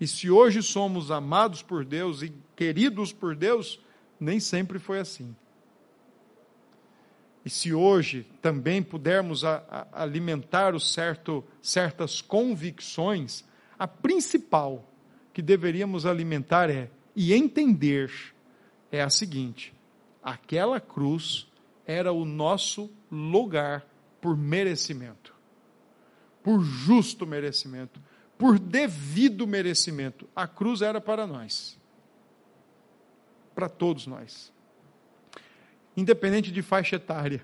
E 0.00 0.06
se 0.06 0.30
hoje 0.30 0.62
somos 0.62 1.10
amados 1.10 1.62
por 1.62 1.84
Deus 1.84 2.22
e 2.22 2.32
queridos 2.54 3.12
por 3.12 3.34
Deus, 3.34 3.80
nem 4.20 4.38
sempre 4.38 4.78
foi 4.78 4.98
assim. 4.98 5.34
E 7.44 7.50
se 7.50 7.72
hoje 7.72 8.26
também 8.42 8.82
pudermos 8.82 9.44
a, 9.44 9.62
a 9.92 10.02
alimentar 10.02 10.74
o 10.74 10.80
certo, 10.80 11.44
certas 11.62 12.20
convicções, 12.20 13.44
a 13.78 13.86
principal 13.86 14.84
que 15.32 15.40
deveríamos 15.40 16.04
alimentar 16.04 16.68
é 16.70 16.90
e 17.14 17.32
entender 17.32 18.10
é 18.90 19.00
a 19.00 19.08
seguinte: 19.08 19.72
aquela 20.22 20.80
cruz 20.80 21.46
era 21.86 22.12
o 22.12 22.24
nosso 22.24 22.90
lugar 23.10 23.86
por 24.20 24.36
merecimento, 24.36 25.32
por 26.42 26.60
justo 26.62 27.26
merecimento, 27.26 28.00
por 28.38 28.58
devido 28.58 29.46
merecimento. 29.46 30.28
A 30.34 30.46
cruz 30.46 30.82
era 30.82 31.00
para 31.00 31.26
nós, 31.26 31.78
para 33.54 33.68
todos 33.68 34.06
nós 34.06 34.52
independente 35.96 36.52
de 36.52 36.60
faixa 36.60 36.96
etária, 36.96 37.42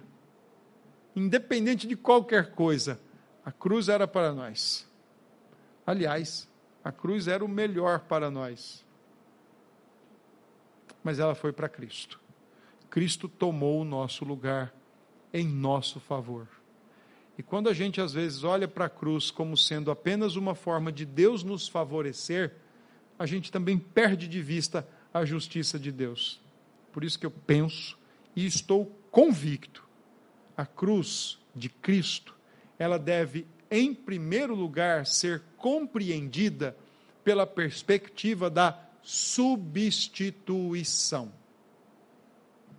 independente 1.16 1.86
de 1.86 1.96
qualquer 1.96 2.52
coisa, 2.52 3.00
a 3.44 3.50
cruz 3.50 3.88
era 3.88 4.06
para 4.06 4.32
nós. 4.32 4.86
Aliás, 5.86 6.48
a 6.84 6.92
cruz 6.92 7.26
era 7.26 7.44
o 7.44 7.48
melhor 7.48 8.00
para 8.00 8.30
nós. 8.30 8.84
Mas 11.02 11.18
ela 11.18 11.34
foi 11.34 11.52
para 11.52 11.68
Cristo. 11.68 12.20
Cristo 12.90 13.28
tomou 13.28 13.80
o 13.80 13.84
nosso 13.84 14.24
lugar 14.24 14.72
em 15.32 15.48
nosso 15.48 15.98
favor. 15.98 16.46
E 17.42 17.44
quando 17.44 17.68
a 17.68 17.74
gente 17.74 18.00
às 18.00 18.12
vezes 18.12 18.44
olha 18.44 18.68
para 18.68 18.84
a 18.84 18.88
cruz 18.88 19.28
como 19.28 19.56
sendo 19.56 19.90
apenas 19.90 20.36
uma 20.36 20.54
forma 20.54 20.92
de 20.92 21.04
Deus 21.04 21.42
nos 21.42 21.66
favorecer, 21.66 22.54
a 23.18 23.26
gente 23.26 23.50
também 23.50 23.76
perde 23.76 24.28
de 24.28 24.40
vista 24.40 24.86
a 25.12 25.24
justiça 25.24 25.76
de 25.76 25.90
Deus. 25.90 26.40
Por 26.92 27.02
isso 27.02 27.18
que 27.18 27.26
eu 27.26 27.32
penso 27.32 27.98
e 28.36 28.46
estou 28.46 28.96
convicto, 29.10 29.84
a 30.56 30.64
cruz 30.64 31.40
de 31.52 31.68
Cristo, 31.68 32.32
ela 32.78 32.96
deve 32.96 33.44
em 33.68 33.92
primeiro 33.92 34.54
lugar 34.54 35.04
ser 35.04 35.42
compreendida 35.56 36.76
pela 37.24 37.44
perspectiva 37.44 38.48
da 38.48 38.78
substituição. 39.02 41.32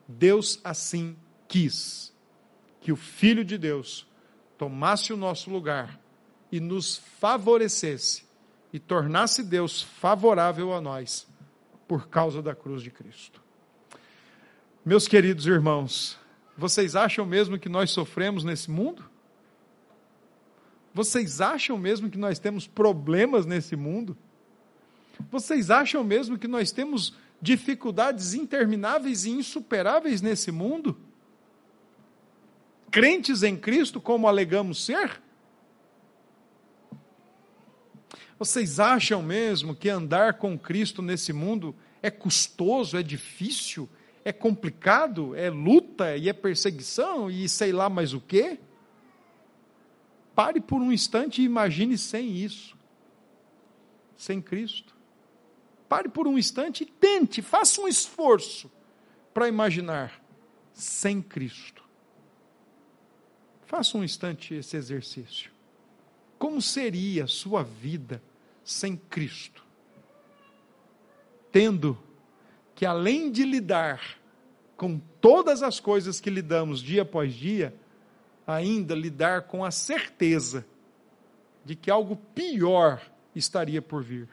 Deus 0.07 0.61
assim 0.63 1.17
quis 1.49 2.13
que 2.79 2.93
o 2.93 2.95
Filho 2.95 3.43
de 3.43 3.57
Deus 3.57 4.07
tomasse 4.57 5.11
o 5.11 5.17
nosso 5.17 5.49
lugar 5.49 5.99
e 6.51 6.59
nos 6.59 6.97
favorecesse 7.19 8.23
e 8.71 8.79
tornasse 8.79 9.43
Deus 9.43 9.81
favorável 9.81 10.73
a 10.73 10.81
nós 10.81 11.27
por 11.87 12.07
causa 12.07 12.41
da 12.41 12.55
cruz 12.55 12.81
de 12.81 12.89
Cristo. 12.89 13.41
Meus 14.85 15.07
queridos 15.07 15.45
irmãos, 15.45 16.17
vocês 16.57 16.95
acham 16.95 17.25
mesmo 17.25 17.57
que 17.57 17.69
nós 17.69 17.91
sofremos 17.91 18.43
nesse 18.43 18.69
mundo? 18.69 19.03
Vocês 20.93 21.41
acham 21.41 21.77
mesmo 21.77 22.09
que 22.09 22.17
nós 22.17 22.37
temos 22.37 22.67
problemas 22.67 23.45
nesse 23.45 23.75
mundo? 23.75 24.15
Vocês 25.31 25.71
acham 25.71 26.03
mesmo 26.03 26.37
que 26.37 26.47
nós 26.47 26.71
temos 26.71 27.15
dificuldades 27.41 28.33
intermináveis 28.33 29.25
e 29.25 29.31
insuperáveis 29.31 30.21
nesse 30.21 30.51
mundo? 30.51 30.97
Crentes 32.93 33.41
em 33.41 33.57
Cristo, 33.57 33.99
como 33.99 34.27
alegamos 34.27 34.85
ser? 34.85 35.19
Vocês 38.37 38.79
acham 38.79 39.19
mesmo 39.23 39.75
que 39.75 39.89
andar 39.89 40.35
com 40.35 40.55
Cristo 40.59 41.01
nesse 41.01 41.33
mundo 41.33 41.75
é 42.03 42.11
custoso, 42.11 42.95
é 42.95 43.01
difícil, 43.01 43.89
é 44.23 44.31
complicado, 44.31 45.35
é 45.35 45.49
luta 45.49 46.15
e 46.15 46.29
é 46.29 46.33
perseguição 46.33 47.31
e 47.31 47.49
sei 47.49 47.71
lá 47.71 47.89
mais 47.89 48.13
o 48.13 48.21
quê? 48.21 48.59
Pare 50.35 50.61
por 50.61 50.79
um 50.79 50.91
instante 50.91 51.41
e 51.41 51.45
imagine 51.45 51.97
sem 51.97 52.37
isso, 52.37 52.77
sem 54.15 54.39
Cristo. 54.39 54.95
Pare 55.89 56.09
por 56.09 56.27
um 56.27 56.37
instante 56.37 56.83
e 56.83 56.85
tente, 56.85 57.41
faça 57.41 57.81
um 57.81 57.87
esforço 57.87 58.71
para 59.33 59.47
imaginar 59.47 60.23
sem 60.73 61.23
Cristo. 61.23 61.82
Faça 63.65 63.97
um 63.97 64.03
instante 64.03 64.53
esse 64.53 64.75
exercício. 64.77 65.51
Como 66.37 66.61
seria 66.61 67.23
a 67.23 67.27
sua 67.27 67.63
vida 67.63 68.21
sem 68.63 68.95
Cristo? 68.95 69.63
Tendo 71.51 71.97
que, 72.75 72.85
além 72.85 73.31
de 73.31 73.43
lidar 73.43 74.17
com 74.75 74.99
todas 75.21 75.63
as 75.63 75.79
coisas 75.79 76.19
que 76.19 76.29
lidamos 76.29 76.81
dia 76.81 77.03
após 77.03 77.33
dia, 77.33 77.73
ainda 78.45 78.93
lidar 78.93 79.43
com 79.43 79.63
a 79.63 79.71
certeza 79.71 80.65
de 81.63 81.75
que 81.75 81.89
algo 81.89 82.15
pior 82.35 83.01
estaria 83.35 83.81
por 83.81 84.03
vir. 84.03 84.27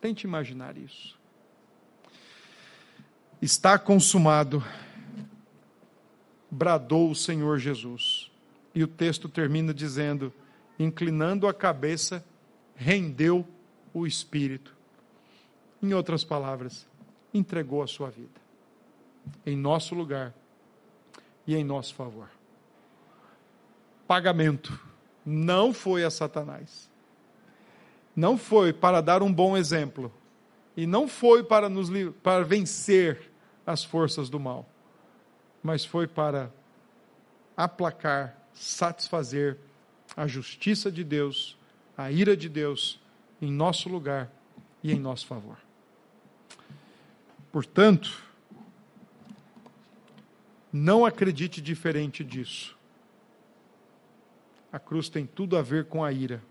Tente 0.00 0.26
imaginar 0.26 0.76
isso. 0.76 1.18
Está 3.40 3.78
consumado, 3.78 4.64
bradou 6.50 7.10
o 7.10 7.14
Senhor 7.14 7.58
Jesus. 7.58 8.30
E 8.74 8.82
o 8.82 8.88
texto 8.88 9.28
termina 9.28 9.72
dizendo: 9.72 10.32
inclinando 10.78 11.46
a 11.46 11.54
cabeça, 11.54 12.24
rendeu 12.74 13.46
o 13.92 14.06
espírito. 14.06 14.76
Em 15.82 15.94
outras 15.94 16.24
palavras, 16.24 16.86
entregou 17.32 17.82
a 17.82 17.86
sua 17.86 18.10
vida 18.10 18.40
em 19.44 19.56
nosso 19.56 19.94
lugar 19.94 20.34
e 21.46 21.54
em 21.54 21.64
nosso 21.64 21.94
favor. 21.94 22.28
Pagamento 24.06 24.78
não 25.24 25.72
foi 25.72 26.04
a 26.04 26.10
Satanás. 26.10 26.90
Não 28.14 28.36
foi 28.36 28.72
para 28.72 29.00
dar 29.00 29.22
um 29.22 29.32
bom 29.32 29.56
exemplo 29.56 30.12
e 30.76 30.86
não 30.86 31.06
foi 31.06 31.42
para 31.42 31.68
nos 31.68 31.90
para 32.22 32.44
vencer 32.44 33.30
as 33.66 33.84
forças 33.84 34.28
do 34.28 34.40
mal, 34.40 34.68
mas 35.62 35.84
foi 35.84 36.06
para 36.06 36.52
aplacar, 37.56 38.36
satisfazer 38.52 39.58
a 40.16 40.26
justiça 40.26 40.90
de 40.90 41.04
Deus, 41.04 41.56
a 41.96 42.10
ira 42.10 42.36
de 42.36 42.48
Deus 42.48 43.00
em 43.40 43.50
nosso 43.50 43.88
lugar 43.88 44.30
e 44.82 44.92
em 44.92 44.98
nosso 44.98 45.26
favor. 45.26 45.58
Portanto, 47.52 48.22
não 50.72 51.04
acredite 51.04 51.60
diferente 51.60 52.24
disso. 52.24 52.76
A 54.72 54.78
cruz 54.78 55.08
tem 55.08 55.26
tudo 55.26 55.56
a 55.56 55.62
ver 55.62 55.86
com 55.86 56.04
a 56.04 56.12
ira, 56.12 56.42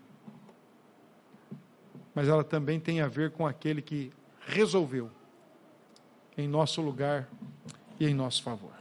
mas 2.14 2.28
ela 2.28 2.44
também 2.44 2.78
tem 2.78 3.00
a 3.00 3.08
ver 3.08 3.30
com 3.30 3.46
aquele 3.46 3.80
que 3.80 4.12
resolveu 4.46 5.10
em 6.36 6.46
nosso 6.46 6.82
lugar 6.82 7.28
e 7.98 8.06
em 8.06 8.14
nosso 8.14 8.42
favor. 8.42 8.79